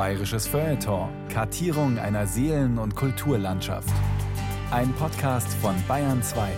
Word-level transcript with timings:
Bayerisches 0.00 0.46
Feuilleton. 0.46 1.10
Kartierung 1.28 1.98
einer 1.98 2.26
Seelen- 2.26 2.78
und 2.78 2.96
Kulturlandschaft. 2.96 3.92
Ein 4.70 4.94
Podcast 4.94 5.52
von 5.60 5.74
Bayern 5.86 6.22
2. 6.22 6.48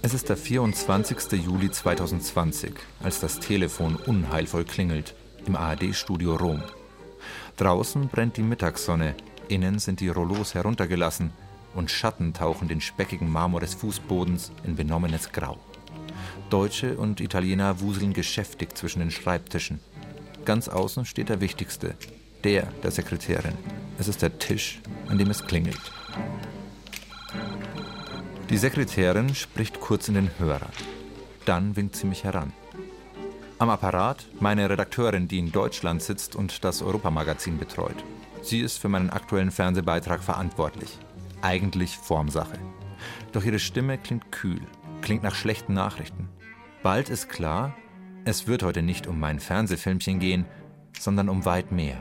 Es 0.00 0.14
ist 0.14 0.30
der 0.30 0.38
24. 0.38 1.32
Juli 1.32 1.70
2020, 1.70 2.72
als 3.02 3.20
das 3.20 3.40
Telefon 3.40 3.96
unheilvoll 3.96 4.64
klingelt 4.64 5.14
im 5.44 5.54
ARD-Studio 5.54 6.36
Rom. 6.36 6.62
Draußen 7.60 8.08
brennt 8.08 8.38
die 8.38 8.42
Mittagssonne, 8.42 9.14
innen 9.48 9.78
sind 9.80 10.00
die 10.00 10.08
Rollos 10.08 10.54
heruntergelassen 10.54 11.30
und 11.74 11.90
Schatten 11.90 12.32
tauchen 12.32 12.68
den 12.68 12.80
speckigen 12.80 13.30
Marmor 13.30 13.60
des 13.60 13.74
Fußbodens 13.74 14.50
in 14.64 14.76
benommenes 14.76 15.30
Grau. 15.30 15.58
Deutsche 16.48 16.96
und 16.96 17.20
Italiener 17.20 17.82
wuseln 17.82 18.14
geschäftig 18.14 18.78
zwischen 18.78 19.00
den 19.00 19.10
Schreibtischen. 19.10 19.78
Ganz 20.46 20.68
außen 20.68 21.04
steht 21.04 21.28
der 21.28 21.42
Wichtigste, 21.42 21.96
der 22.44 22.62
der 22.82 22.92
Sekretärin. 22.92 23.58
Es 23.98 24.08
ist 24.08 24.22
der 24.22 24.38
Tisch, 24.38 24.80
an 25.08 25.18
dem 25.18 25.28
es 25.28 25.44
klingelt. 25.44 25.92
Die 28.48 28.56
Sekretärin 28.56 29.34
spricht 29.34 29.80
kurz 29.80 30.08
in 30.08 30.14
den 30.14 30.30
Hörer. 30.38 30.70
Dann 31.44 31.76
winkt 31.76 31.94
sie 31.94 32.06
mich 32.06 32.24
heran. 32.24 32.54
Am 33.60 33.68
Apparat 33.68 34.24
meine 34.40 34.70
Redakteurin, 34.70 35.28
die 35.28 35.38
in 35.38 35.52
Deutschland 35.52 36.00
sitzt 36.00 36.34
und 36.34 36.64
das 36.64 36.80
Europamagazin 36.80 37.58
betreut. 37.58 37.94
Sie 38.40 38.60
ist 38.60 38.78
für 38.78 38.88
meinen 38.88 39.10
aktuellen 39.10 39.50
Fernsehbeitrag 39.50 40.22
verantwortlich. 40.22 40.98
Eigentlich 41.42 41.98
Formsache. 41.98 42.58
Doch 43.32 43.44
ihre 43.44 43.58
Stimme 43.58 43.98
klingt 43.98 44.32
kühl, 44.32 44.62
klingt 45.02 45.22
nach 45.22 45.34
schlechten 45.34 45.74
Nachrichten. 45.74 46.30
Bald 46.82 47.10
ist 47.10 47.28
klar, 47.28 47.74
es 48.24 48.46
wird 48.46 48.62
heute 48.62 48.80
nicht 48.80 49.06
um 49.06 49.20
mein 49.20 49.40
Fernsehfilmchen 49.40 50.20
gehen, 50.20 50.46
sondern 50.98 51.28
um 51.28 51.44
weit 51.44 51.70
mehr. 51.70 52.00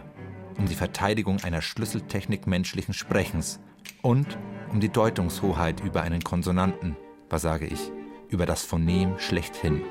Um 0.57 0.65
die 0.65 0.75
Verteidigung 0.75 1.43
einer 1.43 1.61
Schlüsseltechnik 1.61 2.47
menschlichen 2.47 2.93
Sprechens 2.93 3.59
und 4.02 4.37
um 4.71 4.80
die 4.80 4.93
Deutungshoheit 4.93 5.81
über 5.81 6.03
einen 6.03 6.23
Konsonanten, 6.23 6.95
was 7.30 7.41
sage 7.41 7.65
ich, 7.67 7.91
über 8.30 8.45
das 8.45 8.63
Phonem 8.63 9.19
schlechthin 9.19 9.81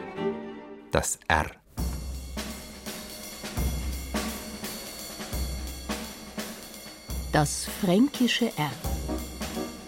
das 0.90 1.18
R. 1.28 1.57
Das 7.32 7.66
fränkische 7.82 8.46
R. 8.56 8.70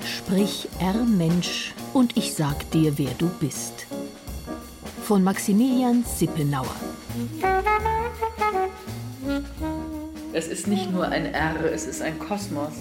Sprich 0.04 0.68
R 0.78 0.94
Mensch 1.04 1.74
und 1.94 2.16
ich 2.16 2.34
sag 2.34 2.70
dir, 2.70 2.98
wer 2.98 3.12
du 3.18 3.28
bist. 3.40 3.86
Von 5.04 5.24
Maximilian 5.24 6.04
Sippenauer. 6.04 6.74
Es 10.32 10.48
ist 10.48 10.66
nicht 10.66 10.92
nur 10.92 11.08
ein 11.08 11.26
R, 11.26 11.72
es 11.72 11.86
ist 11.86 12.02
ein 12.02 12.18
Kosmos. 12.18 12.72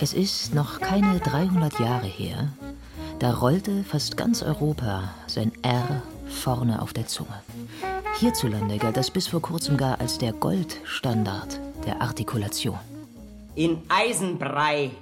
Es 0.00 0.14
ist 0.14 0.54
noch 0.54 0.80
keine 0.80 1.20
300 1.20 1.78
Jahre 1.78 2.06
her, 2.06 2.48
da 3.18 3.34
rollte 3.34 3.84
fast 3.84 4.16
ganz 4.16 4.42
Europa 4.42 5.12
sein 5.26 5.52
R 5.62 6.02
vorne 6.28 6.80
auf 6.80 6.92
der 6.92 7.06
Zunge. 7.06 7.42
Hierzulande 8.18 8.78
galt 8.78 8.96
das 8.96 9.10
bis 9.10 9.26
vor 9.26 9.42
kurzem 9.42 9.76
gar 9.76 10.00
als 10.00 10.18
der 10.18 10.32
Goldstandard 10.32 11.60
der 11.84 12.00
Artikulation. 12.00 12.78
In 13.58 13.80
Eisenbrei, 13.88 14.92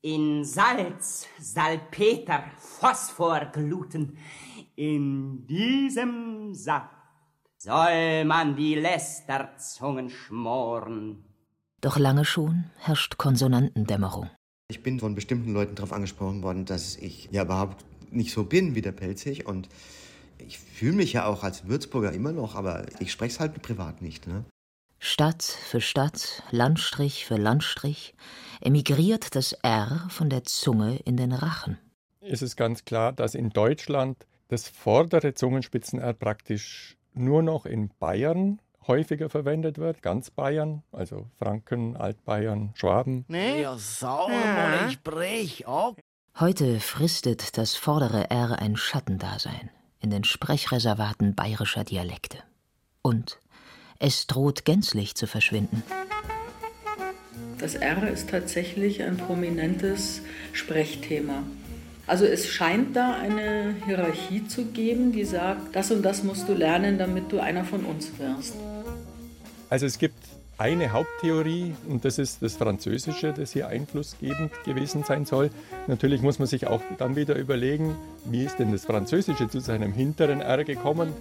in 0.00 0.44
Salz, 0.44 1.26
Salpeter, 1.40 2.44
Phosphorgluten, 2.58 4.16
in 4.76 5.44
diesem 5.48 6.54
Saft 6.54 6.94
soll 7.58 8.24
man 8.24 8.54
die 8.54 8.76
Lästerzungen 8.76 10.10
schmoren. 10.10 11.24
Doch 11.80 11.98
lange 11.98 12.24
schon 12.24 12.66
herrscht 12.76 13.16
Konsonantendämmerung. 13.16 14.30
Ich 14.68 14.84
bin 14.84 15.00
von 15.00 15.16
bestimmten 15.16 15.52
Leuten 15.52 15.74
darauf 15.74 15.92
angesprochen 15.92 16.44
worden, 16.44 16.66
dass 16.66 16.94
ich 16.94 17.28
ja 17.32 17.42
überhaupt 17.42 17.84
nicht 18.12 18.30
so 18.30 18.44
bin 18.44 18.76
wie 18.76 18.82
der 18.82 18.92
Pelzig 18.92 19.44
und 19.44 19.68
ich 20.38 20.60
fühle 20.60 20.98
mich 20.98 21.14
ja 21.14 21.26
auch 21.26 21.42
als 21.42 21.66
Würzburger 21.66 22.12
immer 22.12 22.30
noch, 22.30 22.54
aber 22.54 22.86
ich 23.00 23.10
spreche 23.10 23.34
es 23.34 23.40
halt 23.40 23.60
privat 23.60 24.02
nicht. 24.02 24.28
Ne? 24.28 24.44
Stadt 24.98 25.42
für 25.42 25.80
Stadt, 25.80 26.42
Landstrich 26.50 27.24
für 27.26 27.36
Landstrich 27.36 28.14
emigriert 28.60 29.34
das 29.34 29.52
R 29.52 30.06
von 30.08 30.30
der 30.30 30.44
Zunge 30.44 30.96
in 31.04 31.16
den 31.16 31.32
Rachen. 31.32 31.78
Es 32.20 32.42
ist 32.42 32.56
ganz 32.56 32.84
klar, 32.84 33.12
dass 33.12 33.34
in 33.34 33.50
Deutschland 33.50 34.26
das 34.48 34.68
vordere 34.68 35.34
Zungenspitzen-R 35.34 36.12
praktisch 36.14 36.96
nur 37.14 37.42
noch 37.42 37.66
in 37.66 37.90
Bayern 37.98 38.60
häufiger 38.86 39.28
verwendet 39.28 39.78
wird, 39.78 40.02
ganz 40.02 40.30
Bayern, 40.30 40.82
also 40.92 41.28
Franken, 41.38 41.96
Altbayern, 41.96 42.72
Schwaben. 42.74 43.24
Nee, 43.28 43.62
ja, 43.62 43.76
sauer 43.78 44.28
mal, 44.28 44.88
ich 44.88 45.02
brech 45.02 45.66
ab. 45.66 46.00
Heute 46.38 46.80
fristet 46.80 47.56
das 47.58 47.74
vordere 47.76 48.30
R 48.30 48.58
ein 48.60 48.76
Schattendasein 48.76 49.70
in 50.00 50.10
den 50.10 50.24
Sprechreservaten 50.24 51.34
bayerischer 51.34 51.84
Dialekte. 51.84 52.38
Und 53.02 53.38
es 53.98 54.26
droht 54.26 54.64
gänzlich 54.64 55.14
zu 55.14 55.26
verschwinden. 55.26 55.82
Das 57.58 57.74
R 57.74 58.08
ist 58.08 58.30
tatsächlich 58.30 59.02
ein 59.02 59.16
prominentes 59.16 60.20
Sprechthema. 60.52 61.42
Also 62.06 62.24
es 62.24 62.46
scheint 62.46 62.94
da 62.94 63.14
eine 63.14 63.74
Hierarchie 63.86 64.46
zu 64.46 64.66
geben, 64.66 65.12
die 65.12 65.24
sagt, 65.24 65.74
das 65.74 65.90
und 65.90 66.02
das 66.02 66.22
musst 66.22 66.48
du 66.48 66.54
lernen, 66.54 66.98
damit 66.98 67.32
du 67.32 67.40
einer 67.40 67.64
von 67.64 67.84
uns 67.84 68.12
wirst. 68.18 68.54
Also 69.68 69.86
es 69.86 69.98
gibt 69.98 70.18
eine 70.58 70.92
Haupttheorie 70.92 71.74
und 71.88 72.04
das 72.04 72.18
ist 72.18 72.42
das 72.42 72.56
Französische, 72.56 73.32
das 73.32 73.52
hier 73.52 73.68
einflussgebend 73.68 74.52
gewesen 74.64 75.04
sein 75.04 75.26
soll. 75.26 75.50
Natürlich 75.86 76.22
muss 76.22 76.38
man 76.38 76.46
sich 76.46 76.66
auch 76.66 76.80
dann 76.98 77.16
wieder 77.16 77.34
überlegen, 77.34 77.96
wie 78.24 78.44
ist 78.44 78.58
denn 78.58 78.72
das 78.72 78.84
Französische 78.84 79.48
zu 79.48 79.60
seinem 79.60 79.92
hinteren 79.92 80.40
R 80.40 80.64
gekommen? 80.64 81.12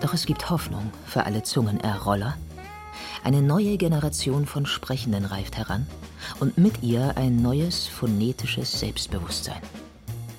Doch 0.00 0.12
es 0.12 0.26
gibt 0.26 0.50
Hoffnung 0.50 0.90
für 1.06 1.24
alle 1.24 1.42
Zungen-R-Roller. 1.42 2.36
Eine 3.22 3.42
neue 3.42 3.76
Generation 3.78 4.46
von 4.46 4.66
Sprechenden 4.66 5.24
reift 5.24 5.56
heran 5.56 5.86
und 6.40 6.58
mit 6.58 6.82
ihr 6.82 7.16
ein 7.16 7.36
neues 7.36 7.86
phonetisches 7.86 8.78
Selbstbewusstsein. 8.80 9.60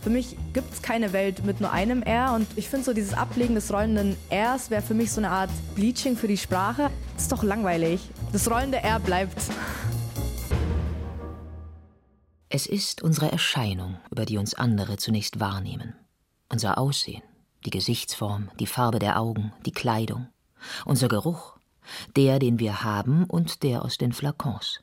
Für 0.04 0.12
mich 0.12 0.38
gibt 0.54 0.72
es 0.72 0.84
keine 0.84 1.14
Welt 1.14 1.44
mit 1.46 1.62
nur 1.62 1.72
einem 1.72 2.04
R 2.04 2.34
und 2.36 2.46
ich 2.56 2.70
finde 2.70 2.86
so 2.86 2.94
dieses 2.94 3.16
Ablegen 3.16 3.56
des 3.56 3.74
rollenden 3.74 4.16
Rs 4.32 4.70
wäre 4.70 4.84
für 4.84 4.94
mich 4.94 5.12
so 5.12 5.20
eine 5.20 5.32
Art 5.32 5.50
Bleaching 5.74 6.16
für 6.16 6.28
die 6.28 6.38
Sprache. 6.38 6.92
Das 7.16 7.24
ist 7.24 7.32
doch 7.32 7.42
langweilig. 7.42 8.02
Das 8.32 8.48
rollende 8.52 8.78
R 8.84 9.00
bleibt. 9.00 9.42
Es 12.50 12.68
ist 12.68 13.02
unsere 13.02 13.32
Erscheinung, 13.32 13.98
über 14.12 14.26
die 14.26 14.38
uns 14.38 14.54
andere 14.54 14.98
zunächst 14.98 15.40
wahrnehmen. 15.40 15.96
Unser 16.50 16.78
Aussehen, 16.78 17.24
die 17.66 17.72
Gesichtsform, 17.72 18.50
die 18.60 18.68
Farbe 18.68 19.00
der 19.00 19.20
Augen, 19.20 19.52
die 19.66 19.72
Kleidung, 19.72 20.28
unser 20.86 21.08
Geruch, 21.08 21.58
der, 22.16 22.40
den 22.40 22.60
wir 22.60 22.84
haben 22.84 23.26
und 23.26 23.64
der 23.64 23.84
aus 23.84 23.98
den 23.98 24.14
Flakons, 24.14 24.80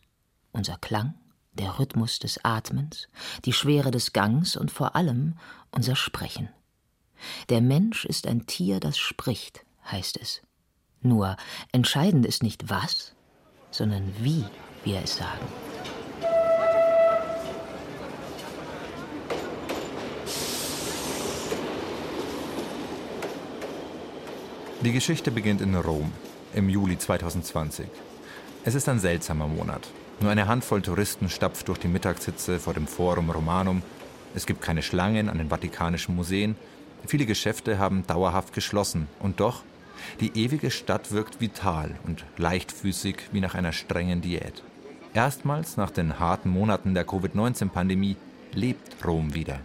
unser 0.53 0.77
Klang, 0.79 1.15
der 1.53 1.79
Rhythmus 1.79 2.19
des 2.19 2.45
Atmens, 2.45 3.09
die 3.45 3.53
Schwere 3.53 3.91
des 3.91 4.13
Gangs 4.13 4.57
und 4.57 4.71
vor 4.71 4.97
allem 4.97 5.37
unser 5.71 5.97
Sprechen. 5.97 6.49
Der 7.49 7.61
Mensch 7.61 8.05
ist 8.05 8.27
ein 8.27 8.47
Tier, 8.47 8.81
das 8.81 8.99
spricht, 8.99 9.65
heißt 9.91 10.19
es. 10.21 10.43
Nur 11.01 11.37
entscheidend 11.73 12.27
ist 12.27 12.43
nicht 12.43 12.69
was, 12.71 13.15
sondern 13.71 14.13
wie 14.21 14.45
wir 14.85 15.03
es 15.03 15.17
sagen. 15.17 15.72
Die 24.85 24.91
Geschichte 24.91 25.31
beginnt 25.31 25.61
in 25.61 25.77
Rom 25.77 26.11
im 26.55 26.69
Juli 26.69 26.99
2020. 26.99 27.87
Es 28.65 28.75
ist 28.75 28.89
ein 28.89 28.99
seltsamer 28.99 29.47
Monat. 29.47 29.89
Nur 30.19 30.33
eine 30.33 30.49
Handvoll 30.49 30.83
Touristen 30.83 31.29
stapft 31.29 31.69
durch 31.69 31.79
die 31.79 31.87
Mittagshitze 31.87 32.59
vor 32.59 32.75
dem 32.75 32.89
Forum 32.89 33.31
Romanum. 33.31 33.83
Es 34.35 34.45
gibt 34.45 34.61
keine 34.61 34.83
Schlangen 34.83 35.29
an 35.29 35.39
den 35.39 35.51
Vatikanischen 35.51 36.17
Museen. 36.17 36.57
Viele 37.07 37.27
Geschäfte 37.27 37.79
haben 37.79 38.05
dauerhaft 38.09 38.55
geschlossen. 38.55 39.07
Und 39.21 39.39
doch, 39.39 39.63
die 40.19 40.33
ewige 40.35 40.73
Stadt 40.73 41.13
wirkt 41.13 41.41
vital 41.41 41.95
und 42.05 42.25
leichtfüßig 42.37 43.19
wie 43.31 43.41
nach 43.41 43.55
einer 43.55 43.73
strengen 43.73 44.21
Diät. 44.21 44.65
Erstmals 45.15 45.77
nach 45.77 45.93
den 45.93 46.19
harten 46.19 46.51
Monaten 46.51 46.95
der 46.95 47.05
Covid-19-Pandemie 47.05 48.17
lebt 48.53 49.07
Rom 49.07 49.33
wieder. 49.33 49.61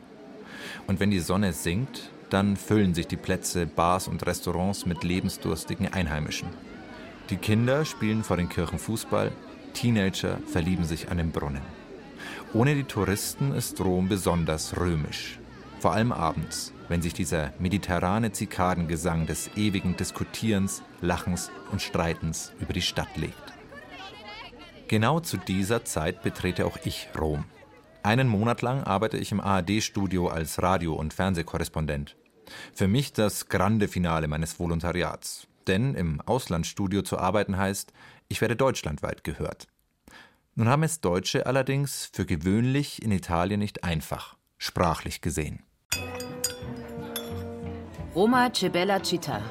Und 0.86 1.00
wenn 1.00 1.10
die 1.10 1.22
Sonne 1.22 1.54
sinkt, 1.54 2.12
dann 2.30 2.58
füllen 2.58 2.94
sich 2.94 3.08
die 3.08 3.18
Plätze, 3.18 3.66
Bars 3.66 4.08
und 4.08 4.26
Restaurants 4.26 4.86
mit 4.86 5.04
lebensdurstigen 5.04 5.92
Einheimischen. 5.92 6.50
Die 7.30 7.38
Kinder 7.38 7.86
spielen 7.86 8.24
vor 8.24 8.38
den 8.38 8.50
Kirchen 8.50 8.80
Fußball, 8.80 9.32
Teenager 9.74 10.40
verlieben 10.48 10.86
sich 10.86 11.12
an 11.12 11.18
den 11.18 11.32
Brunnen. 11.32 11.62
Ohne 12.54 12.76
die 12.76 12.84
Touristen 12.84 13.54
ist 13.54 13.80
Rom 13.82 14.08
besonders 14.08 14.80
römisch. 14.80 15.40
Vor 15.80 15.94
allem 15.94 16.12
abends, 16.12 16.74
wenn 16.88 17.02
sich 17.02 17.14
dieser 17.14 17.54
mediterrane 17.60 18.32
Zikadengesang 18.32 19.28
des 19.28 19.52
ewigen 19.56 19.96
Diskutierens, 19.96 20.82
Lachens 21.02 21.52
und 21.72 21.82
Streitens 21.82 22.54
über 22.60 22.74
die 22.74 22.82
Stadt 22.82 23.16
legt. 23.18 23.54
Genau 24.88 25.20
zu 25.20 25.38
dieser 25.38 25.84
Zeit 25.84 26.24
betrete 26.24 26.66
auch 26.66 26.78
ich 26.86 27.10
Rom. 27.20 27.44
Einen 28.08 28.30
Monat 28.30 28.62
lang 28.62 28.84
arbeite 28.86 29.18
ich 29.18 29.34
im 29.34 29.42
ARD-Studio 29.42 30.30
als 30.30 30.64
Radio- 30.64 30.94
und 30.94 31.14
Fernsehkorrespondent. 31.14 32.16
Für 32.74 32.88
mich 32.88 33.12
das 33.12 33.50
grande 33.50 33.90
Finale 33.90 34.30
meines 34.30 34.58
Volontariats. 34.62 35.46
Denn 35.68 35.94
im 35.94 36.22
Auslandsstudio 36.22 37.02
zu 37.02 37.18
arbeiten 37.20 37.58
heißt, 37.58 37.92
ich 38.30 38.40
werde 38.40 38.56
deutschlandweit 38.56 39.26
gehört. 39.26 39.68
Nun 40.56 40.70
haben 40.70 40.84
es 40.84 41.02
Deutsche 41.02 41.46
allerdings 41.46 42.10
für 42.14 42.26
gewöhnlich 42.26 43.02
in 43.04 43.12
Italien 43.12 43.60
nicht 43.60 43.84
einfach, 43.84 44.38
sprachlich 44.58 45.20
gesehen. 45.20 45.64
Roma 48.16 48.48
c'è 48.52 48.70
bella 48.70 49.02
città. 49.02 49.42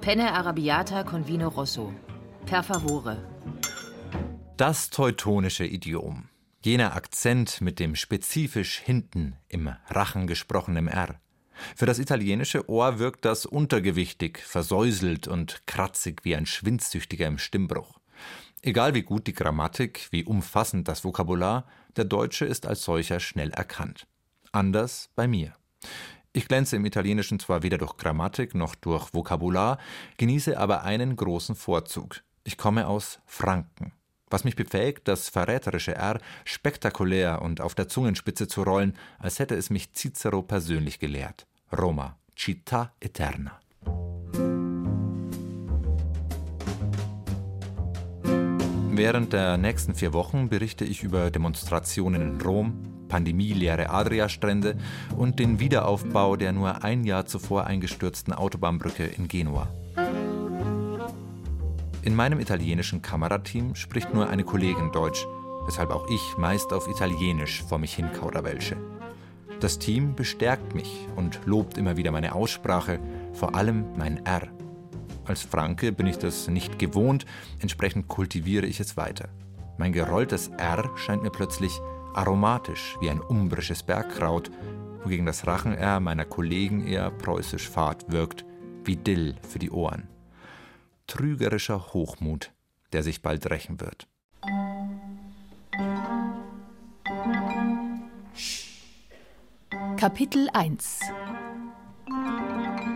Penne 0.00 0.32
arrabbiata 0.32 1.02
con 1.02 1.26
vino 1.26 1.48
rosso. 1.48 1.92
Per 2.46 2.62
favore. 2.62 3.16
Das 4.56 4.90
teutonische 4.90 5.64
Idiom. 5.64 6.28
Jener 6.64 6.94
Akzent 6.94 7.60
mit 7.60 7.80
dem 7.80 7.96
spezifisch 7.96 8.78
hinten 8.78 9.34
im 9.48 9.74
Rachen 9.88 10.28
gesprochenen 10.28 10.86
R. 10.86 11.20
Für 11.74 11.86
das 11.86 11.98
italienische 11.98 12.68
Ohr 12.70 13.00
wirkt 13.00 13.24
das 13.24 13.46
untergewichtig, 13.46 14.38
versäuselt 14.38 15.26
und 15.26 15.66
kratzig 15.66 16.24
wie 16.24 16.36
ein 16.36 16.46
Schwindsüchtiger 16.46 17.26
im 17.26 17.38
Stimmbruch. 17.38 17.98
Egal 18.62 18.94
wie 18.94 19.02
gut 19.02 19.26
die 19.26 19.32
Grammatik, 19.32 20.06
wie 20.12 20.24
umfassend 20.24 20.86
das 20.86 21.02
Vokabular, 21.02 21.66
der 21.96 22.04
Deutsche 22.04 22.44
ist 22.44 22.64
als 22.64 22.84
solcher 22.84 23.18
schnell 23.18 23.50
erkannt. 23.50 24.06
Anders 24.52 25.10
bei 25.16 25.26
mir. 25.26 25.54
Ich 26.32 26.46
glänze 26.46 26.76
im 26.76 26.84
Italienischen 26.84 27.40
zwar 27.40 27.64
weder 27.64 27.78
durch 27.78 27.96
Grammatik 27.96 28.54
noch 28.54 28.76
durch 28.76 29.12
Vokabular, 29.12 29.78
genieße 30.16 30.56
aber 30.56 30.84
einen 30.84 31.16
großen 31.16 31.56
Vorzug. 31.56 32.22
Ich 32.44 32.56
komme 32.56 32.86
aus 32.86 33.18
Franken. 33.26 33.92
Was 34.32 34.44
mich 34.44 34.56
befähigt, 34.56 35.08
das 35.08 35.28
verräterische 35.28 35.94
R 35.94 36.18
spektakulär 36.46 37.42
und 37.42 37.60
auf 37.60 37.74
der 37.74 37.86
Zungenspitze 37.86 38.48
zu 38.48 38.62
rollen, 38.62 38.96
als 39.18 39.38
hätte 39.38 39.54
es 39.54 39.68
mich 39.68 39.92
Cicero 39.92 40.40
persönlich 40.40 40.98
gelehrt. 40.98 41.46
Roma, 41.70 42.16
Città 42.34 42.92
Eterna. 42.98 43.60
Während 48.94 49.34
der 49.34 49.58
nächsten 49.58 49.94
vier 49.94 50.14
Wochen 50.14 50.48
berichte 50.48 50.86
ich 50.86 51.02
über 51.02 51.30
Demonstrationen 51.30 52.22
in 52.22 52.40
Rom, 52.40 53.06
pandemieleere 53.08 53.90
Adriastrände 53.90 54.78
und 55.14 55.40
den 55.40 55.60
Wiederaufbau 55.60 56.36
der 56.36 56.52
nur 56.52 56.82
ein 56.82 57.04
Jahr 57.04 57.26
zuvor 57.26 57.66
eingestürzten 57.66 58.32
Autobahnbrücke 58.32 59.04
in 59.04 59.28
Genua. 59.28 59.68
In 62.04 62.16
meinem 62.16 62.40
italienischen 62.40 63.00
Kamerateam 63.00 63.76
spricht 63.76 64.12
nur 64.12 64.28
eine 64.28 64.42
Kollegin 64.42 64.90
Deutsch, 64.90 65.24
weshalb 65.66 65.90
auch 65.90 66.08
ich 66.08 66.36
meist 66.36 66.72
auf 66.72 66.88
Italienisch 66.88 67.62
vor 67.62 67.78
mich 67.78 67.94
hin 67.94 68.10
kauderwelsche. 68.12 68.76
Das 69.60 69.78
Team 69.78 70.16
bestärkt 70.16 70.74
mich 70.74 71.06
und 71.14 71.38
lobt 71.46 71.78
immer 71.78 71.96
wieder 71.96 72.10
meine 72.10 72.34
Aussprache, 72.34 72.98
vor 73.32 73.54
allem 73.54 73.84
mein 73.96 74.26
R. 74.26 74.48
Als 75.24 75.42
Franke 75.42 75.92
bin 75.92 76.08
ich 76.08 76.18
das 76.18 76.48
nicht 76.48 76.80
gewohnt, 76.80 77.24
entsprechend 77.60 78.08
kultiviere 78.08 78.66
ich 78.66 78.80
es 78.80 78.96
weiter. 78.96 79.28
Mein 79.78 79.92
gerolltes 79.92 80.48
R 80.58 80.90
scheint 80.96 81.22
mir 81.22 81.30
plötzlich 81.30 81.80
aromatisch 82.14 82.96
wie 83.00 83.10
ein 83.10 83.20
umbrisches 83.20 83.84
Bergkraut, 83.84 84.50
wogegen 85.04 85.24
das 85.24 85.46
Rachen-R 85.46 86.00
meiner 86.00 86.24
Kollegen 86.24 86.84
eher 86.84 87.12
preußisch 87.12 87.68
fad 87.68 88.10
wirkt, 88.10 88.44
wie 88.84 88.96
Dill 88.96 89.36
für 89.48 89.60
die 89.60 89.70
Ohren. 89.70 90.08
Trügerischer 91.06 91.92
Hochmut, 91.92 92.52
der 92.92 93.02
sich 93.02 93.22
bald 93.22 93.50
rächen 93.50 93.80
wird. 93.80 94.08
Kapitel 99.96 100.48
1 100.52 101.00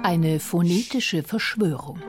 Eine 0.02 0.40
phonetische 0.40 1.22
Verschwörung 1.22 2.00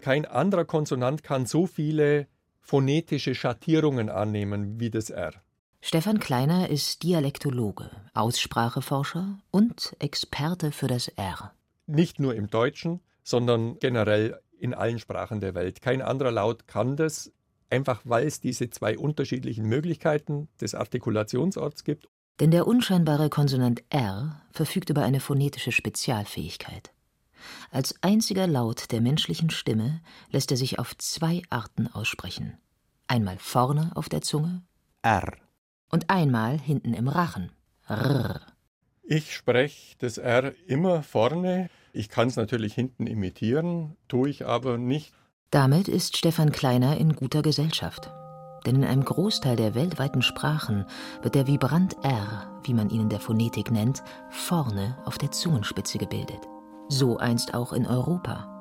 Kein 0.00 0.26
anderer 0.26 0.64
Konsonant 0.64 1.22
kann 1.22 1.46
so 1.46 1.66
viele 1.66 2.26
phonetische 2.60 3.34
Schattierungen 3.34 4.10
annehmen 4.10 4.80
wie 4.80 4.90
das 4.90 5.10
R. 5.10 5.43
Stefan 5.86 6.18
Kleiner 6.18 6.70
ist 6.70 7.02
Dialektologe, 7.02 7.90
Ausspracheforscher 8.14 9.38
und 9.50 9.94
Experte 9.98 10.72
für 10.72 10.86
das 10.86 11.08
R. 11.08 11.52
Nicht 11.86 12.18
nur 12.18 12.34
im 12.34 12.48
Deutschen, 12.48 13.00
sondern 13.22 13.78
generell 13.80 14.40
in 14.58 14.72
allen 14.72 14.98
Sprachen 14.98 15.40
der 15.40 15.54
Welt. 15.54 15.82
Kein 15.82 16.00
anderer 16.00 16.30
Laut 16.30 16.66
kann 16.66 16.96
das, 16.96 17.30
einfach 17.68 18.00
weil 18.04 18.26
es 18.26 18.40
diese 18.40 18.70
zwei 18.70 18.96
unterschiedlichen 18.96 19.66
Möglichkeiten 19.66 20.48
des 20.58 20.74
Artikulationsorts 20.74 21.84
gibt. 21.84 22.08
Denn 22.40 22.50
der 22.50 22.66
unscheinbare 22.66 23.28
Konsonant 23.28 23.84
R 23.90 24.40
verfügt 24.52 24.88
über 24.88 25.02
eine 25.02 25.20
phonetische 25.20 25.70
Spezialfähigkeit. 25.70 26.94
Als 27.70 27.94
einziger 28.00 28.46
Laut 28.46 28.90
der 28.90 29.02
menschlichen 29.02 29.50
Stimme 29.50 30.00
lässt 30.30 30.50
er 30.50 30.56
sich 30.56 30.78
auf 30.78 30.96
zwei 30.96 31.42
Arten 31.50 31.88
aussprechen. 31.88 32.56
Einmal 33.06 33.36
vorne 33.38 33.92
auf 33.94 34.08
der 34.08 34.22
Zunge 34.22 34.62
R 35.02 35.43
und 35.90 36.10
einmal 36.10 36.58
hinten 36.58 36.94
im 36.94 37.08
Rachen 37.08 37.52
R. 37.88 38.40
Ich 39.02 39.34
spreche 39.34 39.96
das 39.98 40.18
R 40.18 40.52
immer 40.66 41.02
vorne. 41.02 41.68
Ich 41.92 42.08
kann 42.08 42.28
es 42.28 42.36
natürlich 42.36 42.74
hinten 42.74 43.06
imitieren, 43.06 43.96
tue 44.08 44.30
ich 44.30 44.46
aber 44.46 44.78
nicht. 44.78 45.12
Damit 45.50 45.88
ist 45.88 46.16
Stefan 46.16 46.52
Kleiner 46.52 46.96
in 46.96 47.14
guter 47.14 47.42
Gesellschaft. 47.42 48.10
Denn 48.66 48.76
in 48.76 48.84
einem 48.84 49.04
Großteil 49.04 49.56
der 49.56 49.74
weltweiten 49.74 50.22
Sprachen 50.22 50.86
wird 51.22 51.34
der 51.34 51.46
Vibrant 51.46 51.96
R, 52.02 52.60
wie 52.64 52.72
man 52.72 52.88
ihn 52.88 53.02
in 53.02 53.08
der 53.10 53.20
Phonetik 53.20 53.70
nennt, 53.70 54.02
vorne 54.30 54.96
auf 55.04 55.18
der 55.18 55.30
Zungenspitze 55.30 55.98
gebildet 55.98 56.40
so 56.88 57.18
einst 57.18 57.54
auch 57.54 57.72
in 57.72 57.86
Europa. 57.86 58.53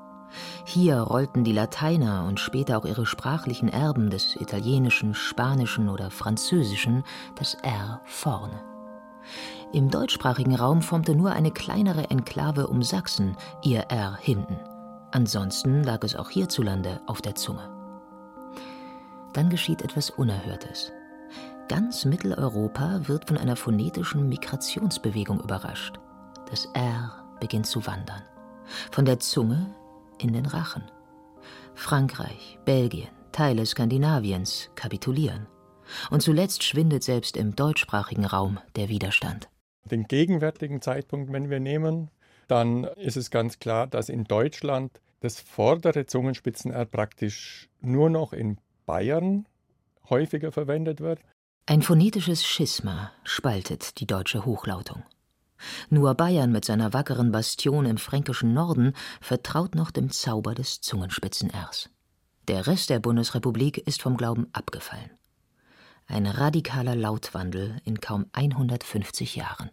Hier 0.65 0.97
rollten 0.97 1.43
die 1.43 1.51
Lateiner 1.51 2.25
und 2.25 2.39
später 2.39 2.77
auch 2.77 2.85
ihre 2.85 3.05
sprachlichen 3.05 3.69
Erben 3.69 4.09
des 4.09 4.35
Italienischen, 4.35 5.13
Spanischen 5.13 5.89
oder 5.89 6.11
Französischen 6.11 7.03
das 7.35 7.55
R 7.55 8.01
vorne. 8.05 8.61
Im 9.71 9.89
deutschsprachigen 9.89 10.55
Raum 10.55 10.81
formte 10.81 11.15
nur 11.15 11.31
eine 11.31 11.51
kleinere 11.51 12.09
Enklave 12.09 12.67
um 12.67 12.83
Sachsen 12.83 13.37
ihr 13.63 13.81
R 13.89 14.17
hinten. 14.21 14.59
Ansonsten 15.11 15.83
lag 15.83 16.03
es 16.03 16.15
auch 16.15 16.29
hierzulande 16.29 17.01
auf 17.07 17.21
der 17.21 17.35
Zunge. 17.35 17.69
Dann 19.33 19.49
geschieht 19.49 19.81
etwas 19.81 20.09
Unerhörtes. 20.09 20.91
Ganz 21.69 22.05
Mitteleuropa 22.05 23.01
wird 23.07 23.27
von 23.27 23.37
einer 23.37 23.55
phonetischen 23.55 24.27
Migrationsbewegung 24.29 25.39
überrascht. 25.39 25.99
Das 26.49 26.65
R 26.73 27.11
beginnt 27.39 27.65
zu 27.65 27.85
wandern. 27.87 28.21
Von 28.91 29.05
der 29.05 29.19
Zunge 29.19 29.73
in 30.19 30.33
den 30.33 30.45
Rachen. 30.45 30.83
Frankreich, 31.75 32.59
Belgien, 32.65 33.09
Teile 33.31 33.65
Skandinaviens 33.65 34.69
kapitulieren. 34.75 35.47
Und 36.09 36.21
zuletzt 36.21 36.63
schwindet 36.63 37.03
selbst 37.03 37.35
im 37.35 37.55
deutschsprachigen 37.55 38.25
Raum 38.25 38.59
der 38.75 38.89
Widerstand. 38.89 39.49
Den 39.85 40.05
gegenwärtigen 40.05 40.81
Zeitpunkt, 40.81 41.31
wenn 41.33 41.49
wir 41.49 41.59
nehmen, 41.59 42.09
dann 42.47 42.83
ist 42.83 43.17
es 43.17 43.31
ganz 43.31 43.59
klar, 43.59 43.87
dass 43.87 44.09
in 44.09 44.23
Deutschland 44.23 45.01
das 45.19 45.39
vordere 45.39 46.05
Zungenspitzen-R 46.05 46.85
praktisch 46.85 47.69
nur 47.81 48.09
noch 48.09 48.33
in 48.33 48.59
Bayern 48.85 49.47
häufiger 50.09 50.51
verwendet 50.51 50.99
wird. 50.99 51.19
Ein 51.65 51.81
phonetisches 51.81 52.45
Schisma 52.45 53.11
spaltet 53.23 53.99
die 53.99 54.05
deutsche 54.05 54.45
Hochlautung. 54.45 55.03
Nur 55.89 56.13
Bayern 56.15 56.51
mit 56.51 56.65
seiner 56.65 56.93
wackeren 56.93 57.31
Bastion 57.31 57.85
im 57.85 57.97
fränkischen 57.97 58.53
Norden 58.53 58.93
vertraut 59.21 59.75
noch 59.75 59.91
dem 59.91 60.11
Zauber 60.11 60.55
des 60.55 60.81
Zungenspitzen-Rs. 60.81 61.89
Der 62.47 62.67
Rest 62.67 62.89
der 62.89 62.99
Bundesrepublik 62.99 63.77
ist 63.77 64.01
vom 64.01 64.17
Glauben 64.17 64.47
abgefallen. 64.51 65.11
Ein 66.07 66.25
radikaler 66.25 66.95
Lautwandel 66.95 67.77
in 67.85 68.01
kaum 68.01 68.25
150 68.33 69.35
Jahren. 69.35 69.69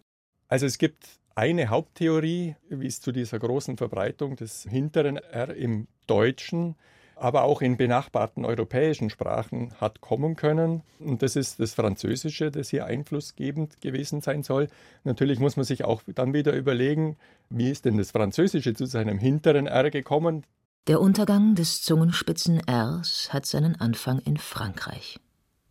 Also 0.47 0.65
es 0.65 0.77
gibt 0.77 1.05
eine 1.35 1.69
Haupttheorie, 1.69 2.55
wie 2.69 2.87
es 2.87 3.01
zu 3.01 3.11
dieser 3.11 3.39
großen 3.39 3.77
Verbreitung 3.77 4.35
des 4.35 4.63
hinteren 4.63 5.17
R 5.17 5.53
im 5.55 5.87
Deutschen 6.07 6.75
aber 7.21 7.43
auch 7.43 7.61
in 7.61 7.77
benachbarten 7.77 8.45
europäischen 8.45 9.11
Sprachen 9.11 9.73
hat 9.79 10.01
kommen 10.01 10.35
können. 10.35 10.81
Und 10.99 11.21
das 11.21 11.35
ist 11.35 11.59
das 11.59 11.75
Französische, 11.75 12.49
das 12.49 12.69
hier 12.69 12.85
einflussgebend 12.85 13.79
gewesen 13.79 14.21
sein 14.21 14.41
soll. 14.41 14.67
Natürlich 15.03 15.39
muss 15.39 15.55
man 15.55 15.63
sich 15.65 15.85
auch 15.85 16.01
dann 16.15 16.33
wieder 16.33 16.53
überlegen, 16.53 17.17
wie 17.49 17.69
ist 17.69 17.85
denn 17.85 17.97
das 17.97 18.11
Französische 18.11 18.73
zu 18.73 18.85
seinem 18.85 19.19
hinteren 19.19 19.67
R 19.67 19.91
gekommen? 19.91 20.45
Der 20.87 20.99
Untergang 20.99 21.53
des 21.53 21.83
Zungenspitzen 21.83 22.59
Rs 22.67 23.31
hat 23.31 23.45
seinen 23.45 23.79
Anfang 23.79 24.17
in 24.17 24.37
Frankreich. 24.37 25.19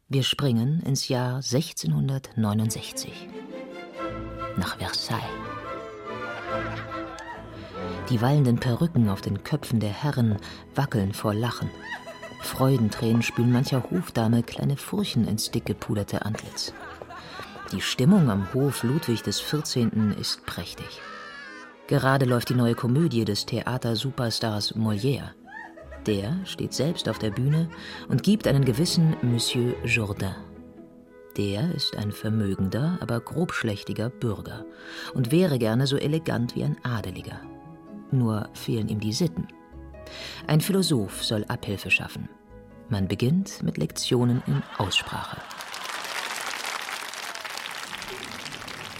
Wir 0.08 0.22
springen 0.22 0.80
ins 0.82 1.08
Jahr 1.08 1.36
1669 1.36 3.28
nach 4.56 4.78
Versailles. 4.78 5.49
Die 8.10 8.20
wallenden 8.20 8.58
Perücken 8.58 9.08
auf 9.08 9.20
den 9.20 9.44
Köpfen 9.44 9.78
der 9.78 9.90
Herren 9.90 10.36
wackeln 10.74 11.12
vor 11.12 11.32
Lachen. 11.32 11.70
Freudentränen 12.42 13.22
spülen 13.22 13.52
mancher 13.52 13.84
Hofdame 13.88 14.42
kleine 14.42 14.76
Furchen 14.76 15.28
ins 15.28 15.52
dick 15.52 15.66
gepuderte 15.66 16.24
Antlitz. 16.24 16.72
Die 17.72 17.80
Stimmung 17.80 18.28
am 18.28 18.52
Hof 18.52 18.82
Ludwig 18.82 19.22
XIV. 19.22 19.92
ist 20.18 20.44
prächtig. 20.44 21.00
Gerade 21.86 22.24
läuft 22.24 22.48
die 22.48 22.54
neue 22.54 22.74
Komödie 22.74 23.24
des 23.24 23.46
Theater-Superstars 23.46 24.74
Molière. 24.74 25.30
Der 26.06 26.34
steht 26.44 26.72
selbst 26.72 27.08
auf 27.08 27.20
der 27.20 27.30
Bühne 27.30 27.68
und 28.08 28.24
gibt 28.24 28.48
einen 28.48 28.64
gewissen 28.64 29.14
Monsieur 29.22 29.74
Jourdain. 29.84 30.34
Der 31.36 31.72
ist 31.74 31.96
ein 31.96 32.10
vermögender, 32.10 32.98
aber 33.00 33.20
grobschlächtiger 33.20 34.10
Bürger 34.10 34.64
und 35.14 35.30
wäre 35.30 35.60
gerne 35.60 35.86
so 35.86 35.96
elegant 35.96 36.56
wie 36.56 36.64
ein 36.64 36.76
Adeliger. 36.82 37.40
Nur 38.10 38.48
fehlen 38.54 38.88
ihm 38.88 39.00
die 39.00 39.12
Sitten. 39.12 39.46
Ein 40.46 40.60
Philosoph 40.60 41.22
soll 41.22 41.44
Abhilfe 41.48 41.90
schaffen. 41.90 42.28
Man 42.88 43.06
beginnt 43.06 43.62
mit 43.62 43.78
Lektionen 43.78 44.42
in 44.46 44.62
Aussprache. 44.78 45.40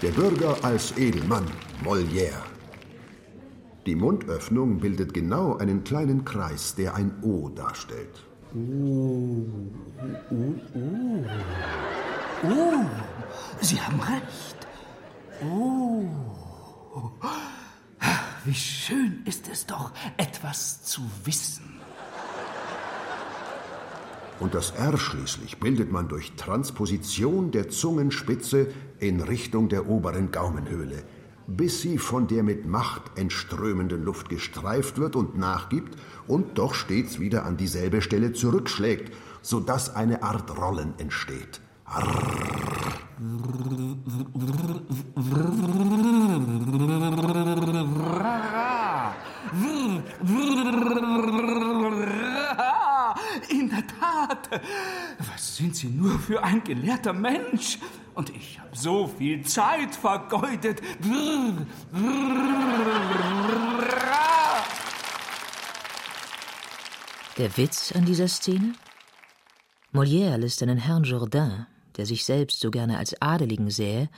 Der 0.01 0.11
Bürger 0.11 0.55
als 0.63 0.97
Edelmann, 0.97 1.45
Molière. 1.83 2.41
Die 3.85 3.95
Mundöffnung 3.95 4.79
bildet 4.79 5.13
genau 5.13 5.57
einen 5.57 5.83
kleinen 5.83 6.23
Kreis, 6.23 6.75
der 6.75 6.95
ein 6.95 7.11
O 7.21 7.49
darstellt. 7.49 8.25
Uh, 8.53 9.45
uh, 10.31 10.55
uh. 10.75 11.25
Uh, 12.43 12.85
Sie 13.61 13.79
haben 13.79 13.99
recht. 13.99 14.67
Oh, 15.43 16.05
wie 18.45 18.53
schön 18.53 19.21
ist 19.25 19.47
es 19.51 19.65
doch, 19.65 19.91
etwas 20.17 20.83
zu 20.83 21.01
wissen. 21.23 21.79
Und 24.39 24.55
das 24.55 24.71
R 24.71 24.97
schließlich 24.97 25.59
bildet 25.59 25.91
man 25.91 26.07
durch 26.07 26.33
Transposition 26.35 27.51
der 27.51 27.69
Zungenspitze 27.69 28.69
in 28.99 29.21
Richtung 29.21 29.69
der 29.69 29.87
oberen 29.87 30.31
Gaumenhöhle, 30.31 31.03
bis 31.45 31.81
sie 31.81 31.99
von 31.99 32.27
der 32.27 32.41
mit 32.41 32.65
Macht 32.65 33.03
entströmenden 33.19 34.03
Luft 34.03 34.29
gestreift 34.29 34.97
wird 34.97 35.15
und 35.15 35.37
nachgibt 35.37 35.95
und 36.27 36.57
doch 36.57 36.73
stets 36.73 37.19
wieder 37.19 37.45
an 37.45 37.57
dieselbe 37.57 38.01
Stelle 38.01 38.33
zurückschlägt, 38.33 39.13
sodass 39.43 39.95
eine 39.95 40.23
Art 40.23 40.57
Rollen 40.57 40.95
entsteht. 40.97 41.61
In 53.49 53.69
der 53.69 53.85
Tat. 53.99 54.40
Was 55.19 55.57
sind 55.57 55.75
Sie 55.75 55.87
nur 55.87 56.19
für 56.19 56.43
ein 56.43 56.63
gelehrter 56.63 57.13
Mensch? 57.13 57.79
Und 58.13 58.29
ich 58.35 58.59
habe 58.59 58.75
so 58.75 59.07
viel 59.07 59.45
Zeit 59.45 59.95
vergeudet. 59.95 60.81
Der 67.37 67.57
Witz 67.57 67.93
an 67.93 68.05
dieser 68.05 68.27
Szene? 68.27 68.73
Molière 69.93 70.37
lässt 70.37 70.61
einen 70.61 70.77
Herrn 70.77 71.03
Jourdain, 71.03 71.65
der 71.97 72.05
sich 72.05 72.25
selbst 72.25 72.59
so 72.59 72.71
gerne 72.71 72.97
als 72.97 73.21
Adeligen 73.21 73.69
sähe, 73.69 74.09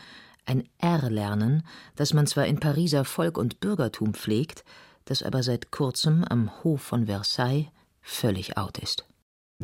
ein 0.46 0.68
R 0.80 1.10
lernen, 1.10 1.64
das 1.96 2.14
man 2.14 2.28
zwar 2.28 2.46
in 2.48 2.60
Pariser 2.60 3.06
Volk 3.06 3.38
und 3.38 3.60
Bürgertum 3.60 4.14
pflegt, 4.14 4.64
das 5.06 5.24
aber 5.24 5.44
seit 5.44 5.72
kurzem 5.72 6.24
am 6.24 6.64
Hof 6.64 6.82
von 6.82 7.06
Versailles 7.06 7.68
völlig 8.02 8.58
out 8.58 8.78
ist. 8.80 9.06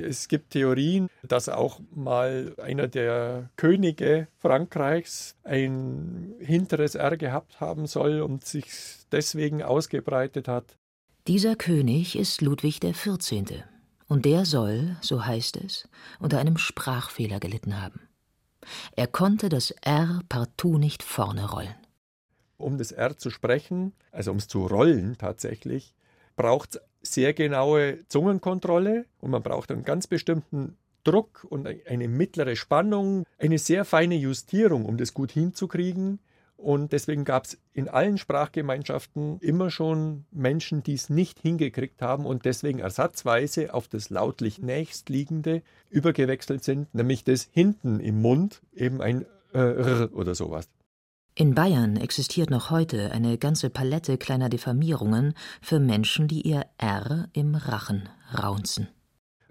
Es 0.01 0.27
gibt 0.27 0.51
Theorien, 0.51 1.09
dass 1.23 1.49
auch 1.49 1.79
mal 1.93 2.53
einer 2.61 2.87
der 2.87 3.49
Könige 3.55 4.27
Frankreichs 4.39 5.35
ein 5.43 6.33
hinteres 6.39 6.95
R 6.95 7.17
gehabt 7.17 7.59
haben 7.59 7.85
soll 7.87 8.21
und 8.21 8.45
sich 8.45 8.65
deswegen 9.11 9.63
ausgebreitet 9.63 10.47
hat. 10.47 10.77
Dieser 11.27 11.55
König 11.55 12.17
ist 12.17 12.41
Ludwig 12.41 12.79
XIV. 12.79 13.63
Und 14.07 14.25
der 14.25 14.45
soll, 14.45 14.97
so 15.01 15.25
heißt 15.25 15.57
es, 15.57 15.87
unter 16.19 16.39
einem 16.39 16.57
Sprachfehler 16.57 17.39
gelitten 17.39 17.79
haben. 17.79 18.01
Er 18.95 19.07
konnte 19.07 19.49
das 19.49 19.71
R 19.81 20.21
partout 20.27 20.79
nicht 20.79 21.03
vorne 21.03 21.49
rollen. 21.49 21.75
Um 22.57 22.77
das 22.77 22.91
R 22.91 23.17
zu 23.17 23.29
sprechen, 23.29 23.93
also 24.11 24.31
um 24.31 24.37
es 24.37 24.47
zu 24.47 24.65
rollen 24.65 25.17
tatsächlich, 25.17 25.93
braucht 26.35 26.75
es 26.75 26.81
sehr 27.01 27.33
genaue 27.33 27.99
Zungenkontrolle 28.07 29.05
und 29.19 29.31
man 29.31 29.43
braucht 29.43 29.71
einen 29.71 29.83
ganz 29.83 30.07
bestimmten 30.07 30.77
Druck 31.03 31.45
und 31.49 31.67
eine 31.87 32.07
mittlere 32.07 32.55
Spannung, 32.55 33.25
eine 33.37 33.57
sehr 33.57 33.85
feine 33.85 34.15
Justierung, 34.15 34.85
um 34.85 34.97
das 34.97 35.13
gut 35.13 35.31
hinzukriegen. 35.31 36.19
Und 36.57 36.91
deswegen 36.91 37.23
gab 37.23 37.45
es 37.45 37.57
in 37.71 37.87
allen 37.87 38.17
Sprachgemeinschaften 38.17 39.39
immer 39.39 39.71
schon 39.71 40.25
Menschen, 40.29 40.83
die 40.83 40.93
es 40.93 41.09
nicht 41.09 41.39
hingekriegt 41.39 42.01
haben 42.01 42.25
und 42.25 42.43
deswegen 42.43 42.79
ersatzweise 42.79 43.73
auf 43.73 43.87
das 43.87 44.09
lautlich 44.09 44.59
nächstliegende 44.59 45.61
übergewechselt 45.89 46.65
sind, 46.65 46.93
nämlich 46.93 47.23
das 47.23 47.47
hinten 47.49 48.01
im 48.01 48.21
Mund, 48.21 48.61
eben 48.73 49.01
ein 49.01 49.25
äh, 49.53 49.57
R 49.57 50.09
oder 50.13 50.35
sowas. 50.35 50.67
In 51.39 51.55
Bayern 51.55 51.95
existiert 51.95 52.49
noch 52.49 52.69
heute 52.69 53.13
eine 53.13 53.37
ganze 53.37 53.69
Palette 53.69 54.17
kleiner 54.17 54.49
Diffamierungen 54.49 55.33
für 55.61 55.79
Menschen, 55.79 56.27
die 56.27 56.41
ihr 56.41 56.65
R 56.77 57.29
im 57.31 57.55
Rachen 57.55 58.09
raunzen. 58.37 58.89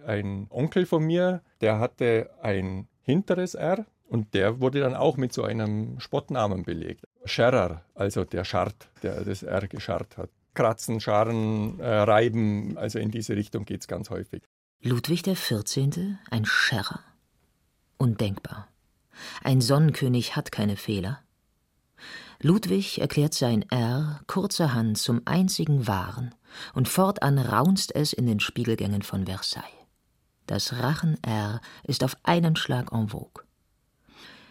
Ein 0.06 0.48
Onkel 0.50 0.84
von 0.84 1.02
mir, 1.02 1.40
der 1.62 1.78
hatte 1.78 2.28
ein 2.42 2.88
hinteres 3.00 3.54
R, 3.54 3.86
und 4.06 4.34
der 4.34 4.60
wurde 4.60 4.80
dann 4.80 4.94
auch 4.94 5.16
mit 5.16 5.32
so 5.32 5.44
einem 5.44 5.98
Spottnamen 5.98 6.62
belegt. 6.62 7.04
Scherrer, 7.24 7.80
also 7.94 8.24
der 8.24 8.44
Schart, 8.44 8.90
der 9.02 9.24
das 9.24 9.42
R 9.42 9.66
gescharrt 9.66 10.18
hat. 10.18 10.28
Kratzen, 10.52 11.00
Scharren, 11.00 11.80
äh, 11.80 11.86
Reiben, 11.86 12.76
also 12.76 12.98
in 12.98 13.10
diese 13.10 13.34
Richtung 13.34 13.64
geht 13.64 13.80
es 13.80 13.88
ganz 13.88 14.10
häufig. 14.10 14.42
Ludwig 14.82 15.22
XIV., 15.22 16.18
ein 16.30 16.44
Scherrer? 16.44 17.00
Undenkbar. 17.96 18.68
Ein 19.42 19.62
Sonnenkönig 19.62 20.36
hat 20.36 20.52
keine 20.52 20.76
Fehler. 20.76 21.22
Ludwig 22.40 22.98
erklärt 22.98 23.34
sein 23.34 23.62
R 23.70 24.20
kurzerhand 24.28 24.96
zum 24.96 25.22
einzigen 25.24 25.88
Wahren, 25.88 26.34
und 26.72 26.88
fortan 26.88 27.38
raunzt 27.38 27.94
es 27.94 28.12
in 28.12 28.26
den 28.26 28.38
Spiegelgängen 28.38 29.02
von 29.02 29.26
Versailles. 29.26 29.64
Das 30.46 30.74
Rachen-R 30.74 31.60
ist 31.82 32.04
auf 32.04 32.16
einen 32.22 32.56
Schlag 32.56 32.92
en 32.92 33.08
vogue. 33.08 33.44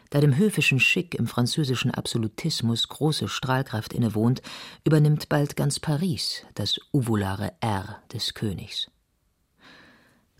Da 0.09 0.19
dem 0.19 0.37
höfischen 0.37 0.79
Schick 0.79 1.15
im 1.15 1.27
französischen 1.27 1.91
Absolutismus 1.91 2.87
große 2.87 3.27
Strahlkraft 3.27 3.93
innewohnt, 3.93 4.41
übernimmt 4.83 5.27
bald 5.29 5.55
ganz 5.55 5.79
Paris 5.79 6.43
das 6.55 6.79
uvulare 6.93 7.53
R 7.61 8.01
des 8.13 8.33
Königs. 8.33 8.91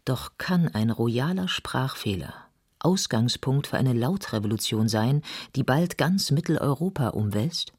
Doch 0.06 0.38
kann 0.38 0.68
ein 0.70 0.90
royaler 0.90 1.48
Sprachfehler 1.48 2.47
Ausgangspunkt 2.80 3.68
für 3.68 3.78
eine 3.78 3.94
Lautrevolution 3.94 4.88
sein, 4.88 5.22
die 5.56 5.64
bald 5.64 5.98
ganz 5.98 6.32
Mitteleuropa 6.32 7.10
umwälzt? 7.10 7.74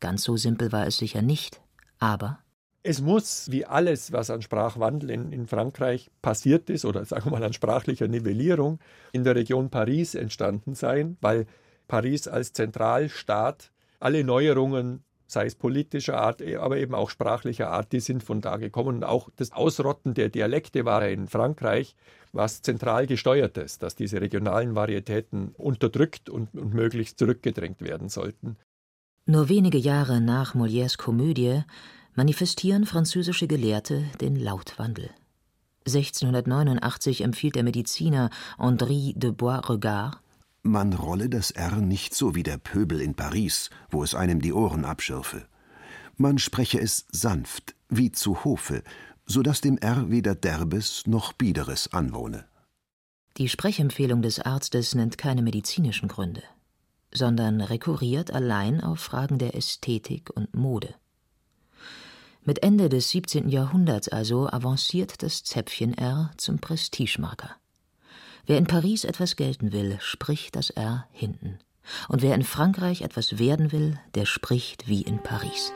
Ganz 0.00 0.24
so 0.24 0.36
simpel 0.36 0.72
war 0.72 0.86
es 0.86 0.98
sicher 0.98 1.22
nicht, 1.22 1.60
aber 1.98 2.38
es 2.86 3.00
muss, 3.00 3.50
wie 3.50 3.64
alles, 3.64 4.12
was 4.12 4.28
an 4.28 4.42
Sprachwandel 4.42 5.08
in, 5.08 5.32
in, 5.32 5.46
Frankreich 5.46 6.10
passiert 6.20 6.68
ist, 6.68 6.84
oder 6.84 7.06
sagen 7.06 7.24
wir 7.24 7.38
mal 7.38 7.42
an 7.42 7.54
sprachlicher 7.54 8.08
Nivellierung, 8.08 8.78
in 9.12 9.24
der 9.24 9.34
Region 9.34 9.70
Paris 9.70 10.14
entstanden 10.14 10.74
sein, 10.74 11.16
weil 11.22 11.46
Paris 11.88 12.28
als 12.28 12.52
Zentralstaat 12.52 13.72
alle 14.00 14.22
Neuerungen, 14.22 15.02
sei 15.26 15.46
es 15.46 15.54
politischer 15.54 16.18
Art, 16.18 16.42
aber 16.42 16.76
eben 16.76 16.94
auch 16.94 17.08
sprachlicher 17.08 17.70
Art, 17.70 17.90
die 17.92 18.00
sind 18.00 18.22
von 18.22 18.42
da 18.42 18.58
gekommen. 18.58 18.96
Und 18.96 19.04
auch 19.04 19.30
das 19.36 19.52
Ausrotten 19.52 20.12
der 20.12 20.28
Dialekte 20.28 20.84
war 20.84 21.08
in 21.08 21.26
Frankreich 21.26 21.96
was 22.34 22.62
zentral 22.62 23.06
gesteuertes, 23.06 23.78
dass 23.78 23.94
diese 23.94 24.20
regionalen 24.20 24.74
Varietäten 24.74 25.54
unterdrückt 25.56 26.28
und, 26.28 26.54
und 26.54 26.74
möglichst 26.74 27.18
zurückgedrängt 27.18 27.80
werden 27.80 28.08
sollten. 28.08 28.56
Nur 29.26 29.48
wenige 29.48 29.78
Jahre 29.78 30.20
nach 30.20 30.54
Molières 30.54 30.98
Komödie 30.98 31.62
manifestieren 32.14 32.84
französische 32.84 33.46
Gelehrte 33.46 34.04
den 34.20 34.36
Lautwandel. 34.36 35.10
1689 35.86 37.22
empfiehlt 37.22 37.56
der 37.56 37.62
Mediziner 37.62 38.30
André 38.58 39.12
de 39.18 39.30
Bois-Regard 39.30 40.18
Man 40.62 40.94
rolle 40.94 41.28
das 41.28 41.50
R 41.50 41.76
nicht 41.76 42.14
so 42.14 42.34
wie 42.34 42.42
der 42.42 42.56
Pöbel 42.56 43.00
in 43.00 43.14
Paris, 43.14 43.70
wo 43.90 44.02
es 44.02 44.14
einem 44.14 44.40
die 44.40 44.52
Ohren 44.52 44.84
abschürfe. 44.84 45.46
Man 46.16 46.38
spreche 46.38 46.80
es 46.80 47.06
sanft, 47.10 47.74
wie 47.88 48.12
zu 48.12 48.44
Hofe, 48.44 48.82
so 49.26 49.42
dass 49.42 49.60
dem 49.60 49.78
R 49.78 50.10
weder 50.10 50.34
Derbes 50.34 51.06
noch 51.06 51.32
Biederes 51.32 51.92
anwohne. 51.92 52.44
Die 53.36 53.48
Sprechempfehlung 53.48 54.22
des 54.22 54.38
Arztes 54.40 54.94
nennt 54.94 55.18
keine 55.18 55.42
medizinischen 55.42 56.08
Gründe, 56.08 56.42
sondern 57.12 57.60
rekurriert 57.60 58.32
allein 58.32 58.80
auf 58.80 59.00
Fragen 59.00 59.38
der 59.38 59.56
Ästhetik 59.56 60.30
und 60.30 60.54
Mode. 60.54 60.94
Mit 62.44 62.62
Ende 62.62 62.88
des 62.88 63.10
17. 63.10 63.48
Jahrhunderts 63.48 64.08
also 64.08 64.48
avanciert 64.48 65.22
das 65.22 65.44
Zäpfchen 65.44 65.96
R 65.96 66.30
zum 66.36 66.58
Prestigemarker. 66.58 67.56
Wer 68.46 68.58
in 68.58 68.66
Paris 68.66 69.04
etwas 69.04 69.36
gelten 69.36 69.72
will, 69.72 69.96
spricht 70.00 70.54
das 70.54 70.68
R 70.70 71.06
hinten. 71.10 71.58
Und 72.08 72.22
wer 72.22 72.34
in 72.34 72.44
Frankreich 72.44 73.00
etwas 73.00 73.38
werden 73.38 73.72
will, 73.72 73.98
der 74.14 74.26
spricht 74.26 74.86
wie 74.86 75.02
in 75.02 75.22
Paris. 75.22 75.72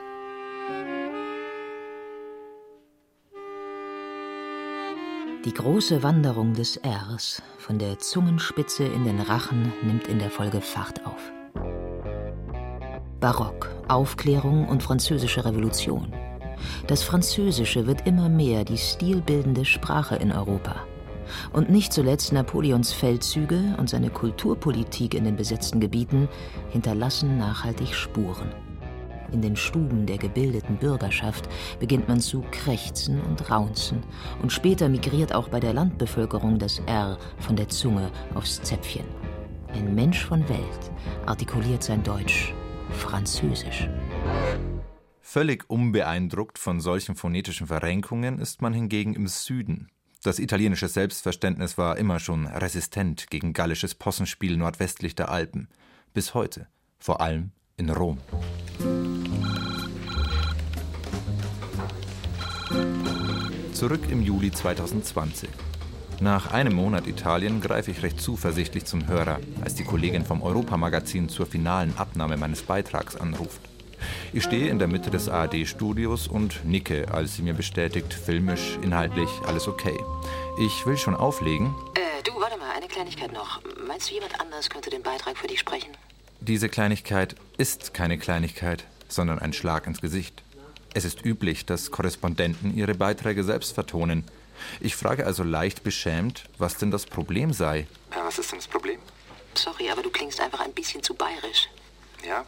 Die 5.48 5.54
große 5.54 6.02
Wanderung 6.02 6.52
des 6.52 6.78
Rs 6.84 7.40
von 7.56 7.78
der 7.78 7.98
Zungenspitze 7.98 8.84
in 8.84 9.04
den 9.04 9.18
Rachen 9.18 9.72
nimmt 9.82 10.06
in 10.06 10.18
der 10.18 10.30
Folge 10.30 10.60
Fahrt 10.60 11.06
auf. 11.06 11.32
Barock, 13.18 13.70
Aufklärung 13.88 14.68
und 14.68 14.82
französische 14.82 15.46
Revolution. 15.46 16.12
Das 16.86 17.02
Französische 17.02 17.86
wird 17.86 18.06
immer 18.06 18.28
mehr 18.28 18.66
die 18.66 18.76
stilbildende 18.76 19.64
Sprache 19.64 20.16
in 20.16 20.32
Europa. 20.32 20.84
Und 21.54 21.70
nicht 21.70 21.94
zuletzt 21.94 22.30
Napoleons 22.34 22.92
Feldzüge 22.92 23.74
und 23.78 23.88
seine 23.88 24.10
Kulturpolitik 24.10 25.14
in 25.14 25.24
den 25.24 25.36
besetzten 25.36 25.80
Gebieten 25.80 26.28
hinterlassen 26.68 27.38
nachhaltig 27.38 27.94
Spuren. 27.94 28.52
In 29.32 29.42
den 29.42 29.56
Stuben 29.56 30.06
der 30.06 30.18
gebildeten 30.18 30.76
Bürgerschaft 30.76 31.48
beginnt 31.78 32.08
man 32.08 32.20
zu 32.20 32.44
krächzen 32.50 33.20
und 33.20 33.50
raunzen, 33.50 34.02
und 34.42 34.52
später 34.52 34.88
migriert 34.88 35.34
auch 35.34 35.48
bei 35.48 35.60
der 35.60 35.74
Landbevölkerung 35.74 36.58
das 36.58 36.78
R 36.86 37.18
von 37.38 37.56
der 37.56 37.68
Zunge 37.68 38.10
aufs 38.34 38.62
Zäpfchen. 38.62 39.04
Ein 39.74 39.94
Mensch 39.94 40.24
von 40.24 40.48
Welt 40.48 40.90
artikuliert 41.26 41.82
sein 41.82 42.02
Deutsch 42.02 42.54
französisch. 42.90 43.88
Völlig 45.20 45.68
unbeeindruckt 45.68 46.58
von 46.58 46.80
solchen 46.80 47.14
phonetischen 47.14 47.66
Verrenkungen 47.66 48.38
ist 48.38 48.62
man 48.62 48.72
hingegen 48.72 49.14
im 49.14 49.26
Süden. 49.26 49.88
Das 50.22 50.38
italienische 50.38 50.88
Selbstverständnis 50.88 51.78
war 51.78 51.96
immer 51.96 52.18
schon 52.18 52.46
resistent 52.46 53.28
gegen 53.30 53.52
gallisches 53.52 53.94
Possenspiel 53.94 54.56
nordwestlich 54.56 55.14
der 55.14 55.28
Alpen. 55.28 55.68
Bis 56.12 56.34
heute, 56.34 56.66
vor 56.98 57.20
allem 57.20 57.52
in 57.76 57.90
Rom. 57.90 58.18
Zurück 63.78 64.10
im 64.10 64.22
Juli 64.22 64.50
2020. 64.50 65.48
Nach 66.18 66.50
einem 66.50 66.74
Monat 66.74 67.06
Italien 67.06 67.60
greife 67.60 67.92
ich 67.92 68.02
recht 68.02 68.20
zuversichtlich 68.20 68.86
zum 68.86 69.06
Hörer, 69.06 69.38
als 69.62 69.76
die 69.76 69.84
Kollegin 69.84 70.24
vom 70.24 70.42
Europamagazin 70.42 71.28
zur 71.28 71.46
finalen 71.46 71.96
Abnahme 71.96 72.36
meines 72.36 72.62
Beitrags 72.62 73.14
anruft. 73.14 73.60
Ich 74.32 74.42
stehe 74.42 74.66
in 74.66 74.80
der 74.80 74.88
Mitte 74.88 75.10
des 75.10 75.28
ARD-Studios 75.28 76.26
und 76.26 76.64
nicke, 76.64 77.06
als 77.14 77.36
sie 77.36 77.42
mir 77.42 77.54
bestätigt, 77.54 78.12
filmisch, 78.12 78.80
inhaltlich, 78.82 79.30
alles 79.46 79.68
okay. 79.68 79.96
Ich 80.58 80.84
will 80.84 80.96
schon 80.96 81.14
auflegen. 81.14 81.72
Äh, 81.94 82.24
du, 82.24 82.32
warte 82.40 82.58
mal, 82.58 82.72
eine 82.76 82.88
Kleinigkeit 82.88 83.32
noch. 83.32 83.60
Meinst 83.86 84.10
du, 84.10 84.14
jemand 84.14 84.40
anders 84.40 84.70
könnte 84.70 84.90
den 84.90 85.04
Beitrag 85.04 85.38
für 85.38 85.46
dich 85.46 85.60
sprechen? 85.60 85.90
Diese 86.40 86.68
Kleinigkeit 86.68 87.36
ist 87.58 87.94
keine 87.94 88.18
Kleinigkeit, 88.18 88.86
sondern 89.06 89.38
ein 89.38 89.52
Schlag 89.52 89.86
ins 89.86 90.00
Gesicht. 90.00 90.42
Es 90.94 91.04
ist 91.04 91.24
üblich, 91.24 91.66
dass 91.66 91.90
Korrespondenten 91.90 92.76
ihre 92.76 92.94
Beiträge 92.94 93.44
selbst 93.44 93.74
vertonen. 93.74 94.24
Ich 94.80 94.96
frage 94.96 95.26
also 95.26 95.42
leicht 95.44 95.82
beschämt, 95.82 96.44
was 96.58 96.76
denn 96.78 96.90
das 96.90 97.06
Problem 97.06 97.52
sei. 97.52 97.86
Ja, 98.14 98.24
was 98.24 98.38
ist 98.38 98.50
denn 98.50 98.58
das 98.58 98.68
Problem? 98.68 98.98
Sorry, 99.54 99.90
aber 99.90 100.02
du 100.02 100.10
klingst 100.10 100.40
einfach 100.40 100.60
ein 100.60 100.72
bisschen 100.72 101.02
zu 101.02 101.14
bayerisch. 101.14 101.68
Ja? 102.24 102.44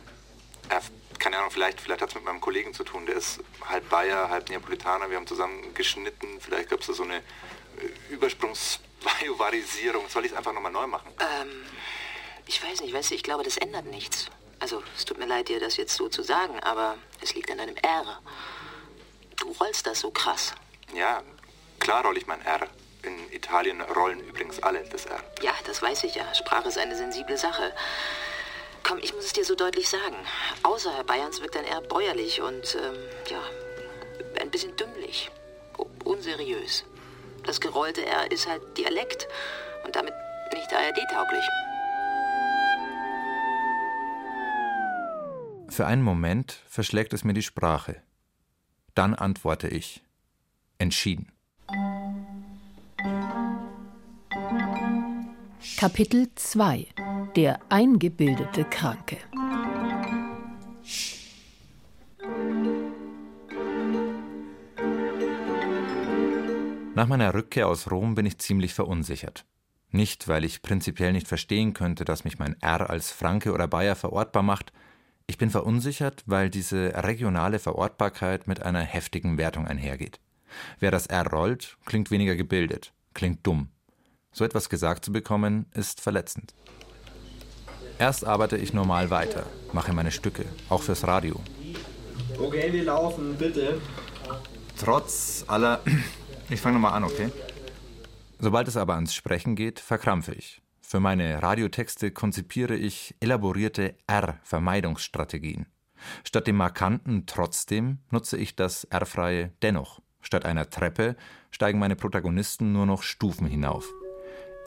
ja 0.71 0.81
keine 1.19 1.39
Ahnung, 1.39 1.51
vielleicht, 1.51 1.81
vielleicht 1.81 2.03
hat 2.03 2.09
es 2.09 2.15
mit 2.15 2.25
meinem 2.25 2.41
Kollegen 2.41 2.73
zu 2.75 2.83
tun. 2.83 3.07
Der 3.07 3.17
ist 3.17 3.41
halb 3.69 3.89
Bayer, 3.91 4.31
halb 4.31 4.49
Neapolitaner. 4.49 5.11
Wir 5.11 5.17
haben 5.19 5.27
zusammen 5.27 5.75
geschnitten. 5.75 6.27
Vielleicht 6.41 6.71
gab 6.71 6.81
es 6.81 6.87
da 6.87 6.95
so 6.95 7.03
eine 7.03 7.17
äh, 7.17 7.23
Übersprungsbiovarisierung. 8.11 10.09
Soll 10.09 10.25
ich 10.25 10.33
es 10.33 10.37
einfach 10.37 10.53
nochmal 10.53 10.73
neu 10.73 10.87
machen? 10.87 11.11
Ähm, 11.21 11.51
ich 12.47 12.63
weiß 12.63 12.81
nicht, 12.81 12.95
weißt 12.95 13.11
du, 13.11 13.15
ich 13.15 13.23
glaube, 13.23 13.45
das 13.45 13.59
ändert 13.59 13.85
nichts. 13.87 14.27
Also, 14.61 14.83
es 14.97 15.05
tut 15.05 15.19
mir 15.19 15.27
leid, 15.27 15.49
dir 15.49 15.59
das 15.59 15.77
jetzt 15.77 15.97
so 15.97 16.09
zu 16.09 16.23
sagen, 16.23 16.61
aber 16.61 16.99
es 17.23 17.35
liegt 17.35 17.51
an 17.51 17.59
deinem 17.59 17.77
R. 17.77 18.21
Du 19.39 19.51
rollst 19.53 19.87
das 19.87 20.01
so 20.01 20.11
krass. 20.11 20.53
Ja, 20.95 21.23
klar 21.79 22.05
roll 22.05 22.19
ich 22.19 22.27
mein 22.27 22.45
R. 22.45 22.69
In 23.03 23.33
Italien 23.33 23.81
rollen 23.81 24.21
übrigens 24.21 24.63
alle 24.63 24.85
das 24.91 25.07
R. 25.07 25.19
Ja, 25.41 25.55
das 25.67 25.81
weiß 25.81 26.05
ich 26.05 26.15
ja. 26.15 26.35
Sprache 26.35 26.69
ist 26.69 26.77
eine 26.77 26.95
sensible 26.95 27.39
Sache. 27.39 27.73
Komm, 28.83 28.99
ich 28.99 29.15
muss 29.15 29.25
es 29.25 29.33
dir 29.33 29.45
so 29.45 29.55
deutlich 29.55 29.89
sagen. 29.89 30.17
Außerhalb 30.63 31.07
Bayerns 31.07 31.41
wirkt 31.41 31.55
dein 31.55 31.65
R 31.65 31.81
bäuerlich 31.81 32.43
und, 32.43 32.75
ähm, 32.75 32.97
ja, 33.29 33.43
ein 34.41 34.51
bisschen 34.51 34.77
dümmlich. 34.77 35.31
Unseriös. 36.05 36.85
Das 37.45 37.61
gerollte 37.61 38.05
R 38.05 38.31
ist 38.31 38.47
halt 38.47 38.77
Dialekt 38.77 39.27
und 39.85 39.97
damit 39.97 40.13
nicht 40.53 40.73
ARD-tauglich. 40.73 41.45
Für 45.71 45.87
einen 45.87 46.03
Moment 46.03 46.65
verschlägt 46.67 47.13
es 47.13 47.23
mir 47.23 47.33
die 47.33 47.43
Sprache. 47.43 48.03
Dann 48.95 49.15
antworte 49.15 49.69
ich. 49.69 50.03
Entschieden. 50.79 51.31
Kapitel 55.77 56.29
2 56.35 56.89
Der 57.37 57.61
eingebildete 57.69 58.65
Kranke 58.65 59.19
Nach 66.97 67.07
meiner 67.07 67.33
Rückkehr 67.33 67.69
aus 67.69 67.91
Rom 67.91 68.17
bin 68.17 68.27
ich 68.27 68.39
ziemlich 68.39 68.75
verunsichert. 68.75 69.47
Nicht, 69.91 70.27
weil 70.27 70.45
ich 70.45 70.63
prinzipiell 70.63 71.13
nicht 71.13 71.29
verstehen 71.29 71.75
könnte, 71.75 72.05
dass 72.05 72.25
mich 72.25 72.41
mein 72.41 72.61
R 72.61 72.91
als 72.91 73.13
Franke 73.13 73.53
oder 73.53 73.69
Bayer 73.69 73.95
verortbar 73.95 74.43
macht, 74.43 74.73
ich 75.31 75.39
bin 75.39 75.51
verunsichert, 75.51 76.25
weil 76.27 76.51
diese 76.51 76.93
regionale 77.05 77.61
Verortbarkeit 77.61 78.49
mit 78.49 78.65
einer 78.65 78.81
heftigen 78.81 79.39
Wertung 79.39 79.65
einhergeht. 79.65 80.19
Wer 80.81 80.91
das 80.91 81.07
R 81.07 81.25
rollt, 81.29 81.77
klingt 81.85 82.11
weniger 82.11 82.35
gebildet, 82.35 82.93
klingt 83.15 83.47
dumm. 83.47 83.69
So 84.33 84.45
etwas 84.45 84.69
gesagt 84.69 85.05
zu 85.05 85.13
bekommen, 85.13 85.67
ist 85.73 86.01
verletzend. 86.01 86.53
Erst 88.01 88.25
arbeite 88.25 88.57
ich 88.57 88.73
normal 88.73 89.11
weiter, 89.11 89.47
mache 89.73 89.93
meine 89.93 90.11
Stücke, 90.11 90.47
auch 90.69 90.83
fürs 90.83 91.07
Radio. 91.07 91.41
Okay, 92.37 92.73
wir 92.73 92.83
laufen, 92.83 93.37
bitte. 93.37 93.81
Trotz 94.77 95.45
aller. 95.47 95.81
Ich 96.53 96.61
fange 96.61 96.75
nochmal 96.75 96.95
an, 96.95 97.05
okay? 97.05 97.31
Sobald 98.41 98.67
es 98.67 98.77
aber 98.77 98.97
ans 98.97 99.15
Sprechen 99.15 99.55
geht, 99.55 99.79
verkrampfe 99.79 100.35
ich. 100.35 100.61
Für 100.91 100.99
meine 100.99 101.41
Radiotexte 101.41 102.11
konzipiere 102.11 102.75
ich 102.75 103.15
elaborierte 103.21 103.95
R-Vermeidungsstrategien. 104.09 105.67
Statt 106.25 106.49
dem 106.49 106.57
markanten 106.57 107.27
trotzdem 107.27 107.99
nutze 108.11 108.37
ich 108.37 108.57
das 108.57 108.83
R-freie 108.83 109.53
dennoch. 109.63 110.03
Statt 110.21 110.45
einer 110.45 110.69
Treppe 110.69 111.15
steigen 111.53 111.79
meine 111.79 111.95
Protagonisten 111.95 112.73
nur 112.73 112.87
noch 112.87 113.05
Stufen 113.05 113.47
hinauf. 113.47 113.89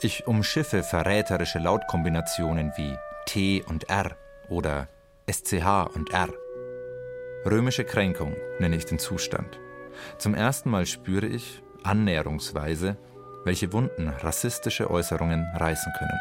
Ich 0.00 0.26
umschiffe 0.26 0.82
verräterische 0.82 1.58
Lautkombinationen 1.58 2.72
wie 2.78 2.96
T 3.26 3.62
und 3.62 3.90
R 3.90 4.16
oder 4.48 4.88
SCH 5.30 5.94
und 5.94 6.10
R. 6.14 6.32
Römische 7.44 7.84
Kränkung 7.84 8.34
nenne 8.60 8.76
ich 8.76 8.86
den 8.86 8.98
Zustand. 8.98 9.60
Zum 10.16 10.32
ersten 10.32 10.70
Mal 10.70 10.86
spüre 10.86 11.26
ich, 11.26 11.62
annäherungsweise, 11.82 12.96
welche 13.44 13.72
Wunden 13.72 14.08
rassistische 14.08 14.90
Äußerungen 14.90 15.44
reißen 15.54 15.92
können. 15.98 16.18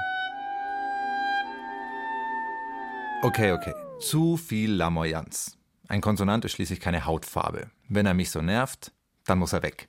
Okay, 3.23 3.53
okay. 3.53 3.73
Zu 3.99 4.35
viel 4.37 4.73
Lamoyanz. 4.73 5.57
Ein 5.87 6.01
Konsonant 6.01 6.43
ist 6.45 6.53
schließlich 6.53 6.79
keine 6.79 7.05
Hautfarbe. 7.05 7.69
Wenn 7.87 8.05
er 8.05 8.13
mich 8.13 8.31
so 8.31 8.41
nervt, 8.41 8.91
dann 9.25 9.39
muss 9.39 9.53
er 9.53 9.63
weg. 9.63 9.87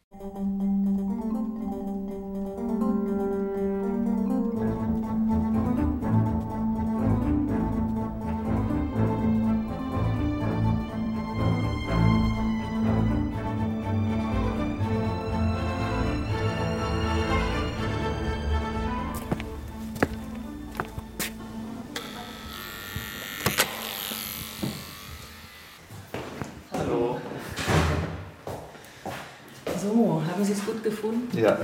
Haben 30.44 30.54
Sie 30.54 30.61
es 30.61 30.66
gut 30.66 30.85
gefunden? 30.85 31.38
Ja. 31.38 31.59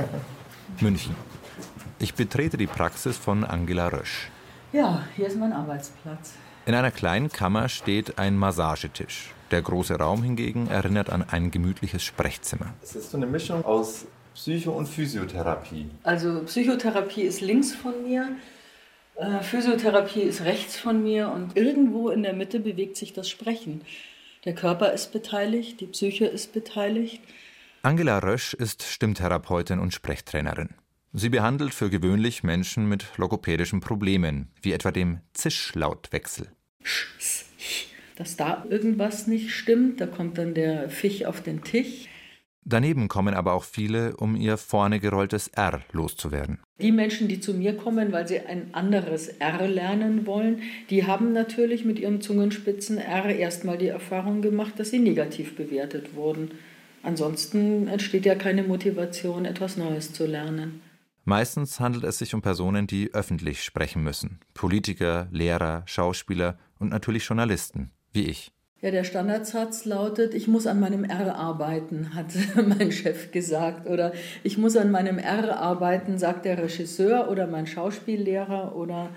München. 0.80 1.16
Ich 1.98 2.14
betrete 2.14 2.56
die 2.56 2.68
Praxis 2.68 3.16
von 3.16 3.42
Angela 3.42 3.88
Rösch. 3.88 4.28
Ja, 4.72 5.02
hier 5.16 5.26
ist 5.26 5.36
mein 5.36 5.52
Arbeitsplatz. 5.52 6.34
In 6.66 6.74
einer 6.74 6.92
kleinen 6.92 7.30
Kammer 7.30 7.68
steht 7.68 8.18
ein 8.18 8.36
Massagetisch. 8.36 9.34
Der 9.50 9.60
große 9.60 9.94
Raum 9.96 10.22
hingegen 10.22 10.68
erinnert 10.68 11.10
an 11.10 11.24
ein 11.28 11.50
gemütliches 11.50 12.04
Sprechzimmer. 12.04 12.74
Es 12.80 12.94
ist 12.94 13.10
so 13.10 13.16
eine 13.16 13.26
Mischung 13.26 13.64
aus 13.64 14.06
Psycho- 14.34 14.72
und 14.72 14.88
Physiotherapie. 14.88 15.90
Also 16.04 16.42
Psychotherapie 16.44 17.22
ist 17.22 17.40
links 17.40 17.74
von 17.74 18.04
mir, 18.04 18.28
äh, 19.16 19.42
Physiotherapie 19.42 20.22
ist 20.22 20.42
rechts 20.42 20.76
von 20.76 21.02
mir 21.02 21.30
und 21.30 21.56
irgendwo 21.56 22.10
in 22.10 22.22
der 22.22 22.34
Mitte 22.34 22.60
bewegt 22.60 22.96
sich 22.96 23.12
das 23.12 23.28
Sprechen. 23.28 23.80
Der 24.44 24.54
Körper 24.54 24.92
ist 24.92 25.12
beteiligt, 25.12 25.80
die 25.80 25.86
Psyche 25.86 26.26
ist 26.26 26.52
beteiligt. 26.52 27.20
Angela 27.86 28.18
Rösch 28.18 28.52
ist 28.52 28.82
Stimmtherapeutin 28.82 29.78
und 29.78 29.94
Sprechtrainerin. 29.94 30.70
Sie 31.12 31.28
behandelt 31.28 31.72
für 31.72 31.88
gewöhnlich 31.88 32.42
Menschen 32.42 32.88
mit 32.88 33.06
logopädischen 33.16 33.78
Problemen, 33.78 34.48
wie 34.60 34.72
etwa 34.72 34.90
dem 34.90 35.20
Zischlautwechsel. 35.34 36.48
Dass 38.16 38.36
da 38.36 38.66
irgendwas 38.68 39.28
nicht 39.28 39.52
stimmt, 39.52 40.00
da 40.00 40.08
kommt 40.08 40.36
dann 40.36 40.54
der 40.54 40.90
Fisch 40.90 41.24
auf 41.24 41.44
den 41.44 41.62
Tisch. 41.62 42.08
Daneben 42.64 43.06
kommen 43.06 43.34
aber 43.34 43.52
auch 43.52 43.62
viele, 43.62 44.16
um 44.16 44.34
ihr 44.34 44.56
vorne 44.56 44.98
gerolltes 44.98 45.46
R 45.46 45.82
loszuwerden. 45.92 46.58
Die 46.80 46.90
Menschen, 46.90 47.28
die 47.28 47.38
zu 47.38 47.54
mir 47.54 47.76
kommen, 47.76 48.10
weil 48.10 48.26
sie 48.26 48.40
ein 48.40 48.74
anderes 48.74 49.28
R 49.28 49.68
lernen 49.68 50.26
wollen, 50.26 50.60
die 50.90 51.06
haben 51.06 51.32
natürlich 51.32 51.84
mit 51.84 52.00
ihrem 52.00 52.20
Zungenspitzen 52.20 52.98
R 52.98 53.26
erstmal 53.26 53.78
die 53.78 53.86
Erfahrung 53.86 54.42
gemacht, 54.42 54.72
dass 54.76 54.90
sie 54.90 54.98
negativ 54.98 55.54
bewertet 55.54 56.16
wurden. 56.16 56.50
Ansonsten 57.06 57.86
entsteht 57.86 58.26
ja 58.26 58.34
keine 58.34 58.64
Motivation, 58.64 59.44
etwas 59.44 59.76
Neues 59.76 60.12
zu 60.12 60.26
lernen. 60.26 60.82
Meistens 61.24 61.78
handelt 61.78 62.02
es 62.02 62.18
sich 62.18 62.34
um 62.34 62.42
Personen, 62.42 62.88
die 62.88 63.14
öffentlich 63.14 63.62
sprechen 63.62 64.02
müssen. 64.02 64.40
Politiker, 64.54 65.28
Lehrer, 65.30 65.84
Schauspieler 65.86 66.58
und 66.80 66.90
natürlich 66.90 67.24
Journalisten, 67.24 67.92
wie 68.12 68.24
ich. 68.24 68.50
Ja, 68.82 68.90
der 68.90 69.04
Standardsatz 69.04 69.84
lautet, 69.84 70.34
ich 70.34 70.48
muss 70.48 70.66
an 70.66 70.80
meinem 70.80 71.04
R 71.04 71.36
arbeiten, 71.36 72.12
hat 72.14 72.26
mein 72.56 72.90
Chef 72.90 73.30
gesagt. 73.30 73.88
Oder 73.88 74.12
ich 74.42 74.58
muss 74.58 74.76
an 74.76 74.90
meinem 74.90 75.18
R 75.18 75.60
arbeiten, 75.60 76.18
sagt 76.18 76.44
der 76.44 76.58
Regisseur 76.58 77.30
oder 77.30 77.46
mein 77.46 77.68
Schauspiellehrer 77.68 78.74
oder 78.74 79.10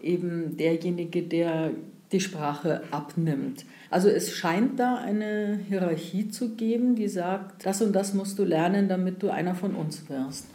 eben 0.00 0.56
derjenige, 0.56 1.24
der 1.24 1.72
die 2.12 2.20
Sprache 2.20 2.82
abnimmt. 2.90 3.64
Also 3.90 4.08
es 4.08 4.32
scheint 4.34 4.78
da 4.78 4.96
eine 4.96 5.60
Hierarchie 5.68 6.28
zu 6.28 6.50
geben, 6.50 6.96
die 6.96 7.08
sagt, 7.08 7.66
das 7.66 7.82
und 7.82 7.92
das 7.92 8.14
musst 8.14 8.38
du 8.38 8.44
lernen, 8.44 8.88
damit 8.88 9.22
du 9.22 9.30
einer 9.30 9.54
von 9.54 9.74
uns 9.74 10.08
wirst. 10.08 10.46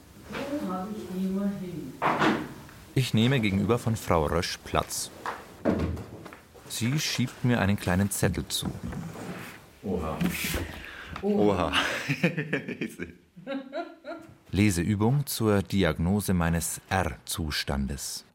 Ich 2.96 3.14
nehme 3.14 3.40
gegenüber 3.40 3.80
von 3.80 3.96
Frau 3.96 4.26
Rösch 4.26 4.58
Platz. 4.64 5.12
Sie 6.70 7.00
schiebt 7.00 7.44
mir 7.44 7.60
einen 7.60 7.78
kleinen 7.78 8.10
Zettel 8.12 8.46
zu. 8.48 8.68
Oha. 9.84 10.18
Oha. 11.22 11.74
Leseübung 14.52 15.26
zur 15.26 15.62
Diagnose 15.62 16.34
meines 16.34 16.82
R-Zustandes. 16.90 18.26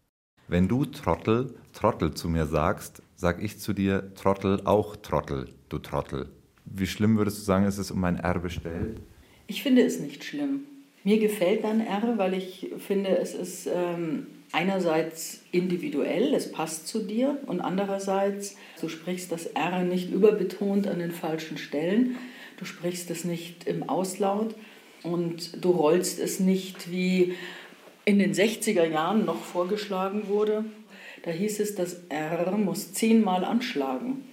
Wenn 0.49 0.69
du 0.69 0.85
Trottel, 0.85 1.55
Trottel 1.73 2.15
zu 2.15 2.29
mir 2.29 2.47
sagst, 2.47 3.03
sag 3.17 3.43
ich 3.43 3.59
zu 3.59 3.73
dir 3.73 4.15
Trottel 4.15 4.61
auch 4.65 4.95
Trottel, 4.95 5.49
du 5.69 5.79
Trottel. 5.79 6.29
Wie 6.65 6.87
schlimm 6.87 7.19
würdest 7.19 7.39
du 7.39 7.43
sagen, 7.43 7.67
ist 7.67 7.79
es 7.79 7.91
um 7.91 7.99
mein 7.99 8.19
R 8.19 8.39
bestellt? 8.39 9.01
Ich 9.49 9.65
finde 9.65 9.83
es 9.83 9.99
nicht 9.99 10.23
schlimm. 10.23 10.61
Mir 11.03 11.19
gefällt 11.19 11.65
dein 11.65 11.81
R, 11.81 12.15
weil 12.17 12.35
ich 12.35 12.71
finde, 12.79 13.19
es 13.19 13.35
ist 13.35 13.69
ähm, 13.73 14.29
einerseits 14.53 15.43
individuell, 15.51 16.33
es 16.33 16.53
passt 16.53 16.87
zu 16.87 17.01
dir 17.01 17.39
und 17.47 17.61
andererseits, 17.61 18.57
du 18.81 18.89
sprichst 18.89 19.33
das 19.33 19.47
R 19.47 19.83
nicht 19.83 20.13
überbetont 20.13 20.87
an 20.87 21.01
den 21.01 21.13
falschen 21.13 21.59
Stellen, 21.59 22.17
du 22.57 22.65
sprichst 22.65 23.11
es 23.11 23.25
nicht 23.25 23.67
im 23.67 23.89
Auslaut 23.89 24.55
und 25.03 25.65
du 25.65 25.71
rollst 25.71 26.21
es 26.21 26.39
nicht 26.39 26.91
wie 26.91 27.35
in 28.07 28.21
den 28.21 28.33
60er 28.33 28.85
Jahren 28.85 29.25
noch 29.25 29.43
vorgeschlagen 29.43 30.29
wurde. 30.29 30.65
Da 31.25 31.33
hieß 31.33 31.59
es, 31.61 31.75
das 31.75 32.05
R 32.09 32.53
muss 32.53 32.93
zehnmal 32.95 33.45
anschlagen. 33.45 34.25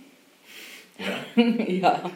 Ja. 1.35 1.43
ja. 1.67 2.11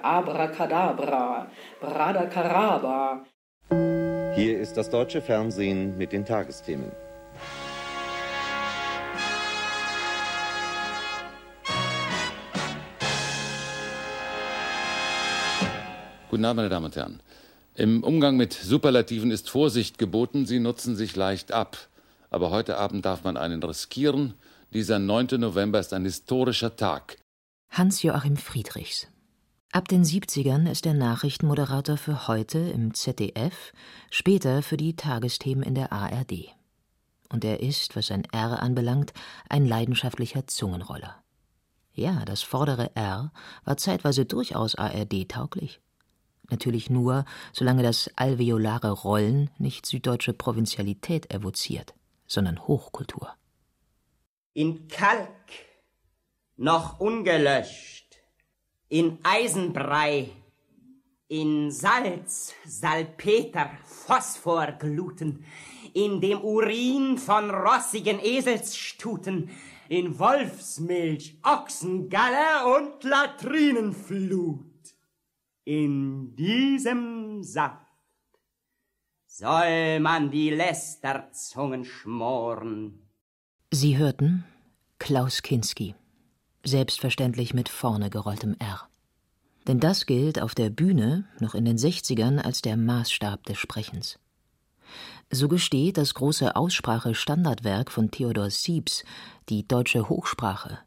Abracadabra, 0.00 1.50
Bradacaraba. 1.80 3.26
Hier 4.36 4.60
ist 4.60 4.76
das 4.76 4.88
deutsche 4.88 5.20
Fernsehen 5.20 5.98
mit 5.98 6.12
den 6.12 6.24
Tagesthemen. 6.24 6.92
Guten 16.30 16.44
Abend, 16.44 16.56
meine 16.58 16.68
Damen 16.68 16.86
und 16.86 16.94
Herren. 16.94 17.20
Im 17.78 18.02
Umgang 18.02 18.36
mit 18.36 18.54
Superlativen 18.54 19.30
ist 19.30 19.48
Vorsicht 19.50 19.98
geboten, 19.98 20.46
sie 20.46 20.58
nutzen 20.58 20.96
sich 20.96 21.14
leicht 21.14 21.52
ab. 21.52 21.78
Aber 22.28 22.50
heute 22.50 22.76
Abend 22.76 23.04
darf 23.04 23.22
man 23.22 23.36
einen 23.36 23.62
riskieren. 23.62 24.34
Dieser 24.74 24.98
9. 24.98 25.38
November 25.38 25.78
ist 25.78 25.92
ein 25.92 26.02
historischer 26.02 26.74
Tag. 26.74 27.18
Hans-Joachim 27.70 28.36
Friedrichs. 28.36 29.06
Ab 29.70 29.86
den 29.86 30.02
70ern 30.02 30.68
ist 30.68 30.86
er 30.86 30.94
Nachrichtenmoderator 30.94 31.98
für 31.98 32.26
heute 32.26 32.58
im 32.58 32.94
ZDF, 32.94 33.72
später 34.10 34.62
für 34.62 34.76
die 34.76 34.96
Tagesthemen 34.96 35.62
in 35.62 35.76
der 35.76 35.92
ARD. 35.92 36.48
Und 37.28 37.44
er 37.44 37.60
ist, 37.60 37.94
was 37.94 38.08
sein 38.08 38.24
R 38.32 38.60
anbelangt, 38.60 39.12
ein 39.48 39.64
leidenschaftlicher 39.64 40.48
Zungenroller. 40.48 41.22
Ja, 41.92 42.24
das 42.24 42.42
vordere 42.42 42.96
R 42.96 43.30
war 43.64 43.76
zeitweise 43.76 44.24
durchaus 44.24 44.74
ARD-tauglich. 44.74 45.80
Natürlich 46.50 46.88
nur, 46.88 47.24
solange 47.52 47.82
das 47.82 48.10
alveolare 48.16 48.90
Rollen 48.90 49.50
nicht 49.58 49.84
süddeutsche 49.84 50.32
Provinzialität 50.32 51.32
evoziert, 51.32 51.94
sondern 52.26 52.66
Hochkultur. 52.66 53.34
In 54.54 54.88
Kalk 54.88 55.28
noch 56.56 57.00
ungelöscht, 57.00 58.16
in 58.88 59.18
Eisenbrei, 59.22 60.30
in 61.28 61.70
Salz, 61.70 62.54
Salpeter, 62.64 63.70
Phosphorgluten, 63.84 65.44
in 65.92 66.20
dem 66.20 66.40
Urin 66.40 67.18
von 67.18 67.50
rossigen 67.50 68.18
Eselsstuten, 68.20 69.50
in 69.88 70.18
Wolfsmilch, 70.18 71.38
Ochsengalle 71.42 72.76
und 72.76 73.04
Latrinenflut. 73.04 74.67
In 75.70 76.34
diesem 76.34 77.42
Saft 77.42 77.84
soll 79.26 80.00
man 80.00 80.30
die 80.30 80.48
Lästerzungen 80.48 81.84
schmoren. 81.84 83.02
Sie 83.70 83.98
hörten 83.98 84.44
Klaus 84.98 85.42
Kinski, 85.42 85.94
selbstverständlich 86.64 87.52
mit 87.52 87.68
vorne 87.68 88.08
gerolltem 88.08 88.56
R. 88.58 88.88
Denn 89.66 89.78
das 89.78 90.06
gilt 90.06 90.40
auf 90.40 90.54
der 90.54 90.70
Bühne 90.70 91.28
noch 91.38 91.54
in 91.54 91.66
den 91.66 91.76
60ern 91.76 92.38
als 92.38 92.62
der 92.62 92.78
Maßstab 92.78 93.44
des 93.44 93.58
Sprechens. 93.58 94.18
So 95.30 95.48
gesteht 95.48 95.98
das 95.98 96.14
große 96.14 96.56
Aussprache-Standardwerk 96.56 97.92
von 97.92 98.10
Theodor 98.10 98.48
Siebs, 98.48 99.04
die 99.50 99.68
deutsche 99.68 100.08
Hochsprache, 100.08 100.78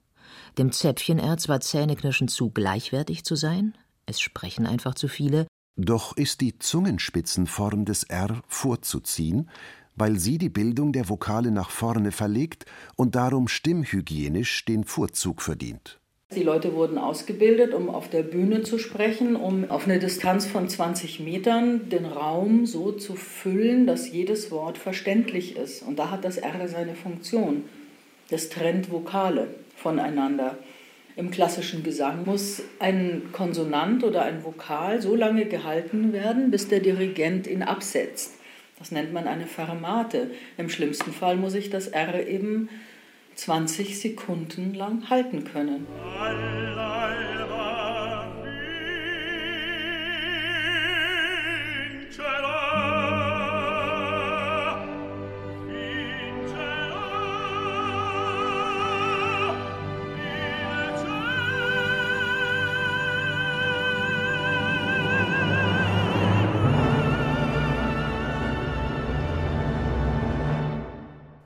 dem 0.57 0.71
Zäpfchen-R 0.71 1.37
zwar 1.37 1.61
zähneknirschend 1.61 2.31
zu 2.31 2.49
gleichwertig 2.49 3.23
zu 3.23 3.35
sein, 3.35 3.75
es 4.05 4.21
sprechen 4.21 4.65
einfach 4.65 4.95
zu 4.95 5.07
viele, 5.07 5.47
doch 5.77 6.15
ist 6.17 6.41
die 6.41 6.59
Zungenspitzenform 6.59 7.85
des 7.85 8.03
R 8.03 8.41
vorzuziehen, 8.47 9.49
weil 9.95 10.19
sie 10.19 10.37
die 10.37 10.49
Bildung 10.49 10.93
der 10.93 11.09
Vokale 11.09 11.51
nach 11.51 11.69
vorne 11.69 12.11
verlegt 12.11 12.65
und 12.95 13.15
darum 13.15 13.47
stimmhygienisch 13.47 14.65
den 14.65 14.83
Vorzug 14.83 15.41
verdient. 15.41 15.99
Die 16.33 16.43
Leute 16.43 16.73
wurden 16.75 16.97
ausgebildet, 16.97 17.73
um 17.73 17.89
auf 17.89 18.09
der 18.09 18.23
Bühne 18.23 18.63
zu 18.63 18.79
sprechen, 18.79 19.35
um 19.35 19.69
auf 19.69 19.85
eine 19.85 19.99
Distanz 19.99 20.45
von 20.45 20.69
20 20.69 21.19
Metern 21.19 21.89
den 21.89 22.05
Raum 22.05 22.65
so 22.65 22.93
zu 22.93 23.15
füllen, 23.15 23.85
dass 23.85 24.09
jedes 24.09 24.49
Wort 24.49 24.77
verständlich 24.77 25.57
ist. 25.57 25.83
Und 25.83 25.99
da 25.99 26.09
hat 26.09 26.23
das 26.23 26.37
R 26.37 26.69
seine 26.69 26.95
Funktion. 26.95 27.65
Das 28.29 28.47
trennt 28.47 28.89
Vokale 28.91 29.47
voneinander. 29.75 30.57
Im 31.21 31.29
klassischen 31.29 31.84
Gesang 31.84 32.25
muss 32.25 32.63
ein 32.79 33.29
Konsonant 33.31 34.03
oder 34.03 34.23
ein 34.23 34.43
Vokal 34.43 35.03
so 35.03 35.15
lange 35.15 35.45
gehalten 35.45 36.13
werden, 36.13 36.49
bis 36.49 36.67
der 36.67 36.79
Dirigent 36.79 37.45
ihn 37.45 37.62
absetzt. 37.62 38.34
Das 38.79 38.89
nennt 38.89 39.13
man 39.13 39.27
eine 39.27 39.45
Fermate. 39.45 40.31
Im 40.57 40.67
schlimmsten 40.67 41.13
Fall 41.13 41.36
muss 41.36 41.53
ich 41.53 41.69
das 41.69 41.89
R 41.89 42.27
eben 42.27 42.69
20 43.36 44.01
Sekunden 44.01 44.73
lang 44.73 45.12
halten 45.12 45.43
können. 45.43 45.86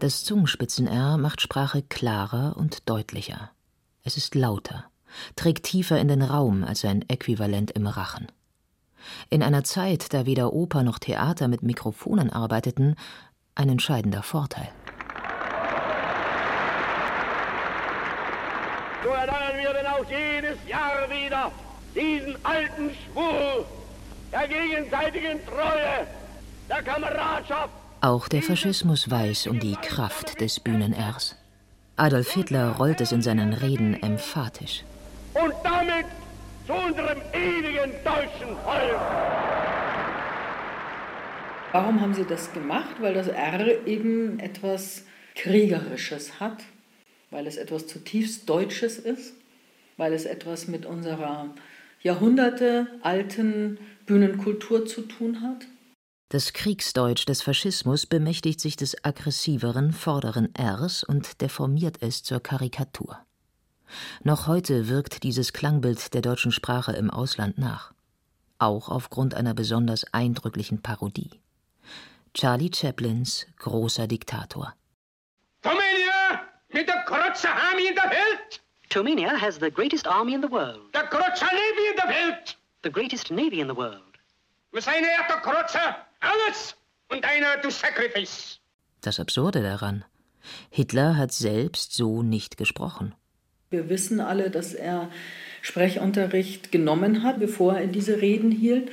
Das 0.05 0.23
Zungenspitzen-R 0.23 1.17
macht 1.17 1.41
Sprache 1.41 1.81
klarer 1.81 2.57
und 2.57 2.87
deutlicher. 2.87 3.49
Es 4.03 4.17
ist 4.17 4.35
lauter, 4.35 4.85
trägt 5.35 5.63
tiefer 5.63 5.99
in 5.99 6.07
den 6.07 6.21
Raum 6.21 6.63
als 6.63 6.81
sein 6.81 7.03
Äquivalent 7.09 7.71
im 7.71 7.87
Rachen. 7.87 8.27
In 9.31 9.41
einer 9.41 9.63
Zeit, 9.63 10.13
da 10.13 10.27
weder 10.27 10.53
Oper 10.53 10.83
noch 10.83 10.99
Theater 10.99 11.47
mit 11.47 11.63
Mikrofonen 11.63 12.29
arbeiteten, 12.29 12.97
ein 13.55 13.67
entscheidender 13.67 14.21
Vorteil. 14.21 14.69
So 19.03 19.09
erneuern 19.09 19.57
wir 19.57 19.73
denn 19.73 19.87
auch 19.87 20.05
jedes 20.07 20.59
Jahr 20.67 21.09
wieder 21.09 21.51
diesen 21.95 22.45
alten 22.45 22.91
Schwur 22.91 23.65
der 24.31 24.47
gegenseitigen 24.47 25.43
Treue, 25.47 26.05
der 26.69 26.83
Kameradschaft. 26.83 27.84
Auch 28.05 28.27
der 28.27 28.43
Faschismus 28.43 29.09
weiß 29.09 29.47
um 29.47 29.59
die 29.59 29.75
Kraft 29.81 30.39
des 30.39 30.59
Bühnen-Rs. 30.59 31.35
Adolf 31.95 32.33
Hitler 32.33 32.73
rollt 32.73 33.01
es 33.01 33.11
in 33.11 33.23
seinen 33.23 33.51
Reden 33.51 33.95
emphatisch. 33.95 34.83
Und 35.33 35.55
damit 35.63 36.05
zu 36.67 36.73
unserem 36.73 37.17
ewigen 37.33 37.91
deutschen 38.03 38.55
Volk. 38.63 39.01
Warum 41.71 41.99
haben 41.99 42.13
sie 42.13 42.25
das 42.25 42.53
gemacht? 42.53 42.95
Weil 42.99 43.15
das 43.15 43.27
R 43.27 43.87
eben 43.87 44.39
etwas 44.39 45.05
Kriegerisches 45.33 46.39
hat, 46.39 46.63
weil 47.31 47.47
es 47.47 47.57
etwas 47.57 47.87
zutiefst 47.87 48.47
Deutsches 48.47 48.99
ist, 48.99 49.33
weil 49.97 50.13
es 50.13 50.25
etwas 50.25 50.67
mit 50.67 50.85
unserer 50.85 51.49
Jahrhunderte 52.03 52.85
alten 53.01 53.79
Bühnenkultur 54.05 54.85
zu 54.85 55.01
tun 55.01 55.41
hat. 55.41 55.65
Das 56.29 56.53
Kriegsdeutsch 56.53 57.27
des 57.27 57.43
Faschismus 57.43 58.07
bemächtigt 58.07 58.59
sich 58.59 58.75
des 58.75 59.03
aggressiveren, 59.05 59.93
vorderen 59.93 60.51
Rs 60.57 61.03
und 61.03 61.39
deformiert 61.39 62.01
es 62.01 62.23
zur 62.23 62.39
Karikatur. 62.39 63.19
Noch 64.23 64.47
heute 64.47 64.89
wirkt 64.89 65.21
dieses 65.21 65.53
Klangbild 65.53 66.15
der 66.15 66.21
deutschen 66.21 66.51
Sprache 66.51 66.93
im 66.93 67.11
Ausland 67.11 67.59
nach, 67.59 67.93
auch 68.57 68.89
aufgrund 68.89 69.35
einer 69.35 69.53
besonders 69.53 70.11
eindrücklichen 70.13 70.81
Parodie. 70.81 71.29
Charlie 72.33 72.71
Chaplins 72.73 73.45
großer 73.59 74.07
Diktator. 74.07 74.73
Tomania 75.61 76.41
mit 76.73 76.88
der 76.88 77.03
größten 77.05 77.51
Armee 77.51 77.89
in 77.89 77.95
der 77.95 78.09
Welt. 78.09 78.61
Tomania 78.89 79.39
has 79.39 79.59
the 79.59 79.69
greatest 79.69 80.07
army 80.07 80.33
in 80.33 80.41
the 80.41 80.49
world. 80.49 80.91
Der 80.91 81.03
größte 81.03 81.45
Navy 81.45 81.89
in 81.91 81.95
der 81.97 82.09
Welt. 82.09 82.57
The 82.83 82.91
greatest 82.91 83.29
navy 83.29 83.59
in 83.59 83.69
the 83.69 83.75
world. 83.75 84.01
Wir 84.71 84.81
seien 84.81 85.03
er 85.03 85.27
der 85.27 85.41
größte 85.41 85.79
alles 86.25 86.75
und 87.09 87.23
einer 87.25 87.57
du 87.61 87.69
Sacrifice. 87.69 88.59
Das 89.01 89.19
Absurde 89.19 89.61
daran. 89.61 90.03
Hitler 90.69 91.17
hat 91.17 91.31
selbst 91.31 91.93
so 91.93 92.23
nicht 92.23 92.57
gesprochen. 92.57 93.15
Wir 93.69 93.89
wissen 93.89 94.19
alle, 94.19 94.49
dass 94.49 94.73
er 94.73 95.09
Sprechunterricht 95.61 96.71
genommen 96.71 97.23
hat, 97.23 97.39
bevor 97.39 97.77
er 97.77 97.88
diese 97.88 98.21
Reden 98.21 98.51
hielt. 98.51 98.91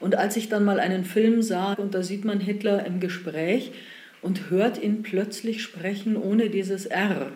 Und 0.00 0.16
als 0.16 0.36
ich 0.36 0.48
dann 0.48 0.64
mal 0.64 0.80
einen 0.80 1.04
Film 1.04 1.42
sah 1.42 1.74
und 1.74 1.94
da 1.94 2.02
sieht 2.02 2.24
man 2.24 2.40
Hitler 2.40 2.84
im 2.86 3.00
Gespräch 3.00 3.72
und 4.22 4.50
hört 4.50 4.82
ihn 4.82 5.02
plötzlich 5.02 5.62
sprechen 5.62 6.16
ohne 6.16 6.50
dieses 6.50 6.86
R. 6.86 7.32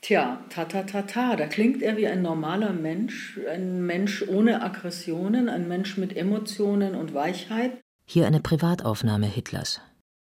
Tja, 0.00 0.44
ta 0.48 0.64
ta 0.64 0.84
ta 0.84 1.02
ta, 1.02 1.36
da 1.36 1.46
klingt 1.46 1.82
er 1.82 1.96
wie 1.96 2.06
ein 2.06 2.22
normaler 2.22 2.72
Mensch, 2.72 3.38
ein 3.50 3.84
Mensch 3.84 4.22
ohne 4.26 4.62
Aggressionen, 4.62 5.48
ein 5.48 5.66
Mensch 5.66 5.96
mit 5.96 6.16
Emotionen 6.16 6.94
und 6.94 7.14
Weichheit. 7.14 7.72
Hier 8.10 8.26
eine 8.26 8.40
Privataufnahme 8.40 9.26
Hitlers. 9.26 9.82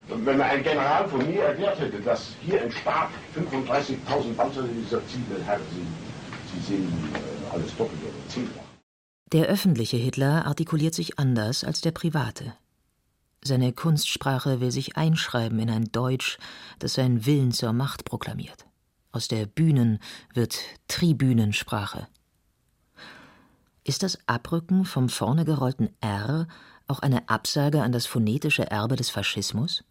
Wenn 0.08 0.40
ein 0.40 0.64
General 0.64 1.06
von 1.06 1.30
mir 1.30 1.44
erklärt 1.44 1.78
hätte, 1.80 2.00
dass 2.00 2.32
hier 2.42 2.62
im 2.62 2.72
Stab 2.72 3.12
35.000 3.36 4.36
Panzer 4.38 4.64
dieser 4.64 5.06
Ziele, 5.06 5.44
Herr, 5.44 5.60
Sie, 5.60 5.86
Sie 6.54 6.66
sehen 6.66 6.88
äh, 7.14 7.54
alles 7.54 7.76
doppelt 7.76 8.02
oder 8.02 8.30
zehnfach. 8.30 8.64
Der 9.34 9.48
öffentliche 9.48 9.98
Hitler 9.98 10.46
artikuliert 10.46 10.94
sich 10.94 11.20
anders 11.20 11.66
als 11.66 11.82
der 11.82 11.92
private. 11.92 12.54
Seine 13.44 13.74
Kunstsprache 13.74 14.62
will 14.62 14.72
sich 14.72 14.96
einschreiben 14.96 15.60
in 15.60 15.70
ein 15.70 15.92
Deutsch, 15.92 16.38
das 16.80 16.94
seinen 16.94 17.26
Willen 17.26 17.52
zur 17.52 17.74
Macht 17.74 18.06
proklamiert. 18.06 18.66
Aus 19.12 19.28
der 19.28 19.46
Bühnen 19.46 20.00
wird 20.34 20.58
Tribünensprache. 20.88 22.08
Ist 23.84 24.04
das 24.04 24.18
Abrücken 24.26 24.86
vom 24.86 25.10
vorne 25.10 25.44
gerollten 25.44 25.90
R 26.00 26.48
auch 26.88 27.00
eine 27.00 27.30
Absage 27.30 27.82
an 27.82 27.92
das 27.92 28.06
phonetische 28.06 28.70
Erbe 28.70 28.96
des 28.96 29.10
Faschismus? 29.10 29.84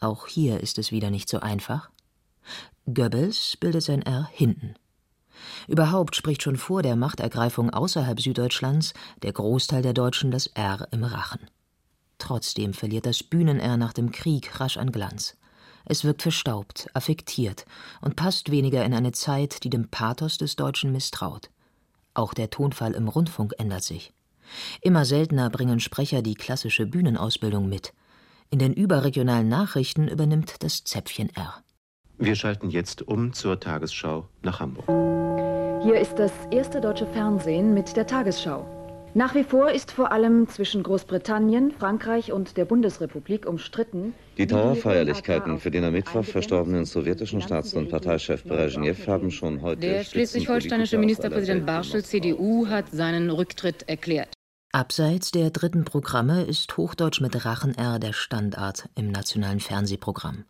Auch 0.00 0.26
hier 0.26 0.60
ist 0.60 0.78
es 0.78 0.90
wieder 0.90 1.10
nicht 1.10 1.28
so 1.28 1.40
einfach. 1.40 1.90
Goebbels 2.92 3.56
bildet 3.58 3.82
sein 3.82 4.02
R 4.02 4.28
hinten. 4.32 4.74
Überhaupt 5.68 6.16
spricht 6.16 6.42
schon 6.42 6.56
vor 6.56 6.82
der 6.82 6.96
Machtergreifung 6.96 7.70
außerhalb 7.70 8.20
Süddeutschlands 8.20 8.94
der 9.22 9.32
Großteil 9.32 9.82
der 9.82 9.92
Deutschen 9.92 10.30
das 10.30 10.46
R 10.48 10.88
im 10.90 11.04
Rachen. 11.04 11.40
Trotzdem 12.18 12.74
verliert 12.74 13.06
das 13.06 13.22
Bühnen-R 13.22 13.76
nach 13.76 13.92
dem 13.92 14.12
Krieg 14.12 14.60
rasch 14.60 14.76
an 14.76 14.92
Glanz. 14.92 15.36
Es 15.84 16.04
wirkt 16.04 16.22
verstaubt, 16.22 16.88
affektiert 16.94 17.64
und 18.00 18.14
passt 18.14 18.50
weniger 18.50 18.84
in 18.84 18.94
eine 18.94 19.12
Zeit, 19.12 19.64
die 19.64 19.70
dem 19.70 19.88
Pathos 19.88 20.38
des 20.38 20.54
Deutschen 20.54 20.92
misstraut. 20.92 21.50
Auch 22.14 22.34
der 22.34 22.50
Tonfall 22.50 22.92
im 22.92 23.08
Rundfunk 23.08 23.54
ändert 23.58 23.82
sich. 23.82 24.12
Immer 24.80 25.04
seltener 25.04 25.50
bringen 25.50 25.80
Sprecher 25.80 26.22
die 26.22 26.34
klassische 26.34 26.86
Bühnenausbildung 26.86 27.68
mit. 27.68 27.92
In 28.50 28.58
den 28.58 28.74
überregionalen 28.74 29.48
Nachrichten 29.48 30.08
übernimmt 30.08 30.62
das 30.62 30.84
Zäpfchen 30.84 31.30
R. 31.34 31.62
Wir 32.18 32.34
schalten 32.36 32.70
jetzt 32.70 33.02
um 33.02 33.32
zur 33.32 33.58
Tagesschau 33.58 34.28
nach 34.42 34.60
Hamburg. 34.60 34.86
Hier 35.82 35.98
ist 35.98 36.16
das 36.16 36.32
erste 36.50 36.80
deutsche 36.80 37.06
Fernsehen 37.06 37.74
mit 37.74 37.96
der 37.96 38.06
Tagesschau. 38.06 38.66
Nach 39.14 39.34
wie 39.34 39.44
vor 39.44 39.70
ist 39.70 39.90
vor 39.90 40.10
allem 40.10 40.48
zwischen 40.48 40.82
Großbritannien, 40.82 41.70
Frankreich 41.70 42.32
und 42.32 42.56
der 42.56 42.64
Bundesrepublik 42.64 43.46
umstritten. 43.46 44.14
Die 44.38 44.46
Trauerfeierlichkeiten 44.46 45.58
für 45.58 45.70
den 45.70 45.84
am 45.84 45.92
Mittwoch 45.92 46.24
verstorbenen 46.24 46.86
sowjetischen 46.86 47.42
Staats- 47.42 47.74
und 47.74 47.90
Parteichef 47.90 48.44
Brezhnev 48.44 49.06
haben 49.06 49.30
schon 49.30 49.60
heute. 49.60 49.80
Der 49.80 50.04
schleswig-holsteinische 50.04 50.96
Ministerpräsident 50.96 51.66
Barschel, 51.66 52.02
CDU, 52.02 52.68
hat 52.68 52.90
seinen 52.90 53.28
Rücktritt 53.30 53.86
erklärt. 53.86 54.32
Abseits 54.74 55.32
der 55.32 55.50
dritten 55.50 55.84
Programme 55.84 56.44
ist 56.44 56.74
Hochdeutsch 56.78 57.20
mit 57.20 57.44
Rachen-R 57.44 57.98
der 57.98 58.14
Standard 58.14 58.88
im 58.94 59.10
nationalen 59.10 59.60
Fernsehprogramm. 59.60 60.46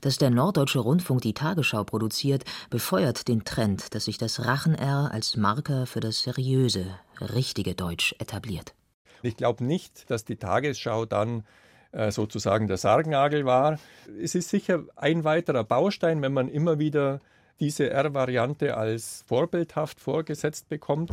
Dass 0.00 0.16
der 0.16 0.30
Norddeutsche 0.30 0.78
Rundfunk 0.78 1.20
die 1.20 1.34
Tagesschau 1.34 1.84
produziert, 1.84 2.44
befeuert 2.70 3.28
den 3.28 3.44
Trend, 3.44 3.94
dass 3.94 4.06
sich 4.06 4.16
das 4.16 4.46
Rachen-R 4.46 5.10
als 5.12 5.36
Marker 5.36 5.84
für 5.84 6.00
das 6.00 6.22
seriöse, 6.22 6.86
richtige 7.20 7.74
Deutsch 7.74 8.14
etabliert. 8.18 8.74
Ich 9.22 9.36
glaube 9.36 9.62
nicht, 9.62 10.10
dass 10.10 10.24
die 10.24 10.36
Tagesschau 10.36 11.04
dann 11.04 11.44
äh, 11.92 12.10
sozusagen 12.10 12.66
der 12.66 12.78
Sargnagel 12.78 13.44
war. 13.44 13.78
Es 14.22 14.34
ist 14.34 14.48
sicher 14.48 14.84
ein 14.96 15.22
weiterer 15.24 15.64
Baustein, 15.64 16.22
wenn 16.22 16.32
man 16.32 16.48
immer 16.48 16.78
wieder 16.78 17.20
diese 17.60 17.90
R-Variante 17.90 18.74
als 18.74 19.22
vorbildhaft 19.26 20.00
vorgesetzt 20.00 20.70
bekommt. 20.70 21.10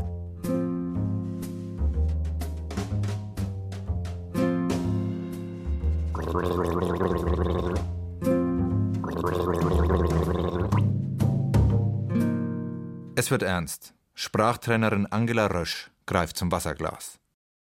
Es 13.16 13.30
wird 13.30 13.44
ernst. 13.44 13.94
Sprachtrainerin 14.14 15.08
Angela 15.08 15.48
Rösch 15.48 15.92
greift 16.06 16.38
zum 16.38 16.50
Wasserglas. 16.54 17.20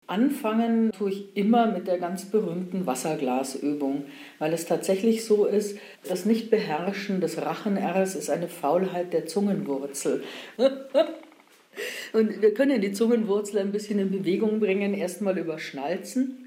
Anfangen 0.05 0.91
tue 0.91 1.09
ich 1.09 1.35
immer 1.35 1.65
mit 1.71 1.87
der 1.87 1.97
ganz 1.97 2.25
berühmten 2.25 2.85
Wasserglasübung, 2.85 4.05
weil 4.37 4.53
es 4.53 4.67
tatsächlich 4.67 5.25
so 5.25 5.45
ist, 5.45 5.79
das 6.07 6.25
Nichtbeherrschen 6.25 7.21
des 7.21 7.41
Rachen-Rs 7.41 8.13
ist 8.13 8.29
eine 8.29 8.49
Faulheit 8.49 9.13
der 9.13 9.25
Zungenwurzel. 9.25 10.23
Und 12.13 12.39
wir 12.39 12.53
können 12.53 12.81
die 12.81 12.91
Zungenwurzel 12.91 13.57
ein 13.57 13.71
bisschen 13.71 13.97
in 13.97 14.11
Bewegung 14.11 14.59
bringen, 14.59 14.93
erstmal 14.93 15.39
überschnalzen. 15.39 16.42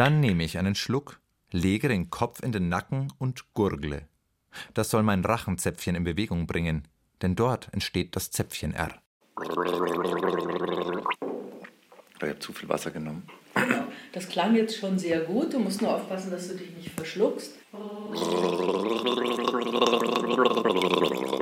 Dann 0.00 0.20
nehme 0.20 0.44
ich 0.44 0.56
einen 0.56 0.74
Schluck, 0.74 1.20
lege 1.50 1.86
den 1.86 2.08
Kopf 2.08 2.42
in 2.42 2.52
den 2.52 2.70
Nacken 2.70 3.12
und 3.18 3.52
gurgle. 3.52 4.08
Das 4.72 4.88
soll 4.88 5.02
mein 5.02 5.22
Rachenzäpfchen 5.22 5.94
in 5.94 6.04
Bewegung 6.04 6.46
bringen, 6.46 6.88
denn 7.20 7.36
dort 7.36 7.68
entsteht 7.74 8.16
das 8.16 8.30
Zäpfchen 8.30 8.72
R. 8.72 8.94
Ich 12.14 12.22
habe 12.22 12.38
zu 12.38 12.54
viel 12.54 12.70
Wasser 12.70 12.92
genommen. 12.92 13.26
Das 14.12 14.26
klang 14.26 14.56
jetzt 14.56 14.78
schon 14.78 14.98
sehr 14.98 15.20
gut. 15.20 15.52
Du 15.52 15.58
musst 15.58 15.82
nur 15.82 15.94
aufpassen, 15.94 16.30
dass 16.30 16.48
du 16.48 16.54
dich 16.54 16.74
nicht 16.74 16.92
verschluckst. 16.92 17.58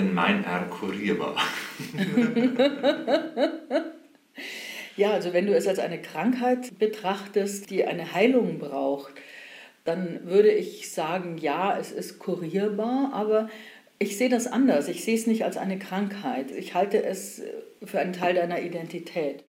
denn 0.00 0.14
mein 0.14 0.44
R 0.44 0.66
kurierbar? 0.68 1.36
Ja, 4.96 5.12
also 5.12 5.32
wenn 5.32 5.46
du 5.46 5.54
es 5.54 5.66
als 5.66 5.78
eine 5.78 6.02
Krankheit 6.02 6.78
betrachtest, 6.78 7.70
die 7.70 7.86
eine 7.86 8.12
Heilung 8.12 8.58
braucht, 8.58 9.14
dann 9.84 10.26
würde 10.26 10.50
ich 10.50 10.92
sagen, 10.92 11.38
ja, 11.38 11.78
es 11.78 11.90
ist 11.90 12.18
kurierbar, 12.18 13.10
aber 13.14 13.48
ich 13.98 14.18
sehe 14.18 14.28
das 14.28 14.46
anders. 14.46 14.88
Ich 14.88 15.02
sehe 15.04 15.14
es 15.14 15.26
nicht 15.26 15.42
als 15.44 15.56
eine 15.56 15.78
Krankheit. 15.78 16.50
Ich 16.50 16.74
halte 16.74 17.02
es 17.02 17.40
für 17.82 17.98
einen 17.98 18.12
Teil 18.12 18.34
deiner 18.34 18.60
Identität. 18.60 19.46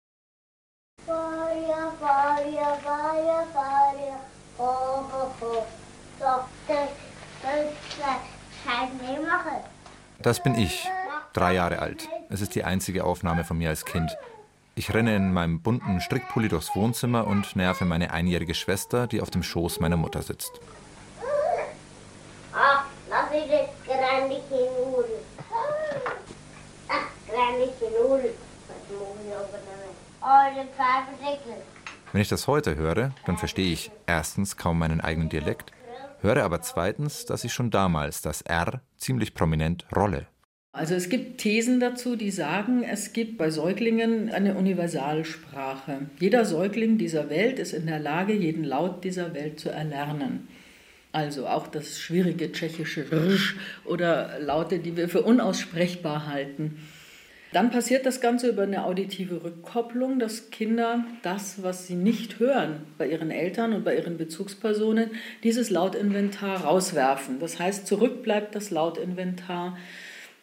Feuer, 1.06 1.94
Feuer, 1.98 2.78
Feuer, 2.84 3.46
Feuer, 3.54 4.20
ho, 4.58 4.64
ho, 4.64 5.32
ho. 5.40 5.66
Doktor, 6.18 6.88
Das 7.44 9.77
bin 10.42 10.54
ich, 10.56 10.88
drei 11.32 11.54
Jahre 11.54 11.78
alt. 11.78 12.08
Es 12.28 12.40
ist 12.40 12.54
die 12.54 12.64
einzige 12.64 13.04
Aufnahme 13.04 13.44
von 13.44 13.58
mir 13.58 13.68
als 13.68 13.84
Kind. 13.84 14.16
Ich 14.74 14.94
renne 14.94 15.16
in 15.16 15.32
meinem 15.32 15.60
bunten 15.60 16.00
Strickpulli 16.00 16.48
durchs 16.48 16.74
Wohnzimmer 16.74 17.26
und 17.26 17.56
nerve 17.56 17.84
meine 17.84 18.12
einjährige 18.12 18.54
Schwester, 18.54 19.06
die 19.06 19.20
auf 19.20 19.30
dem 19.30 19.42
Schoß 19.42 19.80
meiner 19.80 19.96
Mutter 19.96 20.22
sitzt. 20.22 20.52
Das? 20.52 21.22
Oh. 21.22 21.68
Wenn 32.12 32.22
ich 32.22 32.28
das 32.28 32.46
heute 32.46 32.76
höre, 32.76 33.12
dann 33.26 33.36
verstehe 33.36 33.72
ich 33.72 33.90
erstens 34.06 34.56
kaum 34.56 34.78
meinen 34.78 35.00
eigenen 35.00 35.28
Dialekt, 35.28 35.72
höre 36.20 36.44
aber 36.44 36.60
zweitens, 36.62 37.26
dass 37.26 37.44
ich 37.44 37.52
schon 37.52 37.70
damals 37.70 38.22
das 38.22 38.42
R 38.42 38.80
ziemlich 38.98 39.34
prominent 39.34 39.86
rolle. 39.94 40.26
Also 40.72 40.94
es 40.94 41.08
gibt 41.08 41.38
Thesen 41.38 41.80
dazu, 41.80 42.14
die 42.14 42.30
sagen, 42.30 42.84
es 42.84 43.12
gibt 43.12 43.38
bei 43.38 43.50
Säuglingen 43.50 44.28
eine 44.30 44.54
Universalsprache. 44.54 46.02
Jeder 46.20 46.44
Säugling 46.44 46.98
dieser 46.98 47.30
Welt 47.30 47.58
ist 47.58 47.72
in 47.72 47.86
der 47.86 47.98
Lage, 47.98 48.32
jeden 48.34 48.64
Laut 48.64 49.02
dieser 49.02 49.34
Welt 49.34 49.58
zu 49.58 49.70
erlernen. 49.70 50.46
Also 51.10 51.48
auch 51.48 51.66
das 51.66 51.98
schwierige 51.98 52.52
tschechische 52.52 53.10
Rsch 53.10 53.56
oder 53.86 54.38
Laute, 54.40 54.78
die 54.78 54.96
wir 54.96 55.08
für 55.08 55.22
unaussprechbar 55.22 56.26
halten. 56.26 56.76
Dann 57.52 57.70
passiert 57.70 58.04
das 58.04 58.20
Ganze 58.20 58.48
über 58.48 58.64
eine 58.64 58.84
auditive 58.84 59.42
Rückkopplung, 59.42 60.18
dass 60.18 60.50
Kinder 60.50 61.04
das, 61.22 61.62
was 61.62 61.86
sie 61.86 61.94
nicht 61.94 62.40
hören 62.40 62.82
bei 62.98 63.08
ihren 63.08 63.30
Eltern 63.30 63.72
und 63.72 63.84
bei 63.84 63.96
ihren 63.96 64.18
Bezugspersonen, 64.18 65.10
dieses 65.44 65.70
Lautinventar 65.70 66.64
rauswerfen. 66.64 67.40
Das 67.40 67.58
heißt, 67.58 67.86
zurück 67.86 68.22
bleibt 68.22 68.54
das 68.54 68.70
Lautinventar 68.70 69.78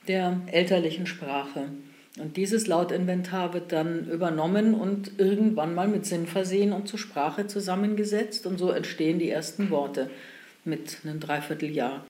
der 0.08 0.42
elterlichen 0.52 1.06
Sprache. 1.06 1.70
Und 2.18 2.38
dieses 2.38 2.66
Lautinventar 2.66 3.54
wird 3.54 3.72
dann 3.72 4.08
übernommen 4.08 4.74
und 4.74 5.20
irgendwann 5.20 5.76
mal 5.76 5.88
mit 5.88 6.06
Sinn 6.06 6.26
versehen 6.26 6.72
und 6.72 6.88
zur 6.88 6.98
Sprache 6.98 7.46
zusammengesetzt. 7.46 8.48
Und 8.48 8.58
so 8.58 8.72
entstehen 8.72 9.20
die 9.20 9.30
ersten 9.30 9.70
Worte 9.70 10.10
mit 10.64 11.00
einem 11.04 11.20
Dreivierteljahr. 11.20 12.06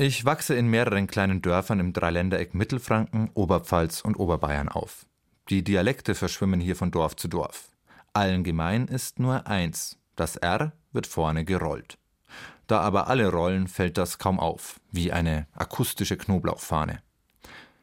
Ich 0.00 0.24
wachse 0.24 0.54
in 0.54 0.68
mehreren 0.68 1.08
kleinen 1.08 1.42
Dörfern 1.42 1.80
im 1.80 1.92
Dreiländereck 1.92 2.54
Mittelfranken, 2.54 3.32
Oberpfalz 3.34 4.00
und 4.00 4.14
Oberbayern 4.14 4.68
auf. 4.68 5.06
Die 5.48 5.64
Dialekte 5.64 6.14
verschwimmen 6.14 6.60
hier 6.60 6.76
von 6.76 6.92
Dorf 6.92 7.16
zu 7.16 7.26
Dorf. 7.26 7.72
Allen 8.12 8.44
gemein 8.44 8.86
ist 8.86 9.18
nur 9.18 9.48
eins: 9.48 9.98
das 10.14 10.36
R 10.36 10.70
wird 10.92 11.08
vorne 11.08 11.44
gerollt. 11.44 11.98
Da 12.68 12.78
aber 12.78 13.08
alle 13.08 13.28
rollen, 13.32 13.66
fällt 13.66 13.98
das 13.98 14.18
kaum 14.18 14.38
auf, 14.38 14.78
wie 14.92 15.10
eine 15.10 15.48
akustische 15.52 16.16
Knoblauchfahne. 16.16 17.02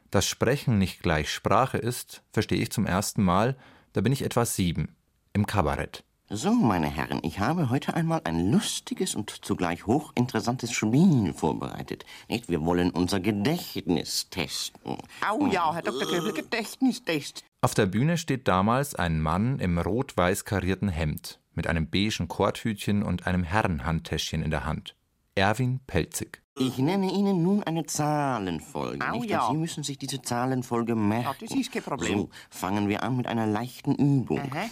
Dass 0.10 0.26
Sprechen 0.26 0.78
nicht 0.78 1.02
gleich 1.02 1.30
Sprache 1.30 1.78
ist, 1.80 2.24
verstehe 2.32 2.62
ich 2.62 2.72
zum 2.72 2.86
ersten 2.86 3.24
Mal, 3.24 3.58
da 3.92 4.00
bin 4.00 4.14
ich 4.14 4.24
etwa 4.24 4.46
sieben, 4.46 4.96
im 5.34 5.46
Kabarett. 5.46 6.05
So, 6.28 6.52
meine 6.54 6.88
Herren, 6.88 7.20
ich 7.22 7.40
habe 7.40 7.70
heute 7.70 7.94
einmal 7.94 8.22
ein 8.24 8.52
lustiges 8.52 9.14
und 9.14 9.30
zugleich 9.30 9.86
hochinteressantes 9.86 10.72
Spiel 10.72 11.34
vorbereitet. 11.34 12.04
Nicht? 12.28 12.50
Wir 12.50 12.66
wollen 12.66 12.90
unser 12.90 13.20
Gedächtnis 13.20 14.28
testen. 14.32 14.98
Au 15.28 15.46
ja, 15.46 15.72
Herr 15.72 15.84
Dr. 15.84 16.10
Köbel, 16.10 16.34
Gedächtnistest. 16.34 17.44
Auf 17.62 17.76
der 17.76 17.86
Bühne 17.86 18.18
steht 18.18 18.48
damals 18.48 18.96
ein 18.96 19.22
Mann 19.22 19.60
im 19.60 19.78
rot-weiß 19.78 20.46
karierten 20.46 20.90
Hemd 20.90 21.40
mit 21.54 21.68
einem 21.68 21.92
beigen 21.92 22.28
Korthütchen 22.28 23.04
und 23.04 23.28
einem 23.28 23.44
Herrenhandtäschchen 23.44 24.42
in 24.42 24.50
der 24.50 24.66
Hand. 24.66 24.96
Erwin 25.36 25.80
Pelzig. 25.86 26.42
Ich 26.58 26.78
nenne 26.78 27.12
Ihnen 27.12 27.44
nun 27.44 27.64
eine 27.64 27.86
Zahlenfolge. 27.86 29.06
Au 29.06 29.20
nicht? 29.20 29.30
ja. 29.30 29.50
Sie 29.52 29.58
müssen 29.58 29.84
sich 29.84 29.98
diese 29.98 30.22
Zahlenfolge 30.22 30.96
merken. 30.96 31.26
Ja, 31.42 31.48
das 31.48 31.58
ist 31.58 31.72
kein 31.72 31.84
Problem. 31.84 32.18
So, 32.18 32.30
fangen 32.50 32.88
wir 32.88 33.04
an 33.04 33.18
mit 33.18 33.28
einer 33.28 33.46
leichten 33.46 33.94
Übung. 33.94 34.40
Aha. 34.40 34.70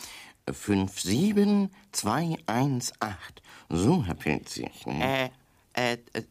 5, 0.51 0.99
7, 0.99 1.69
2, 1.91 2.37
1, 2.45 2.93
8. 2.99 3.41
So, 3.69 4.05
Herr 4.05 4.15
Pelzig. 4.15 4.85
Ne? 4.85 5.31
Äh, 5.73 5.93
äh, 6.13 6.23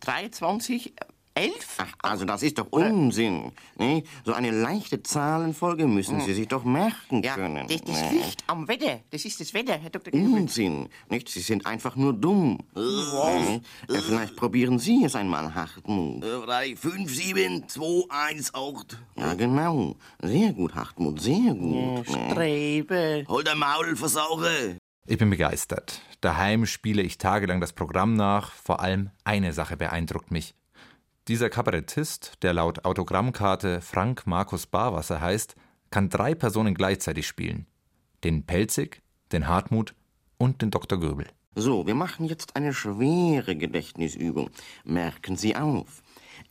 23, 0.00 0.94
11? 1.40 1.52
Ach, 1.78 1.92
also 2.02 2.24
das 2.24 2.42
ist 2.42 2.58
doch 2.58 2.66
Unsinn. 2.70 3.52
Ne? 3.78 4.02
So 4.24 4.32
eine 4.32 4.50
leichte 4.50 5.02
Zahlenfolge 5.02 5.86
müssen 5.86 6.18
Hm. 6.18 6.26
Sie 6.26 6.34
sich 6.34 6.48
doch 6.48 6.64
merken 6.64 7.22
Ja, 7.22 7.34
können. 7.34 7.66
das, 7.68 7.82
das 7.82 8.00
ne? 8.02 8.10
liegt 8.12 8.44
am 8.46 8.68
Wetter. 8.68 9.00
Das 9.10 9.24
ist 9.24 9.40
das 9.40 9.54
Wetter, 9.54 9.74
Herr 9.78 9.90
Dr. 9.90 10.12
Köbel. 10.12 10.32
Unsinn, 10.34 10.88
nicht? 11.08 11.28
Sie 11.28 11.40
sind 11.40 11.66
einfach 11.66 11.96
nur 11.96 12.12
dumm. 12.12 12.58
Ne? 12.74 13.60
Äh, 13.88 13.98
Vielleicht 14.00 14.36
probieren 14.36 14.78
Sie 14.78 15.04
es 15.04 15.14
einmal, 15.14 15.54
Hartmut. 15.54 16.22
3, 16.22 16.76
5, 16.76 17.14
7, 17.14 17.68
2, 17.68 18.04
1, 18.08 18.54
8. 18.54 18.98
Ja, 19.16 19.34
genau. 19.34 19.96
Sehr 20.22 20.52
gut, 20.52 20.74
Hartmut, 20.74 21.20
sehr 21.20 21.54
gut. 21.54 22.08
ne? 22.08 22.30
Strebe. 22.30 23.24
Hol 23.28 23.44
dein 23.44 23.58
Maul, 23.58 23.96
Versauche. 23.96 24.76
Ich 25.06 25.18
bin 25.18 25.30
begeistert. 25.30 26.00
Daheim 26.20 26.66
spiele 26.66 27.02
ich 27.02 27.18
tagelang 27.18 27.60
das 27.60 27.72
Programm 27.72 28.14
nach. 28.14 28.52
Vor 28.52 28.80
allem 28.80 29.10
eine 29.24 29.52
Sache 29.52 29.76
beeindruckt 29.76 30.30
mich. 30.30 30.54
Dieser 31.28 31.50
Kabarettist, 31.50 32.34
der 32.42 32.54
laut 32.54 32.84
Autogrammkarte 32.84 33.80
Frank 33.80 34.26
Markus 34.26 34.66
Barwasser 34.66 35.20
heißt, 35.20 35.54
kann 35.90 36.08
drei 36.08 36.34
Personen 36.34 36.74
gleichzeitig 36.74 37.26
spielen. 37.26 37.66
Den 38.24 38.44
Pelzig, 38.46 39.02
den 39.32 39.46
Hartmut 39.46 39.94
und 40.38 40.62
den 40.62 40.70
Dr. 40.70 40.98
Göbel. 40.98 41.26
So, 41.54 41.86
wir 41.86 41.94
machen 41.94 42.26
jetzt 42.26 42.56
eine 42.56 42.72
schwere 42.72 43.56
Gedächtnisübung. 43.56 44.50
Merken 44.84 45.36
Sie 45.36 45.56
auf. 45.56 46.02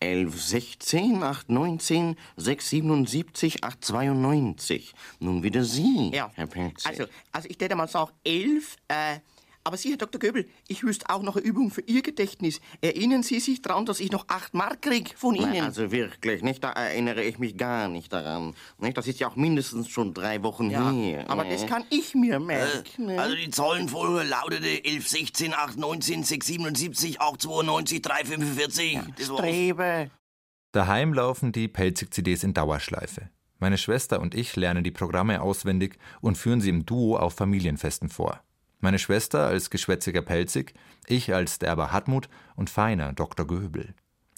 11, 0.01 0.41
16, 0.41 1.23
8, 1.23 1.49
19, 1.49 2.15
6, 2.37 2.69
77, 2.69 3.63
8, 3.63 3.83
92. 3.85 4.93
Nun 5.19 5.41
wieder 5.41 5.63
Sie, 5.63 6.11
Ja, 6.13 6.31
Herr 6.35 6.47
Pelzig. 6.47 6.85
Also, 6.85 7.05
also 7.31 7.49
ich 7.49 7.59
würde 7.59 7.75
mal 7.75 7.87
sagen 7.87 8.11
11, 8.23 8.75
äh, 8.87 9.19
aber 9.63 9.77
Sie, 9.77 9.89
Herr 9.89 9.97
Dr. 9.97 10.19
Göbel, 10.19 10.47
ich 10.67 10.83
wüsste 10.83 11.09
auch 11.09 11.21
noch 11.21 11.35
eine 11.35 11.45
Übung 11.45 11.69
für 11.69 11.81
Ihr 11.81 12.01
Gedächtnis. 12.01 12.61
Erinnern 12.81 13.23
Sie 13.23 13.39
sich 13.39 13.61
daran, 13.61 13.85
dass 13.85 13.99
ich 13.99 14.11
noch 14.11 14.25
8 14.27 14.53
Mark 14.53 14.81
krieg 14.81 15.13
von 15.17 15.35
Ihnen? 15.35 15.53
Na, 15.55 15.65
also 15.65 15.91
wirklich, 15.91 16.41
nicht? 16.41 16.63
Da 16.63 16.71
erinnere 16.71 17.23
ich 17.23 17.39
mich 17.39 17.57
gar 17.57 17.87
nicht 17.87 18.11
daran. 18.11 18.55
Nicht? 18.79 18.97
Das 18.97 19.07
ist 19.07 19.19
ja 19.19 19.29
auch 19.29 19.35
mindestens 19.35 19.89
schon 19.89 20.13
drei 20.13 20.41
Wochen 20.43 20.69
ja, 20.69 20.91
her. 20.91 21.25
aber 21.29 21.43
ne? 21.43 21.51
das 21.51 21.65
kann 21.67 21.83
ich 21.89 22.15
mir 22.15 22.39
merken. 22.39 23.05
ne? 23.05 23.19
Also 23.19 23.35
die 23.35 23.49
Zahlenfolge 23.49 24.27
lautete 24.27 24.83
11, 24.83 25.07
16, 25.07 25.53
8, 25.53 25.77
19, 25.77 26.23
6, 26.23 26.47
77, 26.47 27.21
8, 27.21 27.41
92, 27.41 28.01
3, 28.01 28.25
45. 28.25 28.99
Das 29.17 29.29
war's. 29.29 29.39
Strebe. 29.39 30.11
Daheim 30.71 31.13
laufen 31.13 31.51
die 31.51 31.67
Pelzig-CDs 31.67 32.43
in 32.43 32.53
Dauerschleife. 32.53 33.29
Meine 33.59 33.77
Schwester 33.77 34.21
und 34.21 34.35
ich 34.35 34.55
lernen 34.55 34.83
die 34.83 34.91
Programme 34.91 35.41
auswendig 35.41 35.97
und 36.21 36.37
führen 36.37 36.61
sie 36.61 36.69
im 36.69 36.85
Duo 36.85 37.17
auf 37.17 37.33
Familienfesten 37.33 38.07
vor. 38.07 38.41
Meine 38.79 38.99
Schwester 38.99 39.47
als 39.47 39.69
geschwätziger 39.69 40.21
Pelzig, 40.21 40.73
ich 41.07 41.33
als 41.33 41.59
derber 41.59 41.91
Hartmut 41.91 42.29
und 42.55 42.69
feiner 42.69 43.13
Dr. 43.13 43.45
Göbel. 43.45 43.93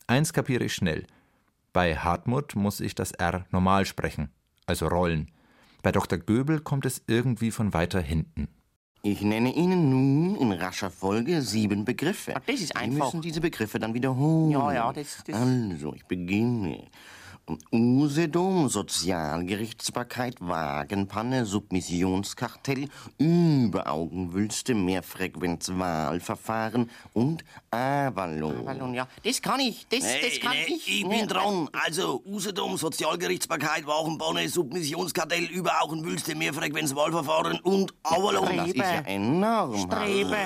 Eins 0.07 0.33
kapiere 0.33 0.63
ich 0.63 0.73
schnell. 0.73 1.05
Bei 1.73 1.95
Hartmut 1.95 2.55
muss 2.55 2.79
ich 2.79 2.95
das 2.95 3.11
R 3.11 3.45
normal 3.51 3.85
sprechen, 3.85 4.29
also 4.65 4.87
rollen. 4.87 5.29
Bei 5.83 5.91
Dr. 5.91 6.17
Göbel 6.17 6.59
kommt 6.59 6.85
es 6.85 7.03
irgendwie 7.07 7.51
von 7.51 7.73
weiter 7.73 8.01
hinten. 8.01 8.47
Ich 9.03 9.21
nenne 9.21 9.53
Ihnen 9.55 9.89
nun 9.89 10.35
in 10.35 10.51
rascher 10.51 10.91
Folge 10.91 11.41
sieben 11.41 11.85
Begriffe. 11.85 12.33
das 12.45 12.55
ist 12.61 12.67
Sie 12.67 12.75
einfach. 12.75 13.05
müssen 13.05 13.21
diese 13.21 13.41
Begriffe 13.41 13.79
dann 13.79 13.93
wiederholen. 13.95 14.51
Ja, 14.51 14.73
ja, 14.73 14.93
das- 14.93 15.23
das- 15.25 15.35
Also, 15.35 15.93
ich 15.95 16.05
beginne. 16.05 16.87
Usedom, 17.71 18.69
Sozialgerichtsbarkeit, 18.69 20.35
Wagenpanne, 20.39 21.45
Submissionskartell, 21.45 22.87
Überaugenwülste, 23.17 24.75
Mehrfrequenzwahlverfahren 24.75 26.89
und 27.13 27.43
Avalon. 27.69 28.67
Avalon, 28.67 28.93
ja. 28.93 29.07
Das 29.23 29.41
kann 29.41 29.59
ich, 29.59 29.87
das, 29.87 30.01
Nee, 30.01 30.29
das 30.29 30.39
kann 30.39 30.51
nee, 30.51 30.75
ich. 30.75 31.01
ich 31.01 31.07
bin 31.07 31.27
dran. 31.27 31.69
Also, 31.85 32.21
Usedom, 32.25 32.77
Sozialgerichtsbarkeit, 32.77 33.85
Wachenbonne, 33.87 34.47
Submissionskartell, 34.49 35.45
Überauchenwülste, 35.45 36.35
Mehrfrequenzwahlverfahren 36.35 37.59
und 37.61 37.93
Avalon. 38.03 38.57
Das 38.57 38.67
ist 38.67 38.77
ja 38.77 39.01
enorm. 39.05 39.77
Strebe. 39.77 40.37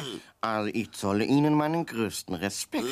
Also 0.45 0.69
ich 0.73 0.91
zolle 0.91 1.25
Ihnen 1.25 1.55
meinen 1.55 1.87
größten 1.87 2.35
Respekt. 2.35 2.85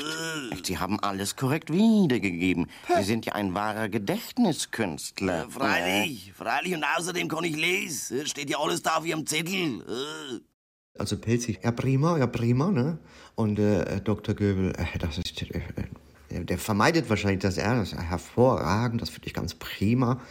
Sie 0.65 0.79
haben 0.79 0.99
alles 0.99 1.35
korrekt 1.35 1.71
wiedergegeben. 1.71 2.67
Sie 2.97 3.03
sind 3.03 3.27
ja 3.27 3.33
ein 3.33 3.53
wahrer 3.53 3.89
Gedächtniskünstler. 3.89 5.43
Ja, 5.43 5.49
freilich, 5.49 6.33
freilich. 6.33 6.73
Und 6.73 6.83
außerdem 6.97 7.27
kann 7.27 7.43
ich 7.43 7.55
lesen. 7.55 8.25
Steht 8.25 8.49
ja 8.49 8.57
alles 8.57 8.81
da 8.81 9.03
wie 9.03 9.13
am 9.13 9.27
Zettel. 9.27 9.81
Äh. 9.81 10.39
Also 10.97 11.17
Pelzig, 11.17 11.59
ja 11.63 11.71
prima, 11.71 12.17
ja 12.17 12.25
prima, 12.25 12.71
ne? 12.71 12.97
Und 13.35 13.59
äh, 13.59 14.01
Dr. 14.01 14.33
Göbel, 14.33 14.73
äh, 14.75 14.97
das 14.97 15.19
ist, 15.19 15.39
äh, 15.43 16.43
der, 16.43 16.57
vermeidet 16.57 17.09
wahrscheinlich 17.09 17.41
das 17.41 17.57
R, 17.57 17.75
das 17.75 17.93
ist 17.93 17.99
hervorragend, 17.99 19.01
das 19.01 19.09
finde 19.09 19.27
ich 19.27 19.33
ganz 19.33 19.53
prima. 19.53 20.21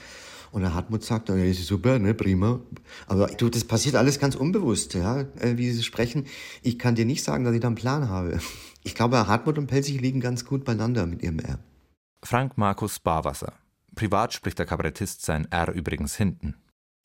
Und 0.53 0.61
der 0.61 0.75
Hartmut 0.75 1.03
sagt, 1.03 1.31
ja, 1.31 1.37
das 1.37 1.59
ist 1.59 1.67
super, 1.67 1.99
ne, 1.99 2.13
prima. 2.13 2.61
Aber 3.07 3.27
du, 3.27 3.49
das 3.49 3.65
passiert 3.65 3.97
alles 3.97 4.21
ganz 4.21 4.35
unbewusst, 4.37 4.93
ja, 4.93 5.23
äh, 5.41 5.57
wie 5.57 5.71
sie 5.71 5.83
sprechen. 5.83 6.27
Ich 6.63 6.79
kann 6.79 6.95
dir 6.95 7.07
nicht 7.07 7.25
sagen, 7.25 7.45
dass 7.45 7.55
ich 7.55 7.61
da 7.61 7.69
einen 7.69 7.77
Plan 7.77 8.09
habe. 8.09 8.39
Ich 8.85 8.97
glaube, 8.97 9.29
Hartmut 9.29 9.59
und 9.59 9.69
Pelzig 9.69 10.01
liegen 10.01 10.19
ganz 10.19 10.45
gut 10.45 10.65
beieinander 10.65 11.07
mit 11.07 11.23
ihrem 11.23 11.39
R. 11.39 11.61
Frank 12.25 12.59
Markus 12.59 12.99
Barwasser. 12.99 13.53
Privat 13.95 14.33
spricht 14.33 14.59
der 14.59 14.67
Kabarettist 14.67 15.25
sein 15.25 15.47
R 15.53 15.73
übrigens 15.73 16.17
hinten. 16.17 16.57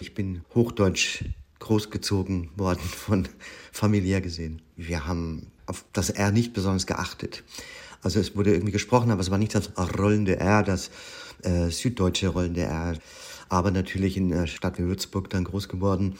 Ich 0.01 0.15
bin 0.15 0.41
hochdeutsch 0.55 1.23
großgezogen 1.59 2.49
worden 2.55 2.79
von 2.81 3.29
familiär 3.71 4.21
gesehen. 4.21 4.63
Wir 4.75 5.05
haben 5.05 5.51
auf 5.67 5.85
das 5.93 6.09
R 6.09 6.31
nicht 6.31 6.53
besonders 6.53 6.87
geachtet. 6.87 7.43
Also 8.01 8.19
es 8.19 8.35
wurde 8.35 8.53
irgendwie 8.53 8.71
gesprochen, 8.71 9.11
aber 9.11 9.21
es 9.21 9.29
war 9.29 9.37
nicht 9.37 9.53
das 9.53 9.71
rollende 9.77 10.39
R, 10.39 10.63
das 10.63 10.89
äh, 11.43 11.69
süddeutsche 11.69 12.29
rollende 12.29 12.61
R. 12.61 12.97
Aber 13.49 13.71
natürlich 13.71 14.17
in 14.17 14.29
der 14.29 14.47
Stadt 14.47 14.77
wie 14.79 14.83
Würzburg 14.83 15.29
dann 15.29 15.43
groß 15.43 15.69
geworden 15.69 16.15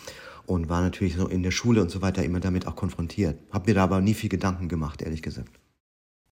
und 0.46 0.70
war 0.70 0.82
natürlich 0.82 1.16
so 1.16 1.28
in 1.28 1.44
der 1.44 1.52
Schule 1.52 1.82
und 1.82 1.92
so 1.92 2.02
weiter 2.02 2.24
immer 2.24 2.40
damit 2.40 2.68
auch 2.68 2.76
konfrontiert. 2.76 3.40
Hab 3.52 3.68
mir 3.68 3.76
da 3.76 3.84
aber 3.84 4.02
nie 4.02 4.14
viel 4.14 4.30
Gedanken 4.30 4.70
gemacht, 4.70 5.02
ehrlich 5.02 5.22
gesagt. 5.22 5.60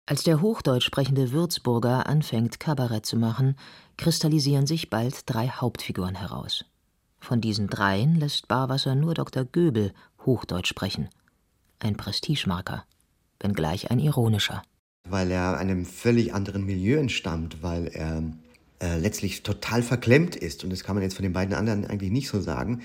Als 0.05 0.23
der 0.23 0.41
hochdeutsch 0.41 0.85
sprechende 0.85 1.31
Würzburger 1.31 2.07
anfängt, 2.07 2.59
Kabarett 2.59 3.05
zu 3.05 3.15
machen, 3.15 3.55
kristallisieren 3.97 4.67
sich 4.67 4.89
bald 4.89 5.21
drei 5.25 5.47
Hauptfiguren 5.47 6.15
heraus. 6.15 6.65
Von 7.19 7.39
diesen 7.39 7.67
dreien 7.67 8.15
lässt 8.15 8.49
Barwasser 8.49 8.95
nur 8.95 9.13
Dr. 9.13 9.45
Göbel 9.45 9.93
Hochdeutsch 10.25 10.67
sprechen. 10.67 11.07
Ein 11.79 11.95
Prestigemarker, 11.95 12.83
wenngleich 13.39 13.91
ein 13.91 13.99
ironischer. 13.99 14.61
Weil 15.07 15.31
er 15.31 15.57
einem 15.57 15.85
völlig 15.85 16.33
anderen 16.33 16.65
Milieu 16.65 16.97
entstammt, 16.97 17.63
weil 17.63 17.87
er 17.87 18.23
äh, 18.83 18.97
letztlich 18.97 19.43
total 19.43 19.81
verklemmt 19.81 20.35
ist. 20.35 20.65
Und 20.65 20.69
das 20.69 20.83
kann 20.83 20.95
man 20.95 21.03
jetzt 21.03 21.15
von 21.15 21.23
den 21.23 21.31
beiden 21.31 21.55
anderen 21.55 21.85
eigentlich 21.87 22.11
nicht 22.11 22.27
so 22.27 22.41
sagen. 22.41 22.81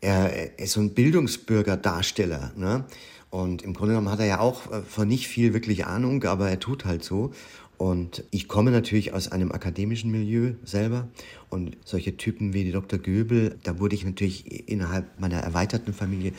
Er, 0.00 0.58
ist 0.60 0.74
so 0.74 0.80
ein 0.80 0.94
Bildungsbürgerdarsteller. 0.94 2.52
Ne? 2.56 2.84
Und 3.30 3.62
im 3.62 3.74
Grunde 3.74 3.94
genommen 3.94 4.10
hat 4.10 4.20
er 4.20 4.26
ja 4.26 4.38
auch 4.38 4.70
äh, 4.70 4.82
von 4.82 5.08
nicht 5.08 5.26
viel 5.26 5.52
wirklich 5.52 5.86
Ahnung, 5.86 6.22
aber 6.22 6.50
er 6.50 6.60
tut 6.60 6.84
halt 6.84 7.02
so. 7.02 7.32
Und 7.78 8.22
ich 8.30 8.46
komme 8.46 8.70
natürlich 8.70 9.12
aus 9.12 9.32
einem 9.32 9.50
akademischen 9.50 10.12
Milieu 10.12 10.52
selber. 10.62 11.08
Und 11.50 11.76
solche 11.84 12.16
Typen 12.16 12.52
wie 12.52 12.62
die 12.62 12.70
Dr. 12.70 13.00
Göbel, 13.00 13.58
da 13.64 13.80
wurde 13.80 13.96
ich 13.96 14.04
natürlich 14.04 14.68
innerhalb 14.68 15.18
meiner 15.18 15.38
erweiterten 15.38 15.92
Familie, 15.92 16.32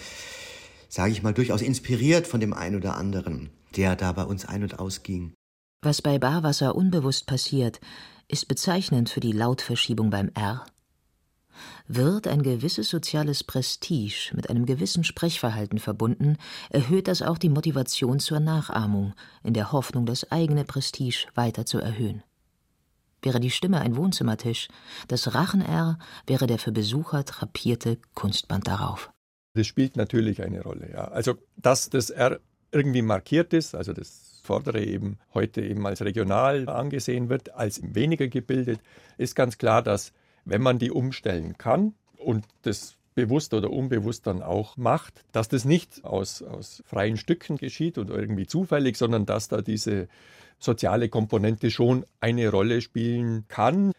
sage 0.87 1.11
ich 1.11 1.21
mal, 1.21 1.33
durchaus 1.33 1.61
inspiriert 1.61 2.27
von 2.27 2.39
dem 2.39 2.53
einen 2.53 2.77
oder 2.77 2.95
anderen, 2.95 3.49
der 3.75 3.97
da 3.97 4.13
bei 4.13 4.23
uns 4.23 4.45
ein- 4.45 4.63
und 4.63 4.79
ausging. 4.79 5.33
Was 5.83 6.01
bei 6.01 6.17
Barwasser 6.17 6.75
unbewusst 6.75 7.27
passiert, 7.27 7.81
ist 8.27 8.47
bezeichnend 8.47 9.09
für 9.09 9.19
die 9.19 9.31
Lautverschiebung 9.31 10.09
beim 10.09 10.29
R 10.33 10.65
wird 11.87 12.27
ein 12.27 12.43
gewisses 12.43 12.89
soziales 12.89 13.43
Prestige 13.43 14.31
mit 14.33 14.49
einem 14.49 14.65
gewissen 14.65 15.03
Sprechverhalten 15.03 15.79
verbunden, 15.79 16.37
erhöht 16.69 17.07
das 17.07 17.21
auch 17.21 17.37
die 17.37 17.49
Motivation 17.49 18.19
zur 18.19 18.39
Nachahmung, 18.39 19.13
in 19.43 19.53
der 19.53 19.71
Hoffnung, 19.71 20.05
das 20.05 20.31
eigene 20.31 20.65
Prestige 20.65 21.27
weiter 21.35 21.65
zu 21.65 21.79
erhöhen. 21.79 22.23
Wäre 23.21 23.39
die 23.39 23.51
Stimme 23.51 23.81
ein 23.81 23.95
Wohnzimmertisch, 23.95 24.67
das 25.07 25.33
Rachen-R 25.33 25.97
wäre 26.27 26.47
der 26.47 26.59
für 26.59 26.71
Besucher 26.71 27.23
drapierte 27.23 27.97
Kunstband 28.13 28.67
darauf. 28.67 29.11
Das 29.53 29.67
spielt 29.67 29.95
natürlich 29.95 30.43
eine 30.43 30.61
Rolle, 30.61 30.91
ja. 30.91 31.05
Also, 31.05 31.35
dass 31.55 31.89
das 31.89 32.09
R 32.09 32.39
irgendwie 32.71 33.01
markiert 33.01 33.53
ist, 33.53 33.73
also 33.73 33.93
das 33.93 34.34
Vordere 34.45 34.83
eben 34.83 35.17
heute 35.33 35.61
eben 35.61 35.85
als 35.85 36.01
regional 36.01 36.69
angesehen 36.69 37.29
wird, 37.29 37.53
als 37.53 37.81
weniger 37.83 38.27
gebildet, 38.27 38.79
ist 39.17 39.35
ganz 39.35 39.57
klar, 39.57 39.81
dass 39.81 40.13
wenn 40.45 40.61
man 40.61 40.79
die 40.79 40.91
umstellen 40.91 41.57
kann 41.57 41.93
und 42.17 42.45
das 42.61 42.95
bewusst 43.15 43.53
oder 43.53 43.71
unbewusst 43.71 44.27
dann 44.27 44.43
auch 44.43 44.77
macht, 44.77 45.23
dass 45.31 45.47
das 45.47 45.65
nicht 45.65 46.03
aus, 46.03 46.41
aus 46.41 46.83
freien 46.85 47.17
Stücken 47.17 47.57
geschieht 47.57 47.97
oder 47.97 48.15
irgendwie 48.15 48.45
zufällig, 48.45 48.97
sondern 48.97 49.25
dass 49.25 49.47
da 49.47 49.61
diese 49.61 50.07
soziale 50.59 51.09
Komponente 51.09 51.71
schon 51.71 52.05
eine 52.19 52.49
Rolle 52.49 52.81
spielen 52.81 53.47
kann. 53.47 53.91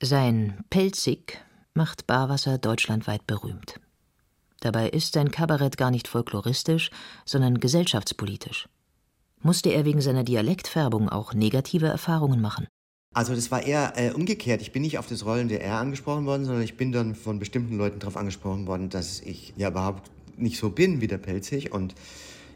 Sein 0.00 0.64
Pelzig 0.70 1.44
macht 1.74 2.06
Barwasser 2.06 2.58
deutschlandweit 2.58 3.26
berühmt. 3.26 3.80
Dabei 4.60 4.88
ist 4.88 5.14
sein 5.14 5.30
Kabarett 5.30 5.76
gar 5.76 5.90
nicht 5.90 6.06
folkloristisch, 6.06 6.90
sondern 7.24 7.58
gesellschaftspolitisch. 7.58 8.68
Musste 9.44 9.70
er 9.70 9.84
wegen 9.84 10.00
seiner 10.00 10.22
Dialektfärbung 10.22 11.08
auch 11.08 11.34
negative 11.34 11.86
Erfahrungen 11.86 12.40
machen? 12.40 12.68
Also 13.12 13.34
das 13.34 13.50
war 13.50 13.62
eher 13.62 13.92
äh, 13.96 14.12
umgekehrt. 14.12 14.62
Ich 14.62 14.72
bin 14.72 14.82
nicht 14.82 14.98
auf 14.98 15.06
das 15.06 15.26
rollende 15.26 15.60
R 15.60 15.78
angesprochen 15.78 16.24
worden, 16.26 16.44
sondern 16.44 16.62
ich 16.62 16.76
bin 16.76 16.92
dann 16.92 17.14
von 17.14 17.38
bestimmten 17.38 17.76
Leuten 17.76 17.98
darauf 17.98 18.16
angesprochen 18.16 18.66
worden, 18.66 18.88
dass 18.88 19.20
ich 19.20 19.52
ja 19.56 19.68
überhaupt 19.68 20.10
nicht 20.38 20.58
so 20.58 20.70
bin 20.70 21.00
wie 21.00 21.08
der 21.08 21.18
Pelzig. 21.18 21.72
Und 21.72 21.94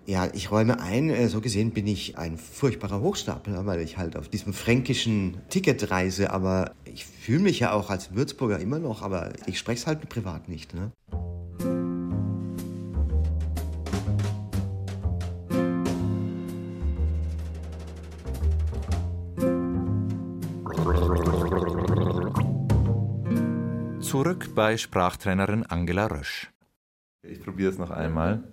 ja, 0.07 0.29
ich 0.33 0.53
räume 0.53 0.81
ein, 0.81 1.11
äh, 1.11 1.29
so 1.29 1.41
gesehen 1.41 1.73
bin 1.73 1.89
ich 1.89 2.17
ein 2.17 2.39
furchtbarer 2.39 3.01
Hochstapler, 3.01 3.67
weil 3.67 3.81
ich 3.81 3.99
halt 3.99 4.17
auf 4.17 4.29
diesem 4.29 4.53
fränkischen 4.55 5.39
Ticket 5.51 5.91
reise. 5.91 6.31
Aber 6.31 6.73
ich 6.85 7.05
fühle 7.05 7.41
mich 7.41 7.59
ja 7.59 7.73
auch 7.73 7.91
als 7.91 8.15
Würzburger 8.15 8.61
immer 8.61 8.79
noch, 8.79 9.03
aber 9.03 9.33
ich 9.47 9.59
spreche 9.59 9.81
es 9.81 9.87
halt 9.89 10.09
privat 10.09 10.49
nicht. 10.49 10.73
Ne? 10.73 10.93
Zurück 24.07 24.55
bei 24.55 24.77
Sprachtrainerin 24.77 25.67
Angela 25.67 26.07
Rösch. 26.07 26.53
Ich 27.23 27.41
probiere 27.41 27.73
es 27.73 27.77
noch 27.77 27.91
einmal. 27.91 28.45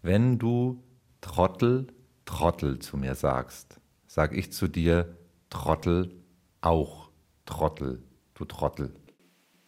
Wenn 0.00 0.38
du 0.38 0.82
Trottel, 1.20 1.88
Trottel 2.24 2.78
zu 2.78 2.96
mir 2.96 3.14
sagst, 3.14 3.78
sag 4.06 4.34
ich 4.34 4.52
zu 4.52 4.68
dir 4.68 5.14
Trottel, 5.50 6.14
auch 6.62 7.10
Trottel, 7.44 8.04
du 8.32 8.46
Trottel. 8.46 8.94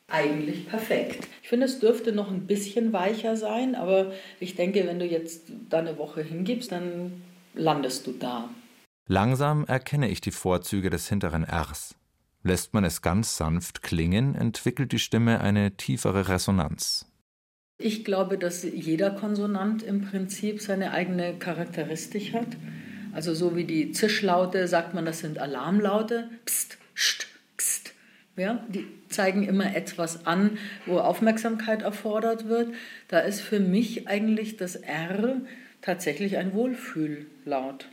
Eigentlich 0.06 0.66
perfekt. 0.66 1.28
Ich 1.42 1.50
finde, 1.50 1.66
es 1.66 1.78
dürfte 1.78 2.12
noch 2.12 2.30
ein 2.30 2.46
bisschen 2.46 2.94
weicher 2.94 3.36
sein, 3.36 3.74
aber 3.74 4.12
ich 4.40 4.54
denke, 4.54 4.86
wenn 4.86 4.98
du 4.98 5.04
jetzt 5.04 5.52
da 5.68 5.80
eine 5.80 5.98
Woche 5.98 6.22
hingibst, 6.22 6.72
dann 6.72 7.20
landest 7.52 8.06
du 8.06 8.12
da. 8.12 8.48
Langsam 9.06 9.66
erkenne 9.66 10.08
ich 10.08 10.22
die 10.22 10.30
Vorzüge 10.30 10.88
des 10.88 11.06
hinteren 11.06 11.44
Rs. 11.44 11.94
Lässt 12.42 12.72
man 12.72 12.84
es 12.84 13.02
ganz 13.02 13.36
sanft 13.36 13.82
klingen, 13.82 14.34
entwickelt 14.34 14.92
die 14.92 14.98
Stimme 14.98 15.40
eine 15.40 15.76
tiefere 15.76 16.28
Resonanz. 16.28 17.06
Ich 17.78 18.04
glaube, 18.04 18.38
dass 18.38 18.64
jeder 18.64 19.10
Konsonant 19.10 19.82
im 19.82 20.02
Prinzip 20.02 20.60
seine 20.60 20.92
eigene 20.92 21.38
Charakteristik 21.38 22.32
hat. 22.32 22.56
Also 23.12 23.34
so 23.34 23.56
wie 23.56 23.64
die 23.64 23.92
Zischlaute 23.92 24.66
sagt 24.66 24.94
man, 24.94 25.04
das 25.04 25.20
sind 25.20 25.38
Alarmlaute. 25.38 26.28
Psst, 26.44 26.78
scht, 26.94 27.26
pst. 27.56 27.94
Ja, 28.36 28.64
die 28.68 28.86
zeigen 29.08 29.42
immer 29.42 29.74
etwas 29.74 30.26
an, 30.26 30.58
wo 30.86 30.98
Aufmerksamkeit 30.98 31.82
erfordert 31.82 32.48
wird. 32.48 32.72
Da 33.08 33.20
ist 33.20 33.40
für 33.40 33.60
mich 33.60 34.06
eigentlich 34.08 34.56
das 34.56 34.76
R 34.76 35.40
tatsächlich 35.80 36.36
ein 36.36 36.54
Wohlfühllaut. 36.54 37.88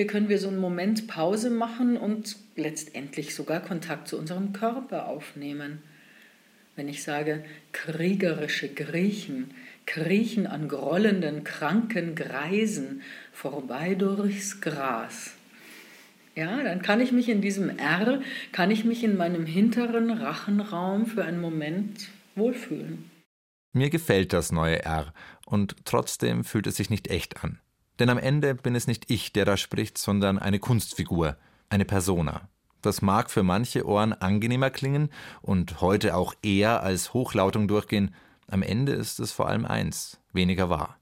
Hier 0.00 0.06
können 0.06 0.30
wir 0.30 0.38
so 0.38 0.48
einen 0.48 0.56
Moment 0.56 1.08
Pause 1.08 1.50
machen 1.50 1.98
und 1.98 2.36
letztendlich 2.56 3.34
sogar 3.34 3.60
Kontakt 3.60 4.08
zu 4.08 4.16
unserem 4.16 4.54
Körper 4.54 5.08
aufnehmen. 5.08 5.82
Wenn 6.74 6.88
ich 6.88 7.02
sage, 7.02 7.44
kriegerische 7.72 8.72
Griechen 8.72 9.50
kriechen 9.84 10.46
an 10.46 10.68
grollenden, 10.68 11.44
kranken 11.44 12.14
Greisen 12.14 13.02
vorbei 13.30 13.94
durchs 13.94 14.62
Gras. 14.62 15.34
Ja, 16.34 16.62
dann 16.62 16.80
kann 16.80 17.02
ich 17.02 17.12
mich 17.12 17.28
in 17.28 17.42
diesem 17.42 17.68
R, 17.68 18.22
kann 18.52 18.70
ich 18.70 18.86
mich 18.86 19.04
in 19.04 19.18
meinem 19.18 19.44
hinteren 19.44 20.10
Rachenraum 20.10 21.04
für 21.04 21.26
einen 21.26 21.42
Moment 21.42 22.08
wohlfühlen. 22.36 23.10
Mir 23.74 23.90
gefällt 23.90 24.32
das 24.32 24.50
neue 24.50 24.82
R 24.82 25.12
und 25.44 25.76
trotzdem 25.84 26.42
fühlt 26.42 26.66
es 26.66 26.76
sich 26.76 26.88
nicht 26.88 27.08
echt 27.08 27.44
an. 27.44 27.60
Denn 28.00 28.08
am 28.08 28.18
Ende 28.18 28.54
bin 28.54 28.74
es 28.74 28.86
nicht 28.86 29.10
ich, 29.10 29.32
der 29.34 29.44
da 29.44 29.58
spricht, 29.58 29.98
sondern 29.98 30.38
eine 30.38 30.58
Kunstfigur, 30.58 31.36
eine 31.68 31.84
Persona. 31.84 32.48
Das 32.80 33.02
mag 33.02 33.30
für 33.30 33.42
manche 33.42 33.86
Ohren 33.86 34.14
angenehmer 34.14 34.70
klingen 34.70 35.10
und 35.42 35.82
heute 35.82 36.16
auch 36.16 36.32
eher 36.42 36.82
als 36.82 37.12
Hochlautung 37.12 37.68
durchgehen. 37.68 38.14
Am 38.48 38.62
Ende 38.62 38.92
ist 38.92 39.20
es 39.20 39.32
vor 39.32 39.48
allem 39.48 39.66
eins, 39.66 40.18
weniger 40.32 40.70
wahr. 40.70 40.96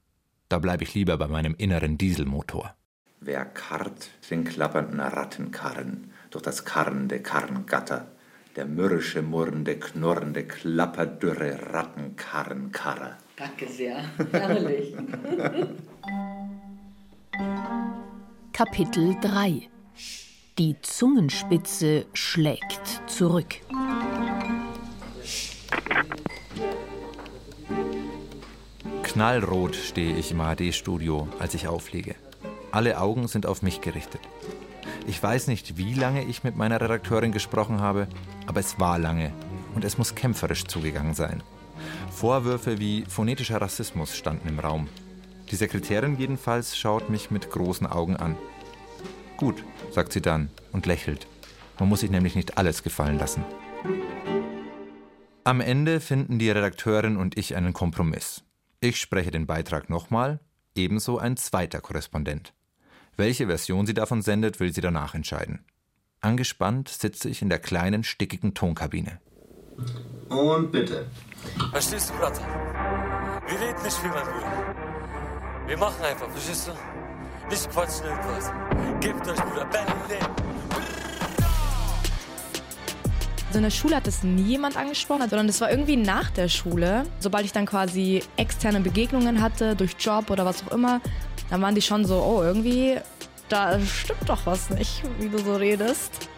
Da 0.49 0.59
bleibe 0.59 0.83
ich 0.83 0.95
lieber 0.95 1.17
bei 1.19 1.29
meinem 1.29 1.55
inneren 1.57 1.99
Dieselmotor. 1.99 2.75
Wer 3.21 3.45
karrt 3.45 4.11
den 4.29 4.43
klappernden 4.43 4.99
Rattenkarren 4.99 6.13
durch 6.31 6.43
das 6.43 6.65
karrende 6.65 7.21
Karrengatter, 7.21 8.09
der 8.57 8.67
mürrische, 8.67 9.23
murrende, 9.23 9.79
knurrende, 9.79 10.45
klapperdürre 10.45 11.73
Rattenkarrenkarrer. 11.73 13.19
Danke 13.37 13.69
sehr. 13.69 14.03
Herrlich. 14.33 14.97
Kapitel 18.53 19.17
3 19.21 19.69
Die 20.59 20.75
Zungenspitze 20.83 22.07
schlägt 22.13 23.03
zurück. 23.07 23.55
Knallrot 29.05 29.77
stehe 29.77 30.17
ich 30.17 30.33
im 30.33 30.41
AD-Studio, 30.41 31.29
als 31.39 31.55
ich 31.55 31.69
auflege. 31.69 32.17
Alle 32.73 33.01
Augen 33.01 33.29
sind 33.29 33.47
auf 33.47 33.63
mich 33.63 33.81
gerichtet. 33.81 34.23
Ich 35.07 35.23
weiß 35.23 35.47
nicht, 35.47 35.77
wie 35.77 35.95
lange 35.95 36.25
ich 36.25 36.43
mit 36.43 36.57
meiner 36.57 36.81
Redakteurin 36.81 37.31
gesprochen 37.31 37.81
habe, 37.81 38.09
aber 38.47 38.59
es 38.59 38.81
war 38.81 38.99
lange 38.99 39.33
und 39.77 39.85
es 39.85 39.99
muss 39.99 40.17
kämpferisch 40.17 40.65
zugegangen 40.65 41.15
sein. 41.15 41.45
Vorwürfe 42.11 42.81
wie 42.81 43.05
phonetischer 43.05 43.61
Rassismus 43.61 44.17
standen 44.17 44.49
im 44.49 44.59
Raum. 44.59 44.89
Die 45.51 45.57
Sekretärin 45.57 46.19
jedenfalls 46.19 46.77
schaut 46.77 47.11
mich 47.11 47.31
mit 47.31 47.51
großen 47.51 47.87
Augen 47.87 48.17
an. 48.17 48.37
Gut, 49.37 49.65
sagt 49.93 50.13
sie 50.13 50.21
dann 50.21 50.51
und 50.73 50.87
lächelt. 50.87 51.27
Man 51.79 51.89
muss 51.89 52.01
sich 52.01 52.11
nämlich 52.11 52.35
nicht 52.35 52.59
alles 52.59 52.83
gefallen 52.83 53.19
lassen. 53.19 53.45
Am 55.45 55.61
Ende 55.61 56.01
finden 56.01 56.39
die 56.39 56.51
Redakteurin 56.51 57.17
und 57.17 57.39
ich 57.39 57.57
einen 57.57 57.73
Kompromiss. 57.73 58.43
Ich 58.81 59.01
spreche 59.01 59.31
den 59.31 59.47
Beitrag 59.47 59.89
nochmal, 59.89 60.41
ebenso 60.75 61.19
ein 61.19 61.37
zweiter 61.37 61.81
Korrespondent. 61.81 62.53
Welche 63.17 63.47
Version 63.47 63.87
sie 63.87 63.95
davon 63.95 64.23
sendet, 64.23 64.61
will 64.61 64.73
sie 64.73 64.81
danach 64.81 65.15
entscheiden. 65.15 65.65
Angespannt 66.21 66.89
sitze 66.89 67.29
ich 67.29 67.43
in 67.43 67.49
der 67.49 67.59
kleinen, 67.59 68.05
stickigen 68.05 68.55
Tonkabine. 68.55 69.21
Und 70.29 70.73
bitte. 70.73 71.07
Verstehst 71.71 72.11
du, 72.11 72.15
Bruder? 72.15 72.33
Wir 73.49 73.61
reden 73.61 73.83
nicht, 73.83 74.05
wie 74.05 74.09
man 74.09 74.27
will. 74.27 74.88
Wir 75.69 75.77
machen 75.77 76.03
einfach, 76.03 76.31
verstehst 76.31 76.69
du? 76.69 76.73
Nicht 77.51 77.71
quatschen 77.71 78.07
irgendwas. 78.07 78.51
Gebt 79.01 79.29
euch, 79.29 79.37
Bruder. 79.37 79.67
Berlin. 79.67 80.27
Also 83.49 83.59
in 83.59 83.63
der 83.63 83.71
Schule 83.71 83.97
hat 83.97 84.07
das 84.07 84.23
nie 84.23 84.45
jemand 84.45 84.79
angesprochen, 84.79 85.29
sondern 85.29 85.47
es 85.47 85.61
war 85.61 85.71
irgendwie 85.71 85.97
nach 85.97 86.31
der 86.31 86.49
Schule. 86.49 87.05
Sobald 87.19 87.45
ich 87.45 87.53
dann 87.53 87.67
quasi 87.67 88.23
externe 88.39 88.81
Begegnungen 88.81 89.43
hatte, 89.43 89.77
durch 89.77 89.95
Job 89.99 90.31
oder 90.31 90.47
was 90.47 90.67
auch 90.67 90.73
immer, 90.73 91.03
dann 91.51 91.61
waren 91.61 91.75
die 91.75 91.83
schon 91.83 92.07
so, 92.07 92.23
oh, 92.23 92.43
irgendwie, 92.43 92.97
da 93.51 93.79
stimmt 93.81 94.27
doch 94.27 94.47
was 94.47 94.71
nicht, 94.71 95.03
wie 95.19 95.29
du 95.29 95.37
so 95.37 95.55
redest. 95.55 96.31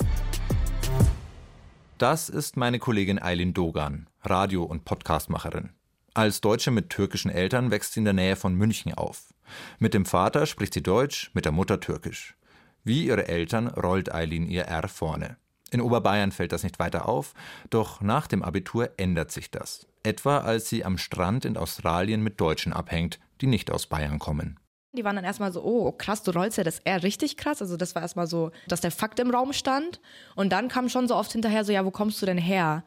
Das 1.98 2.28
ist 2.28 2.56
meine 2.56 2.80
Kollegin 2.80 3.20
Aylin 3.20 3.54
Dogan, 3.54 4.08
Radio- 4.24 4.64
und 4.64 4.84
Podcastmacherin. 4.84 5.70
Als 6.12 6.40
Deutsche 6.40 6.72
mit 6.72 6.90
türkischen 6.90 7.30
Eltern 7.30 7.70
wächst 7.70 7.92
sie 7.92 8.00
in 8.00 8.04
der 8.04 8.14
Nähe 8.14 8.34
von 8.34 8.54
München 8.54 8.94
auf. 8.94 9.32
Mit 9.78 9.94
dem 9.94 10.04
Vater 10.04 10.46
spricht 10.46 10.74
sie 10.74 10.82
Deutsch, 10.82 11.30
mit 11.34 11.44
der 11.44 11.52
Mutter 11.52 11.78
Türkisch. 11.78 12.36
Wie 12.82 13.06
ihre 13.06 13.28
Eltern 13.28 13.68
rollt 13.68 14.12
Aylin 14.12 14.48
ihr 14.48 14.64
R 14.64 14.88
vorne. 14.88 15.36
In 15.70 15.80
Oberbayern 15.80 16.32
fällt 16.32 16.50
das 16.50 16.64
nicht 16.64 16.80
weiter 16.80 17.08
auf, 17.08 17.32
doch 17.70 18.00
nach 18.00 18.26
dem 18.26 18.42
Abitur 18.42 18.90
ändert 18.96 19.30
sich 19.30 19.52
das. 19.52 19.86
Etwa 20.02 20.38
als 20.38 20.68
sie 20.68 20.84
am 20.84 20.98
Strand 20.98 21.44
in 21.44 21.56
Australien 21.56 22.22
mit 22.22 22.40
Deutschen 22.40 22.72
abhängt, 22.72 23.20
die 23.40 23.46
nicht 23.46 23.70
aus 23.70 23.86
Bayern 23.86 24.18
kommen. 24.18 24.58
Die 24.92 25.04
waren 25.04 25.14
dann 25.14 25.24
erstmal 25.24 25.52
so, 25.52 25.62
oh 25.62 25.92
krass, 25.92 26.24
du 26.24 26.32
rollst 26.32 26.58
ja 26.58 26.64
das 26.64 26.80
R 26.80 27.04
richtig 27.04 27.36
krass. 27.36 27.62
Also 27.62 27.76
das 27.76 27.94
war 27.94 28.02
erstmal 28.02 28.26
so, 28.26 28.50
dass 28.66 28.80
der 28.80 28.90
Fakt 28.90 29.20
im 29.20 29.30
Raum 29.30 29.52
stand. 29.52 30.00
Und 30.34 30.50
dann 30.50 30.66
kam 30.66 30.88
schon 30.88 31.06
so 31.06 31.14
oft 31.14 31.30
hinterher 31.30 31.64
so, 31.64 31.70
ja, 31.70 31.84
wo 31.84 31.92
kommst 31.92 32.20
du 32.20 32.26
denn 32.26 32.38
her? 32.38 32.82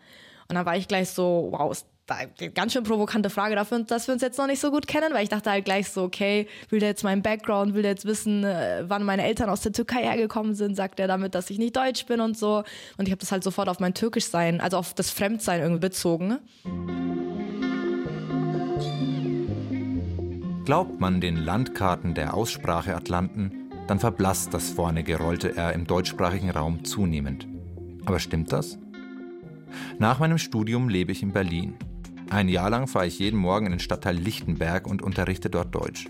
Und 0.50 0.56
dann 0.56 0.66
war 0.66 0.76
ich 0.76 0.90
gleich 0.90 1.10
so, 1.12 1.48
wow, 1.52 1.72
ist 1.72 1.88
ganz 2.54 2.74
schön 2.74 2.84
provokante 2.84 3.30
Frage 3.30 3.56
dafür, 3.56 3.80
dass 3.84 4.08
wir 4.08 4.14
uns 4.14 4.22
jetzt 4.22 4.38
noch 4.38 4.48
nicht 4.48 4.60
so 4.60 4.72
gut 4.72 4.88
kennen, 4.88 5.14
weil 5.14 5.24
ich 5.24 5.30
dachte 5.30 5.50
halt 5.50 5.66
gleich 5.66 5.90
so, 5.90 6.04
okay, 6.04 6.48
will 6.70 6.80
der 6.80 6.90
jetzt 6.90 7.04
meinen 7.04 7.22
Background, 7.22 7.74
will 7.74 7.82
der 7.82 7.92
jetzt 7.92 8.06
wissen, 8.06 8.44
äh, 8.44 8.84
wann 8.88 9.04
meine 9.04 9.24
Eltern 9.24 9.50
aus 9.50 9.62
der 9.62 9.72
Türkei 9.72 10.04
hergekommen 10.04 10.54
sind, 10.54 10.76
sagt 10.76 11.00
er 11.00 11.08
damit, 11.08 11.34
dass 11.34 11.50
ich 11.50 11.60
nicht 11.60 11.76
deutsch 11.76 12.06
bin 12.06 12.20
und 12.20 12.38
so. 12.38 12.64
Und 12.98 13.08
ich 13.08 13.12
habe 13.12 13.20
das 13.20 13.32
halt 13.32 13.44
sofort 13.44 13.70
auf 13.70 13.80
mein 13.80 13.94
Türkischsein, 13.94 14.60
also 14.60 14.78
auf 14.78 14.94
das 14.94 15.12
Fremdsein 15.12 15.62
irgendwie 15.62 15.80
bezogen. 15.80 16.40
Glaubt 20.66 21.00
man 21.00 21.22
den 21.22 21.38
Landkarten 21.38 22.14
der 22.14 22.34
Aussprache 22.34 22.96
Atlanten, 22.96 23.70
dann 23.88 24.00
verblasst 24.00 24.54
das 24.54 24.70
vorne 24.70 25.04
gerollte 25.04 25.56
R 25.56 25.74
im 25.74 25.86
deutschsprachigen 25.86 26.50
Raum 26.50 26.86
zunehmend. 26.86 27.48
Aber 28.06 28.20
stimmt 28.20 28.52
das? 28.52 28.78
Nach 30.00 30.20
meinem 30.20 30.38
Studium 30.38 30.90
lebe 30.90 31.12
ich 31.12 31.24
in 31.24 31.32
Berlin. 31.34 31.76
Ein 32.34 32.50
Jahr 32.50 32.72
lang 32.72 32.88
fahre 32.88 33.06
ich 33.06 33.20
jeden 33.20 33.40
Morgen 33.40 33.68
in 33.68 33.74
den 33.74 33.80
Stadtteil 33.80 34.18
Lichtenberg 34.18 34.88
und 34.88 35.04
unterrichte 35.04 35.52
dort 35.52 35.76
Deutsch. 35.76 36.10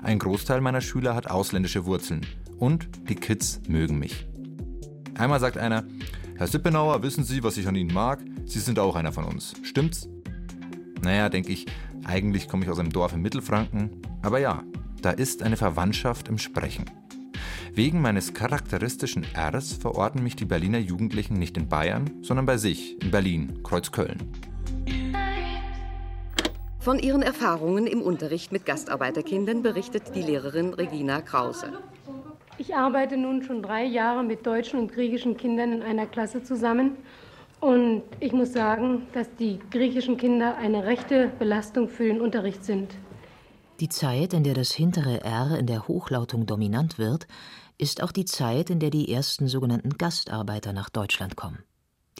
Ein 0.00 0.20
Großteil 0.20 0.60
meiner 0.60 0.80
Schüler 0.80 1.16
hat 1.16 1.28
ausländische 1.28 1.86
Wurzeln 1.86 2.24
und 2.60 2.88
die 3.08 3.16
Kids 3.16 3.60
mögen 3.66 3.98
mich. 3.98 4.28
Einmal 5.18 5.40
sagt 5.40 5.58
einer, 5.58 5.82
Herr 6.36 6.46
Sippenauer, 6.46 7.02
wissen 7.02 7.24
Sie, 7.24 7.42
was 7.42 7.56
ich 7.56 7.66
an 7.66 7.74
Ihnen 7.74 7.92
mag? 7.92 8.20
Sie 8.44 8.60
sind 8.60 8.78
auch 8.78 8.94
einer 8.94 9.10
von 9.10 9.24
uns. 9.24 9.54
Stimmt's? 9.64 10.08
Naja, 11.02 11.28
denke 11.28 11.50
ich, 11.50 11.66
eigentlich 12.04 12.46
komme 12.46 12.62
ich 12.62 12.70
aus 12.70 12.78
einem 12.78 12.92
Dorf 12.92 13.12
in 13.12 13.22
Mittelfranken. 13.22 13.90
Aber 14.22 14.38
ja, 14.38 14.62
da 15.02 15.10
ist 15.10 15.42
eine 15.42 15.56
Verwandtschaft 15.56 16.28
im 16.28 16.38
Sprechen. 16.38 16.84
Wegen 17.74 18.00
meines 18.00 18.34
charakteristischen 18.34 19.26
Rs 19.36 19.72
verorten 19.72 20.22
mich 20.22 20.36
die 20.36 20.44
Berliner 20.44 20.78
Jugendlichen 20.78 21.34
nicht 21.34 21.56
in 21.56 21.68
Bayern, 21.68 22.08
sondern 22.22 22.46
bei 22.46 22.56
sich, 22.56 23.02
in 23.02 23.10
Berlin, 23.10 23.64
Kreuzköln. 23.64 24.30
Von 26.86 27.00
ihren 27.00 27.22
Erfahrungen 27.22 27.88
im 27.88 28.00
Unterricht 28.00 28.52
mit 28.52 28.64
Gastarbeiterkindern 28.64 29.60
berichtet 29.60 30.14
die 30.14 30.22
Lehrerin 30.22 30.72
Regina 30.72 31.20
Krause. 31.20 31.72
Ich 32.58 32.76
arbeite 32.76 33.16
nun 33.16 33.42
schon 33.42 33.60
drei 33.60 33.84
Jahre 33.84 34.22
mit 34.22 34.46
deutschen 34.46 34.78
und 34.78 34.92
griechischen 34.92 35.36
Kindern 35.36 35.72
in 35.72 35.82
einer 35.82 36.06
Klasse 36.06 36.44
zusammen. 36.44 36.92
Und 37.58 38.04
ich 38.20 38.32
muss 38.32 38.52
sagen, 38.52 39.08
dass 39.14 39.26
die 39.34 39.58
griechischen 39.72 40.16
Kinder 40.16 40.58
eine 40.58 40.84
rechte 40.84 41.26
Belastung 41.40 41.88
für 41.88 42.04
den 42.04 42.20
Unterricht 42.20 42.64
sind. 42.64 42.94
Die 43.80 43.88
Zeit, 43.88 44.32
in 44.32 44.44
der 44.44 44.54
das 44.54 44.70
hintere 44.70 45.24
R 45.24 45.58
in 45.58 45.66
der 45.66 45.88
Hochlautung 45.88 46.46
dominant 46.46 46.98
wird, 46.98 47.26
ist 47.78 48.00
auch 48.00 48.12
die 48.12 48.26
Zeit, 48.26 48.70
in 48.70 48.78
der 48.78 48.90
die 48.90 49.12
ersten 49.12 49.48
sogenannten 49.48 49.98
Gastarbeiter 49.98 50.72
nach 50.72 50.88
Deutschland 50.88 51.34
kommen. 51.34 51.64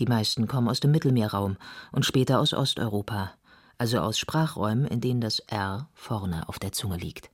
Die 0.01 0.07
meisten 0.07 0.49
kommen 0.49 0.69
aus 0.69 0.81
dem 0.81 0.91
Mittelmeerraum 0.91 1.57
und 1.93 2.05
später 2.05 2.41
aus 2.41 2.53
Osteuropa, 2.53 3.31
also 3.79 4.01
aus 4.01 4.18
Sprachräumen, 4.18 4.87
in 4.87 5.01
denen 5.01 5.20
das 5.20 5.41
R 5.41 5.89
vorne 5.95 6.49
auf 6.49 6.59
der 6.59 6.72
Zunge 6.72 6.97
liegt. 6.97 7.31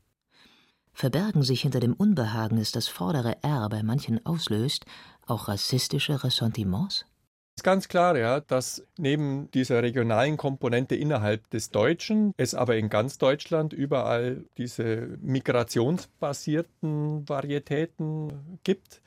Verbergen 0.93 1.43
sich 1.43 1.63
hinter 1.63 1.81
dem 1.81 1.95
Unbehagen, 1.95 2.59
das 2.59 2.73
das 2.73 2.89
vordere 2.89 3.43
R 3.43 3.69
bei 3.69 3.83
manchen 3.83 4.25
auslöst, 4.27 4.85
auch 5.27 5.49
rassistische 5.49 6.23
Ressentiments? 6.23 7.07
Es 7.55 7.61
ist 7.61 7.65
ganz 7.65 7.89
klar, 7.89 8.17
ja, 8.17 8.41
dass 8.41 8.83
neben 8.97 9.51
dieser 9.51 9.83
regionalen 9.83 10.39
Komponente 10.39 10.95
innerhalb 10.95 11.51
des 11.51 11.69
Deutschen 11.71 12.33
es 12.39 12.55
aber 12.55 12.77
in 12.77 12.89
ganz 12.89 13.19
Deutschland 13.19 13.75
überall 13.75 14.47
diese 14.57 15.19
migrationsbasierten 15.21 17.29
Varietäten 17.29 18.59
gibt. 18.65 19.03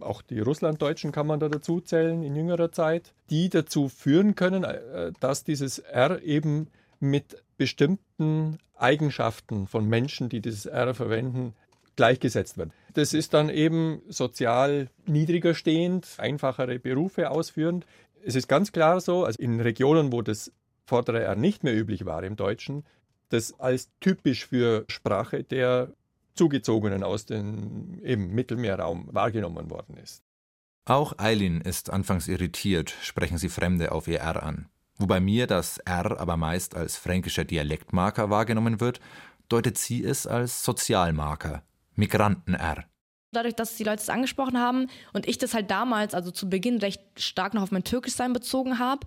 Auch 0.00 0.22
die 0.22 0.40
Russlanddeutschen 0.40 1.12
kann 1.12 1.26
man 1.26 1.40
da 1.40 1.48
dazu 1.48 1.80
zählen 1.80 2.22
in 2.22 2.36
jüngerer 2.36 2.70
Zeit, 2.70 3.14
die 3.30 3.48
dazu 3.48 3.88
führen 3.88 4.34
können, 4.34 4.64
äh, 4.64 5.12
dass 5.20 5.44
dieses 5.44 5.78
R 5.78 6.22
eben 6.22 6.68
mit 7.00 7.42
bestimmten 7.56 8.58
Eigenschaften 8.76 9.66
von 9.66 9.88
Menschen, 9.88 10.28
die 10.28 10.40
dieses 10.40 10.66
R 10.66 10.94
verwenden, 10.94 11.54
gleichgesetzt 11.96 12.58
wird. 12.58 12.70
Das 12.92 13.14
ist 13.14 13.32
dann 13.32 13.48
eben 13.48 14.02
sozial 14.08 14.88
niedriger 15.06 15.54
stehend, 15.54 16.06
einfachere 16.18 16.78
Berufe 16.78 17.30
ausführend. 17.30 17.86
Es 18.22 18.34
ist 18.34 18.48
ganz 18.48 18.72
klar 18.72 19.00
so, 19.00 19.24
also 19.24 19.40
in 19.40 19.60
Regionen, 19.60 20.12
wo 20.12 20.20
das 20.20 20.52
vordere 20.84 21.22
R 21.22 21.36
nicht 21.36 21.64
mehr 21.64 21.74
üblich 21.74 22.04
war 22.04 22.22
im 22.22 22.36
Deutschen, 22.36 22.84
das 23.30 23.58
als 23.58 23.90
typisch 24.00 24.46
für 24.46 24.84
Sprache 24.88 25.42
der 25.42 25.88
Zugezogenen 26.36 27.02
aus 27.02 27.26
dem 27.26 28.00
eben 28.04 28.34
Mittelmeerraum 28.34 29.08
wahrgenommen 29.12 29.70
worden 29.70 29.96
ist. 29.96 30.22
Auch 30.84 31.18
Eileen 31.18 31.60
ist 31.60 31.90
anfangs 31.90 32.28
irritiert, 32.28 32.94
sprechen 33.02 33.38
sie 33.38 33.48
Fremde 33.48 33.90
auf 33.90 34.06
ihr 34.06 34.20
R 34.20 34.42
an. 34.42 34.68
Wobei 34.98 35.20
mir 35.20 35.46
das 35.46 35.78
R 35.78 36.20
aber 36.20 36.36
meist 36.36 36.76
als 36.76 36.96
fränkischer 36.96 37.44
Dialektmarker 37.44 38.30
wahrgenommen 38.30 38.80
wird, 38.80 39.00
deutet 39.48 39.78
sie 39.78 40.04
es 40.04 40.26
als 40.26 40.62
Sozialmarker, 40.62 41.62
Migranten-R. 41.96 42.84
Dadurch, 43.32 43.54
dass 43.54 43.76
die 43.76 43.84
Leute 43.84 44.02
es 44.02 44.08
angesprochen 44.08 44.58
haben 44.58 44.88
und 45.12 45.26
ich 45.26 45.38
das 45.38 45.54
halt 45.54 45.70
damals, 45.70 46.14
also 46.14 46.30
zu 46.30 46.48
Beginn, 46.48 46.78
recht 46.78 47.02
stark 47.16 47.52
noch 47.54 47.62
auf 47.62 47.72
mein 47.72 47.84
Türkischsein 47.84 48.32
bezogen 48.32 48.78
habe, 48.78 49.06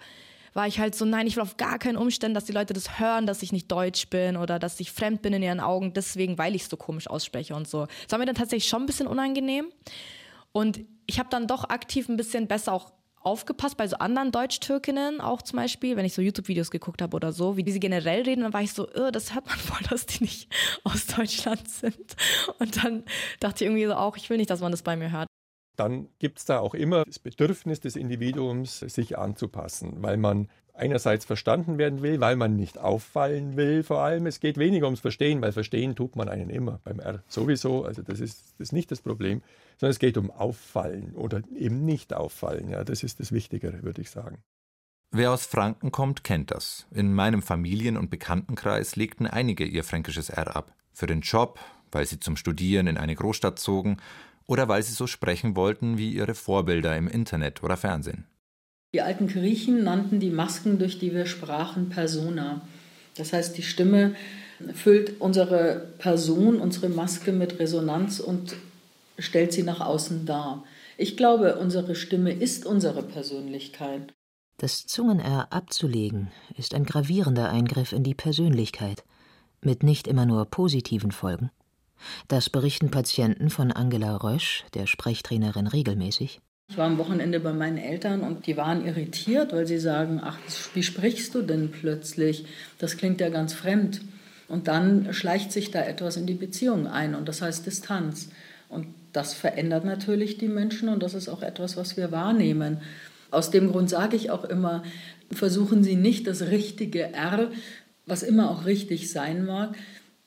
war 0.53 0.67
ich 0.67 0.79
halt 0.79 0.95
so, 0.95 1.05
nein, 1.05 1.27
ich 1.27 1.35
will 1.35 1.43
auf 1.43 1.57
gar 1.57 1.79
keinen 1.79 1.97
Umständen, 1.97 2.35
dass 2.35 2.45
die 2.45 2.53
Leute 2.53 2.73
das 2.73 2.99
hören, 2.99 3.25
dass 3.25 3.43
ich 3.43 3.51
nicht 3.51 3.71
deutsch 3.71 4.09
bin 4.09 4.37
oder 4.37 4.59
dass 4.59 4.79
ich 4.79 4.91
fremd 4.91 5.21
bin 5.21 5.33
in 5.33 5.43
ihren 5.43 5.59
Augen, 5.59 5.93
deswegen, 5.93 6.37
weil 6.37 6.55
ich 6.55 6.63
es 6.63 6.69
so 6.69 6.77
komisch 6.77 7.07
ausspreche 7.07 7.55
und 7.55 7.67
so. 7.67 7.87
Das 8.03 8.11
war 8.11 8.19
mir 8.19 8.25
dann 8.25 8.35
tatsächlich 8.35 8.69
schon 8.69 8.83
ein 8.83 8.85
bisschen 8.85 9.07
unangenehm. 9.07 9.67
Und 10.51 10.81
ich 11.05 11.19
habe 11.19 11.29
dann 11.29 11.47
doch 11.47 11.69
aktiv 11.69 12.09
ein 12.09 12.17
bisschen 12.17 12.47
besser 12.47 12.73
auch 12.73 12.91
aufgepasst 13.21 13.77
bei 13.77 13.87
so 13.87 13.97
anderen 13.97 14.31
Deutsch-Türkinnen 14.31 15.21
auch 15.21 15.41
zum 15.41 15.57
Beispiel, 15.57 15.97
wenn 15.97 16.05
ich 16.05 16.13
so 16.13 16.21
YouTube-Videos 16.21 16.71
geguckt 16.71 17.01
habe 17.01 17.15
oder 17.15 17.33
so, 17.33 17.57
wie 17.57 17.69
sie 17.69 17.79
generell 17.79 18.23
reden, 18.23 18.41
dann 18.41 18.53
war 18.53 18.61
ich 18.61 18.73
so, 18.73 18.87
oh, 18.95 19.11
das 19.11 19.33
hört 19.33 19.45
man 19.45 19.57
voll, 19.57 19.85
dass 19.89 20.05
die 20.05 20.23
nicht 20.23 20.49
aus 20.83 21.07
Deutschland 21.07 21.69
sind. 21.69 22.15
Und 22.59 22.83
dann 22.83 23.03
dachte 23.39 23.63
ich 23.63 23.69
irgendwie 23.69 23.85
so 23.85 23.95
auch, 23.95 24.17
ich 24.17 24.29
will 24.29 24.37
nicht, 24.37 24.49
dass 24.49 24.61
man 24.61 24.71
das 24.71 24.81
bei 24.81 24.95
mir 24.95 25.11
hört. 25.11 25.27
Dann 25.79 26.09
gibt 26.19 26.39
es 26.39 26.45
da 26.45 26.59
auch 26.59 26.73
immer 26.73 27.05
das 27.05 27.19
Bedürfnis 27.19 27.79
des 27.79 27.95
Individuums, 27.95 28.79
sich 28.79 29.17
anzupassen, 29.17 30.03
weil 30.03 30.17
man 30.17 30.49
einerseits 30.73 31.23
verstanden 31.23 31.77
werden 31.77 32.01
will, 32.01 32.19
weil 32.19 32.35
man 32.35 32.57
nicht 32.57 32.77
auffallen 32.77 33.55
will 33.55 33.83
vor 33.83 34.01
allem. 34.01 34.25
Es 34.25 34.41
geht 34.41 34.57
weniger 34.57 34.87
ums 34.87 34.99
Verstehen, 34.99 35.41
weil 35.41 35.53
Verstehen 35.53 35.95
tut 35.95 36.17
man 36.17 36.27
einen 36.27 36.49
immer, 36.49 36.81
beim 36.83 36.99
R 36.99 37.23
sowieso, 37.29 37.85
also 37.85 38.01
das 38.01 38.19
ist, 38.19 38.55
das 38.57 38.67
ist 38.67 38.73
nicht 38.73 38.91
das 38.91 39.01
Problem, 39.01 39.41
sondern 39.77 39.91
es 39.91 39.99
geht 39.99 40.17
um 40.17 40.31
Auffallen 40.31 41.15
oder 41.15 41.43
eben 41.55 41.85
nicht 41.85 42.13
auffallen. 42.13 42.69
Ja, 42.69 42.83
das 42.83 43.03
ist 43.03 43.21
das 43.21 43.31
Wichtigere, 43.31 43.81
würde 43.83 44.01
ich 44.01 44.09
sagen. 44.09 44.43
Wer 45.11 45.31
aus 45.31 45.45
Franken 45.45 45.93
kommt, 45.93 46.25
kennt 46.25 46.51
das. 46.51 46.87
In 46.91 47.13
meinem 47.13 47.41
Familien- 47.41 47.97
und 47.97 48.09
Bekanntenkreis 48.09 48.97
legten 48.97 49.27
einige 49.27 49.63
ihr 49.63 49.85
fränkisches 49.85 50.29
R 50.29 50.57
ab. 50.57 50.75
Für 50.91 51.07
den 51.07 51.21
Job, 51.21 51.57
weil 51.91 52.05
sie 52.05 52.19
zum 52.19 52.35
Studieren 52.35 52.87
in 52.87 52.97
eine 52.97 53.15
Großstadt 53.15 53.59
zogen 53.59 53.97
oder 54.49 54.67
weil 54.67 54.81
sie 54.81 54.93
so 54.93 55.05
sprechen 55.05 55.55
wollten 55.55 55.99
wie 55.99 56.11
ihre 56.11 56.33
Vorbilder 56.33 56.97
im 56.97 57.07
Internet 57.07 57.61
oder 57.63 57.77
Fernsehen. 57.77 58.25
Die 58.95 59.01
alten 59.01 59.27
Griechen 59.27 59.83
nannten 59.83 60.19
die 60.19 60.31
Masken, 60.31 60.79
durch 60.79 60.97
die 60.97 61.13
wir 61.13 61.27
sprachen, 61.27 61.89
Persona. 61.89 62.61
Das 63.15 63.31
heißt, 63.31 63.55
die 63.55 63.63
Stimme 63.63 64.15
füllt 64.73 65.21
unsere 65.21 65.93
Person, 65.99 66.59
unsere 66.59 66.89
Maske 66.89 67.31
mit 67.31 67.59
Resonanz 67.59 68.19
und 68.19 68.55
stellt 69.19 69.53
sie 69.53 69.61
nach 69.61 69.81
außen 69.81 70.25
dar. 70.25 70.63
Ich 70.97 71.15
glaube, 71.15 71.57
unsere 71.57 71.93
Stimme 71.93 72.33
ist 72.33 72.65
unsere 72.65 73.03
Persönlichkeit. 73.03 74.13
Das 74.57 74.87
Zungen-R 74.87 75.53
abzulegen 75.53 76.31
ist 76.57 76.73
ein 76.73 76.85
gravierender 76.85 77.49
Eingriff 77.49 77.91
in 77.91 78.03
die 78.03 78.15
Persönlichkeit, 78.15 79.03
mit 79.61 79.83
nicht 79.83 80.07
immer 80.07 80.25
nur 80.25 80.45
positiven 80.45 81.11
Folgen. 81.11 81.51
Das 82.27 82.49
berichten 82.49 82.91
Patienten 82.91 83.49
von 83.49 83.71
Angela 83.71 84.15
Rösch, 84.17 84.63
der 84.73 84.87
Sprechtrainerin, 84.87 85.67
regelmäßig. 85.67 86.41
Ich 86.69 86.77
war 86.77 86.85
am 86.85 86.99
Wochenende 86.99 87.39
bei 87.39 87.51
meinen 87.51 87.79
Eltern 87.79 88.21
und 88.21 88.45
die 88.45 88.55
waren 88.55 88.85
irritiert, 88.85 89.53
weil 89.53 89.65
sie 89.65 89.79
sagen, 89.79 90.21
ach, 90.23 90.37
wie 90.75 90.83
sprichst 90.83 91.33
du 91.33 91.41
denn 91.41 91.71
plötzlich? 91.71 92.45
Das 92.77 92.97
klingt 92.97 93.19
ja 93.21 93.29
ganz 93.29 93.53
fremd. 93.53 94.01
Und 94.47 94.67
dann 94.67 95.13
schleicht 95.13 95.51
sich 95.51 95.71
da 95.71 95.81
etwas 95.81 96.15
in 96.15 96.27
die 96.27 96.35
Beziehung 96.35 96.87
ein 96.87 97.15
und 97.15 97.27
das 97.27 97.41
heißt 97.41 97.65
Distanz. 97.65 98.29
Und 98.67 98.87
das 99.13 99.33
verändert 99.33 99.83
natürlich 99.83 100.37
die 100.37 100.47
Menschen 100.47 100.89
und 100.89 101.01
das 101.01 101.15
ist 101.15 101.27
auch 101.27 101.41
etwas, 101.41 101.75
was 101.75 101.97
wir 101.97 102.11
wahrnehmen. 102.11 102.81
Aus 103.31 103.49
dem 103.49 103.71
Grund 103.71 103.89
sage 103.89 104.15
ich 104.15 104.29
auch 104.29 104.43
immer, 104.43 104.83
versuchen 105.31 105.83
Sie 105.83 105.95
nicht 105.95 106.27
das 106.27 106.41
richtige 106.41 107.13
R, 107.13 107.51
was 108.05 108.23
immer 108.23 108.49
auch 108.49 108.65
richtig 108.65 109.11
sein 109.11 109.45
mag, 109.45 109.75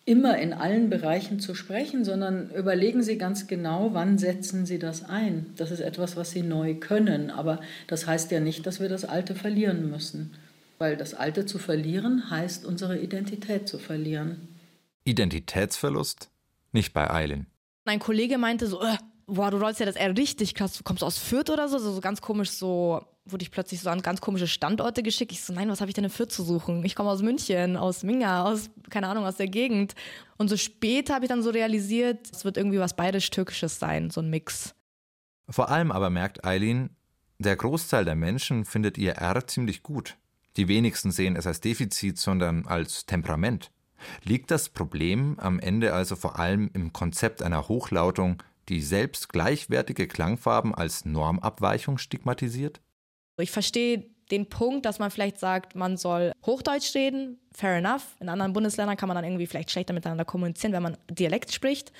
immer 0.04 0.38
in 0.38 0.52
allen 0.52 0.90
Bereichen 0.90 1.38
zu 1.38 1.54
sprechen, 1.54 2.04
sondern 2.04 2.50
überlegen 2.50 3.02
Sie 3.02 3.18
ganz 3.18 3.46
genau, 3.46 3.90
wann 3.92 4.18
setzen 4.18 4.66
Sie 4.66 4.78
das 4.78 5.04
ein. 5.04 5.52
Das 5.56 5.70
ist 5.70 5.80
etwas, 5.80 6.16
was 6.16 6.32
Sie 6.32 6.42
neu 6.42 6.74
können, 6.74 7.30
aber 7.30 7.60
das 7.86 8.06
heißt 8.06 8.30
ja 8.32 8.40
nicht, 8.40 8.66
dass 8.66 8.80
wir 8.80 8.88
das 8.88 9.04
Alte 9.04 9.34
verlieren 9.34 9.90
müssen, 9.90 10.34
weil 10.78 10.96
das 10.96 11.14
Alte 11.14 11.46
zu 11.46 11.58
verlieren 11.58 12.30
heißt, 12.30 12.64
unsere 12.66 12.98
Identität 12.98 13.68
zu 13.68 13.78
verlieren. 13.78 14.48
Identitätsverlust? 15.04 16.30
Nicht 16.72 16.92
bei 16.92 17.10
Eilen. 17.10 17.46
Ein 17.84 17.98
Kollege 17.98 18.38
meinte 18.38 18.66
so, 18.66 18.82
äh, 18.82 18.96
boah, 19.26 19.50
du 19.50 19.58
rollst 19.58 19.78
ja 19.78 19.86
das 19.86 19.96
eher 19.96 20.16
richtig 20.16 20.54
krass, 20.54 20.76
du 20.76 20.82
kommst 20.82 21.04
aus 21.04 21.18
Fürth 21.18 21.50
oder 21.50 21.68
so, 21.68 21.78
so 21.78 22.00
ganz 22.00 22.20
komisch 22.20 22.50
so 22.50 23.04
wurde 23.24 23.42
ich 23.42 23.50
plötzlich 23.50 23.80
so 23.80 23.90
an 23.90 24.02
ganz 24.02 24.20
komische 24.20 24.46
Standorte 24.46 25.02
geschickt. 25.02 25.32
Ich 25.32 25.42
so, 25.42 25.52
nein, 25.52 25.68
was 25.68 25.80
habe 25.80 25.90
ich 25.90 25.94
denn 25.94 26.04
in 26.04 26.10
Fürth 26.10 26.32
zu 26.32 26.42
suchen? 26.42 26.84
Ich 26.84 26.94
komme 26.94 27.10
aus 27.10 27.22
München, 27.22 27.76
aus 27.76 28.02
Minga, 28.02 28.44
aus, 28.44 28.70
keine 28.90 29.08
Ahnung, 29.08 29.24
aus 29.24 29.36
der 29.36 29.48
Gegend. 29.48 29.94
Und 30.38 30.48
so 30.48 30.56
später 30.56 31.14
habe 31.14 31.24
ich 31.24 31.28
dann 31.28 31.42
so 31.42 31.50
realisiert, 31.50 32.28
es 32.32 32.44
wird 32.44 32.56
irgendwie 32.56 32.78
was 32.80 32.96
bayerisch-türkisches 32.96 33.78
sein, 33.78 34.10
so 34.10 34.20
ein 34.20 34.30
Mix. 34.30 34.74
Vor 35.48 35.68
allem 35.68 35.92
aber 35.92 36.10
merkt 36.10 36.44
Eileen, 36.44 36.90
der 37.38 37.56
Großteil 37.56 38.04
der 38.04 38.14
Menschen 38.14 38.64
findet 38.64 38.98
ihr 38.98 39.12
R 39.12 39.46
ziemlich 39.46 39.82
gut. 39.82 40.16
Die 40.56 40.68
wenigsten 40.68 41.10
sehen 41.10 41.36
es 41.36 41.46
als 41.46 41.60
Defizit, 41.60 42.18
sondern 42.18 42.66
als 42.66 43.06
Temperament. 43.06 43.70
Liegt 44.24 44.50
das 44.50 44.68
Problem 44.68 45.38
am 45.38 45.60
Ende 45.60 45.94
also 45.94 46.16
vor 46.16 46.38
allem 46.38 46.70
im 46.74 46.92
Konzept 46.92 47.42
einer 47.42 47.68
Hochlautung, 47.68 48.42
die 48.68 48.80
selbst 48.80 49.28
gleichwertige 49.28 50.06
Klangfarben 50.08 50.74
als 50.74 51.04
Normabweichung 51.04 51.98
stigmatisiert? 51.98 52.80
Ich 53.38 53.50
verstehe 53.50 54.06
den 54.30 54.48
Punkt, 54.48 54.86
dass 54.86 54.98
man 54.98 55.10
vielleicht 55.10 55.38
sagt, 55.38 55.74
man 55.74 55.96
soll 55.96 56.32
Hochdeutsch 56.44 56.94
reden, 56.94 57.38
fair 57.52 57.76
enough. 57.76 58.16
In 58.20 58.28
anderen 58.28 58.52
Bundesländern 58.52 58.96
kann 58.96 59.08
man 59.08 59.14
dann 59.14 59.24
irgendwie 59.24 59.46
vielleicht 59.46 59.70
schlechter 59.70 59.92
miteinander 59.92 60.24
kommunizieren, 60.24 60.72
wenn 60.72 60.82
man 60.82 60.96
Dialekt 61.10 61.52
spricht. 61.52 61.92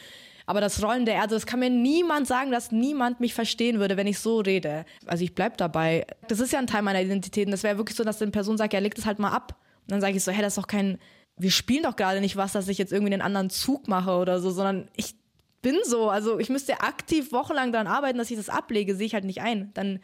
Aber 0.46 0.60
das 0.60 0.82
Rollen 0.82 1.06
der 1.06 1.14
Erde, 1.14 1.34
das 1.34 1.46
kann 1.46 1.60
mir 1.60 1.70
niemand 1.70 2.26
sagen, 2.26 2.50
dass 2.50 2.72
niemand 2.72 3.20
mich 3.20 3.34
verstehen 3.34 3.78
würde, 3.78 3.96
wenn 3.96 4.06
ich 4.06 4.18
so 4.18 4.40
rede. 4.40 4.84
Also 5.06 5.24
ich 5.24 5.34
bleibe 5.34 5.56
dabei. 5.56 6.06
Das 6.28 6.40
ist 6.40 6.52
ja 6.52 6.58
ein 6.58 6.66
Teil 6.66 6.82
meiner 6.82 7.00
Identität. 7.00 7.46
Und 7.46 7.52
das 7.52 7.62
wäre 7.62 7.76
wirklich 7.76 7.96
so, 7.96 8.02
dass 8.02 8.20
eine 8.20 8.32
Person 8.32 8.58
sagt, 8.58 8.72
ja, 8.72 8.80
leg 8.80 8.94
das 8.94 9.06
halt 9.06 9.18
mal 9.18 9.30
ab. 9.30 9.56
Und 9.82 9.92
dann 9.92 10.00
sage 10.00 10.16
ich 10.16 10.24
so, 10.24 10.32
hä, 10.32 10.42
das 10.42 10.56
ist 10.56 10.62
doch 10.62 10.66
kein, 10.66 10.98
wir 11.36 11.50
spielen 11.50 11.84
doch 11.84 11.96
gerade 11.96 12.20
nicht 12.20 12.36
was, 12.36 12.52
dass 12.52 12.68
ich 12.68 12.78
jetzt 12.78 12.92
irgendwie 12.92 13.12
einen 13.12 13.22
anderen 13.22 13.50
Zug 13.50 13.88
mache 13.88 14.12
oder 14.12 14.40
so, 14.40 14.50
sondern 14.50 14.88
ich 14.96 15.14
bin 15.60 15.76
so. 15.84 16.10
Also 16.10 16.38
ich 16.38 16.50
müsste 16.50 16.80
aktiv 16.80 17.32
wochenlang 17.32 17.72
daran 17.72 17.86
arbeiten, 17.86 18.18
dass 18.18 18.30
ich 18.30 18.36
das 18.36 18.48
ablege, 18.48 18.96
sehe 18.96 19.06
ich 19.06 19.14
halt 19.14 19.24
nicht 19.24 19.42
ein. 19.42 19.70
Dann 19.74 20.00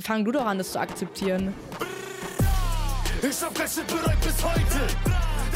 fang 0.00 0.24
du 0.24 0.32
doch 0.32 0.46
an, 0.46 0.58
das 0.58 0.72
zu 0.72 0.80
akzeptieren. 0.80 1.54
Ich 3.22 3.42
hab 3.42 3.58
Wäsche 3.58 3.82
bereut 3.84 4.20
bis 4.20 4.44
heute, 4.44 4.86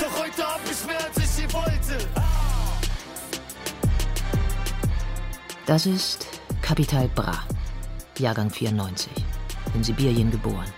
doch 0.00 0.22
heute 0.22 0.42
hab 0.42 0.60
ich 0.64 0.86
mehr 0.86 1.04
als 1.04 1.16
ich 1.18 1.42
je 1.42 1.52
wollte. 1.52 2.06
Das 5.66 5.86
ist 5.86 6.26
Kapital 6.62 7.08
Bra, 7.08 7.44
Jahrgang 8.18 8.50
94, 8.50 9.12
in 9.74 9.84
Sibirien 9.84 10.30
geboren, 10.30 10.72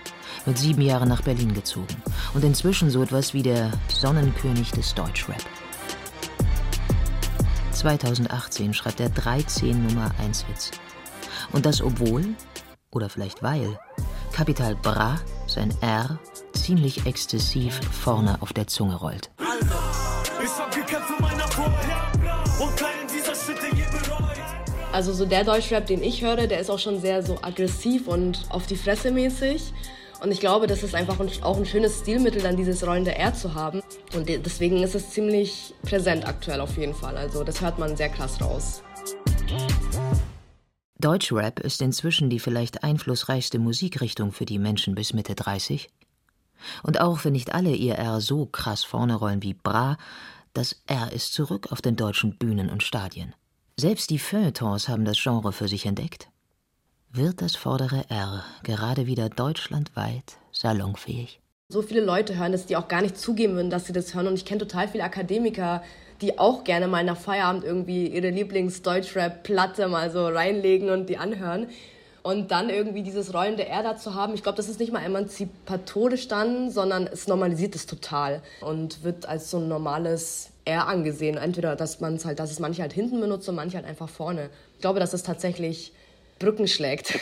mit 0.45 0.57
sieben 0.57 0.81
Jahren 0.81 1.09
nach 1.09 1.21
Berlin 1.21 1.53
gezogen 1.53 1.95
und 2.33 2.43
inzwischen 2.43 2.89
so 2.89 3.01
etwas 3.01 3.33
wie 3.33 3.43
der 3.43 3.71
Sonnenkönig 3.87 4.71
des 4.71 4.93
Deutschrap. 4.93 5.43
2018 7.71 8.73
schreibt 8.73 8.99
er 8.99 9.09
13 9.09 9.87
Nummer 9.87 10.11
1 10.19 10.45
Hits. 10.45 10.71
Und 11.51 11.65
das 11.65 11.81
obwohl 11.81 12.35
oder 12.95 13.09
vielleicht 13.09 13.43
weil, 13.43 13.79
Kapital 14.31 14.75
Bra, 14.75 15.19
sein 15.47 15.73
R, 15.81 16.19
ziemlich 16.53 17.05
exzessiv 17.05 17.79
vorne 17.91 18.37
auf 18.41 18.53
der 18.53 18.67
Zunge 18.67 18.95
rollt. 18.95 19.29
Also 24.91 25.11
so 25.11 25.25
der 25.25 25.43
Deutschrap, 25.43 25.87
den 25.87 26.03
ich 26.03 26.21
höre, 26.21 26.47
der 26.47 26.59
ist 26.59 26.69
auch 26.69 26.79
schon 26.79 27.01
sehr 27.01 27.23
so 27.23 27.37
aggressiv 27.41 28.07
und 28.07 28.45
auf 28.49 28.67
die 28.67 28.75
Fresse 28.75 29.11
mäßig. 29.11 29.73
Und 30.21 30.31
ich 30.31 30.39
glaube, 30.39 30.67
das 30.67 30.83
ist 30.83 30.95
einfach 30.95 31.17
auch 31.41 31.57
ein 31.57 31.65
schönes 31.65 31.99
Stilmittel, 31.99 32.41
dann 32.41 32.55
dieses 32.55 32.85
rollende 32.87 33.13
R 33.13 33.33
zu 33.33 33.55
haben. 33.55 33.81
Und 34.15 34.29
deswegen 34.29 34.81
ist 34.81 34.95
es 34.95 35.09
ziemlich 35.09 35.73
präsent 35.81 36.25
aktuell 36.25 36.61
auf 36.61 36.77
jeden 36.77 36.93
Fall. 36.95 37.17
Also 37.17 37.43
das 37.43 37.59
hört 37.59 37.77
man 37.77 37.97
sehr 37.97 38.09
krass 38.09 38.39
raus. 38.39 38.83
Deutschrap 41.03 41.59
ist 41.59 41.81
inzwischen 41.81 42.29
die 42.29 42.39
vielleicht 42.39 42.85
einflussreichste 42.85 43.59
Musikrichtung 43.59 44.31
für 44.31 44.45
die 44.45 44.57
Menschen 44.57 44.95
bis 44.95 45.11
Mitte 45.11 45.35
30. 45.35 45.89
Und 46.81 47.01
auch 47.01 47.25
wenn 47.25 47.33
nicht 47.33 47.53
alle 47.53 47.75
ihr 47.75 47.95
R 47.95 48.21
so 48.21 48.45
krass 48.45 48.85
vorne 48.85 49.15
rollen 49.15 49.43
wie 49.43 49.53
Bra, 49.53 49.97
das 50.53 50.81
R 50.87 51.11
ist 51.11 51.33
zurück 51.33 51.73
auf 51.73 51.81
den 51.81 51.97
deutschen 51.97 52.37
Bühnen 52.37 52.69
und 52.69 52.83
Stadien. 52.83 53.35
Selbst 53.75 54.11
die 54.11 54.19
Feuilletons 54.19 54.87
haben 54.87 55.03
das 55.03 55.21
Genre 55.21 55.51
für 55.51 55.67
sich 55.67 55.85
entdeckt. 55.85 56.29
Wird 57.11 57.41
das 57.41 57.57
vordere 57.57 58.09
R 58.09 58.45
gerade 58.63 59.05
wieder 59.05 59.27
deutschlandweit 59.27 60.37
salonfähig? 60.53 61.41
So 61.67 61.81
viele 61.81 62.05
Leute 62.05 62.37
hören 62.37 62.53
das, 62.53 62.65
die 62.65 62.77
auch 62.77 62.87
gar 62.87 63.01
nicht 63.01 63.17
zugeben 63.17 63.55
würden, 63.55 63.69
dass 63.69 63.87
sie 63.87 63.93
das 63.93 64.13
hören. 64.13 64.27
Und 64.27 64.35
ich 64.35 64.45
kenne 64.45 64.59
total 64.59 64.87
viele 64.87 65.03
Akademiker, 65.03 65.83
die 66.21 66.39
auch 66.39 66.63
gerne 66.63 66.87
mal 66.87 67.03
nach 67.03 67.17
Feierabend 67.17 67.63
irgendwie 67.63 68.07
ihre 68.07 68.29
Lieblings-Deutschrap-Platte 68.29 69.87
mal 69.87 70.11
so 70.11 70.27
reinlegen 70.27 70.89
und 70.89 71.07
die 71.07 71.17
anhören. 71.17 71.67
Und 72.21 72.51
dann 72.51 72.69
irgendwie 72.69 73.03
dieses 73.03 73.33
rollende 73.33 73.67
R 73.67 73.83
dazu 73.83 74.15
haben, 74.15 74.33
ich 74.33 74.43
glaube, 74.43 74.55
das 74.55 74.69
ist 74.69 74.79
nicht 74.79 74.93
mal 74.93 75.03
emanzipatorisch 75.03 76.29
dann, 76.29 76.71
sondern 76.71 77.05
es 77.05 77.27
normalisiert 77.27 77.75
es 77.75 77.85
total 77.85 78.41
und 78.61 79.03
wird 79.03 79.25
als 79.27 79.51
so 79.51 79.57
ein 79.57 79.67
normales 79.67 80.51
R 80.63 80.87
angesehen. 80.87 81.35
Entweder, 81.35 81.75
dass 81.75 81.99
man 81.99 82.15
es 82.15 82.23
halt, 82.23 82.39
dass 82.39 82.49
es 82.49 82.59
manche 82.59 82.81
halt 82.81 82.93
hinten 82.93 83.19
benutzt 83.19 83.49
und 83.49 83.55
manche 83.55 83.75
halt 83.75 83.85
einfach 83.85 84.07
vorne. 84.07 84.49
Ich 84.75 84.81
glaube, 84.81 85.01
dass 85.01 85.13
es 85.13 85.23
tatsächlich 85.23 85.91
Brücken 86.39 86.69
schlägt. 86.69 87.19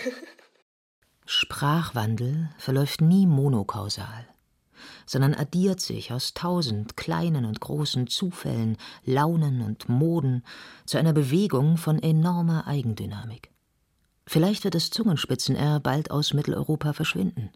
Sprachwandel 1.25 2.49
verläuft 2.59 3.01
nie 3.01 3.25
monokausal 3.25 4.27
sondern 5.11 5.33
addiert 5.33 5.81
sich 5.81 6.13
aus 6.13 6.33
tausend 6.33 6.95
kleinen 6.95 7.43
und 7.43 7.59
großen 7.59 8.07
Zufällen, 8.07 8.77
Launen 9.03 9.61
und 9.61 9.89
Moden 9.89 10.41
zu 10.85 10.97
einer 10.97 11.11
Bewegung 11.11 11.75
von 11.75 12.01
enormer 12.01 12.65
Eigendynamik. 12.65 13.51
Vielleicht 14.25 14.63
wird 14.63 14.73
das 14.73 14.89
Zungenspitzen-R 14.89 15.81
bald 15.81 16.11
aus 16.11 16.33
Mitteleuropa 16.33 16.93
verschwinden. 16.93 17.49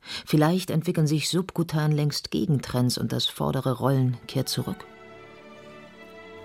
Vielleicht 0.00 0.70
entwickeln 0.70 1.06
sich 1.06 1.28
subkutan 1.28 1.92
längst 1.92 2.30
Gegentrends 2.30 2.96
und 2.96 3.12
das 3.12 3.26
vordere 3.26 3.72
Rollen 3.72 4.16
kehrt 4.26 4.48
zurück. 4.48 4.86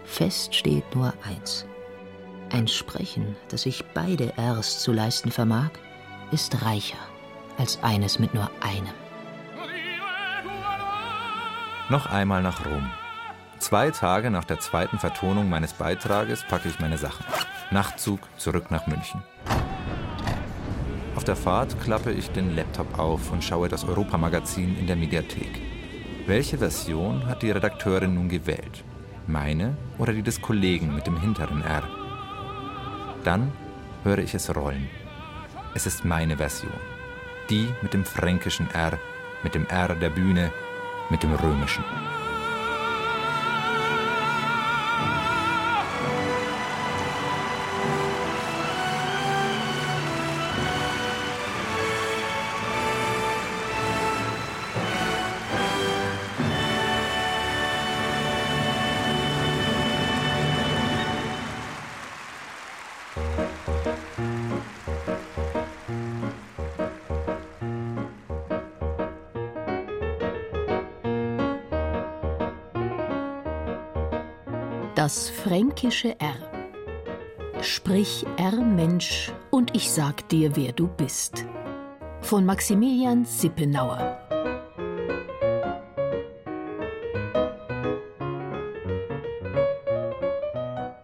Fest 0.03 0.53
steht 0.53 0.93
nur 0.93 1.13
eins. 1.23 1.65
Ein 2.49 2.67
Sprechen, 2.67 3.37
das 3.47 3.61
sich 3.61 3.85
beide 3.93 4.33
Rs 4.37 4.79
zu 4.81 4.91
leisten 4.91 5.31
vermag, 5.31 5.71
ist 6.33 6.61
reicher 6.61 6.99
als 7.57 7.81
eines 7.83 8.19
mit 8.19 8.33
nur 8.33 8.51
einem. 8.59 9.06
Noch 11.89 12.05
einmal 12.07 12.41
nach 12.41 12.65
Rom. 12.65 12.91
Zwei 13.59 13.91
Tage 13.91 14.29
nach 14.29 14.43
der 14.43 14.59
zweiten 14.59 14.99
Vertonung 14.99 15.49
meines 15.49 15.71
Beitrages 15.71 16.43
packe 16.43 16.67
ich 16.67 16.81
meine 16.81 16.97
Sachen. 16.97 17.25
Nachtzug 17.71 18.19
zurück 18.37 18.71
nach 18.71 18.87
München. 18.87 19.23
Auf 21.15 21.23
der 21.23 21.37
Fahrt 21.37 21.79
klappe 21.79 22.11
ich 22.11 22.29
den 22.31 22.57
Laptop 22.57 22.99
auf 22.99 23.31
und 23.31 23.41
schaue 23.41 23.69
das 23.69 23.85
Europamagazin 23.85 24.77
in 24.77 24.85
der 24.85 24.97
Mediathek. 24.97 25.61
Welche 26.25 26.57
Version 26.57 27.25
hat 27.25 27.41
die 27.41 27.51
Redakteurin 27.51 28.15
nun 28.15 28.27
gewählt? 28.27 28.83
Meine 29.25 29.77
oder 29.97 30.11
die 30.11 30.23
des 30.23 30.41
Kollegen 30.41 30.93
mit 30.93 31.07
dem 31.07 31.17
hinteren 31.17 31.61
R? 31.61 31.83
Dann 33.23 33.53
höre 34.03 34.19
ich 34.19 34.33
es 34.33 34.53
rollen. 34.53 34.89
Es 35.73 35.85
ist 35.85 36.03
meine 36.03 36.35
Version. 36.35 36.79
Die 37.49 37.69
mit 37.81 37.93
dem 37.93 38.03
fränkischen 38.03 38.69
R, 38.71 38.99
mit 39.41 39.55
dem 39.55 39.65
R 39.67 39.95
der 39.95 40.09
Bühne, 40.09 40.51
mit 41.09 41.23
dem 41.23 41.33
römischen. 41.33 41.83
Fränkische 75.77 76.15
R. 76.19 77.61
Sprich 77.61 78.25
R 78.37 78.55
Mensch 78.61 79.31
und 79.51 79.75
ich 79.75 79.91
sag 79.91 80.27
dir, 80.29 80.55
wer 80.55 80.71
du 80.71 80.87
bist. 80.87 81.45
Von 82.21 82.45
Maximilian 82.45 83.25
Sippenauer. 83.25 84.17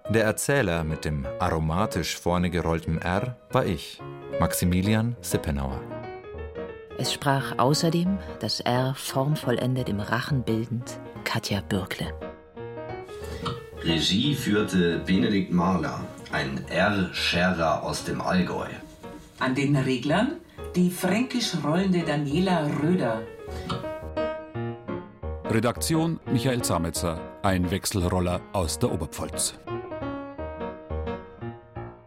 Der 0.10 0.24
Erzähler 0.24 0.84
mit 0.84 1.06
dem 1.06 1.28
aromatisch 1.40 2.18
vorne 2.18 2.50
gerollten 2.50 3.00
R 3.00 3.36
war 3.52 3.66
ich, 3.68 4.02
Maximilian 4.40 5.16
Sippenauer. 5.22 5.82
Es 6.98 7.14
sprach 7.14 7.60
außerdem, 7.60 8.18
das 8.40 8.60
R 8.60 8.96
formvollendet 8.96 9.90
im 9.90 10.00
Rachen 10.00 10.42
bildend, 10.42 11.00
Katja 11.24 11.62
Bürkle. 11.62 12.23
Regie 13.86 14.34
führte 14.34 15.00
Benedikt 15.00 15.52
Mahler, 15.52 16.00
ein 16.32 16.66
R-Scherer 16.70 17.84
aus 17.84 18.06
dem 18.06 18.22
Allgäu. 18.22 18.68
An 19.40 19.56
den 19.56 19.76
Reglern 19.76 20.38
die 20.76 20.90
fränkisch 20.90 21.52
rollende 21.64 22.00
Daniela 22.00 22.66
Röder. 22.82 23.22
Redaktion 25.46 26.20
Michael 26.32 26.62
Zametzer, 26.62 27.20
ein 27.44 27.70
Wechselroller 27.70 28.42
aus 28.54 28.80
der 28.80 28.92
Oberpfalz. 28.92 29.56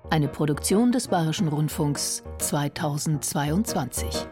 Eine 0.08 0.28
Produktion 0.28 0.92
des 0.92 1.08
Bayerischen 1.08 1.48
Rundfunks 1.48 2.24
2022. 2.38 4.26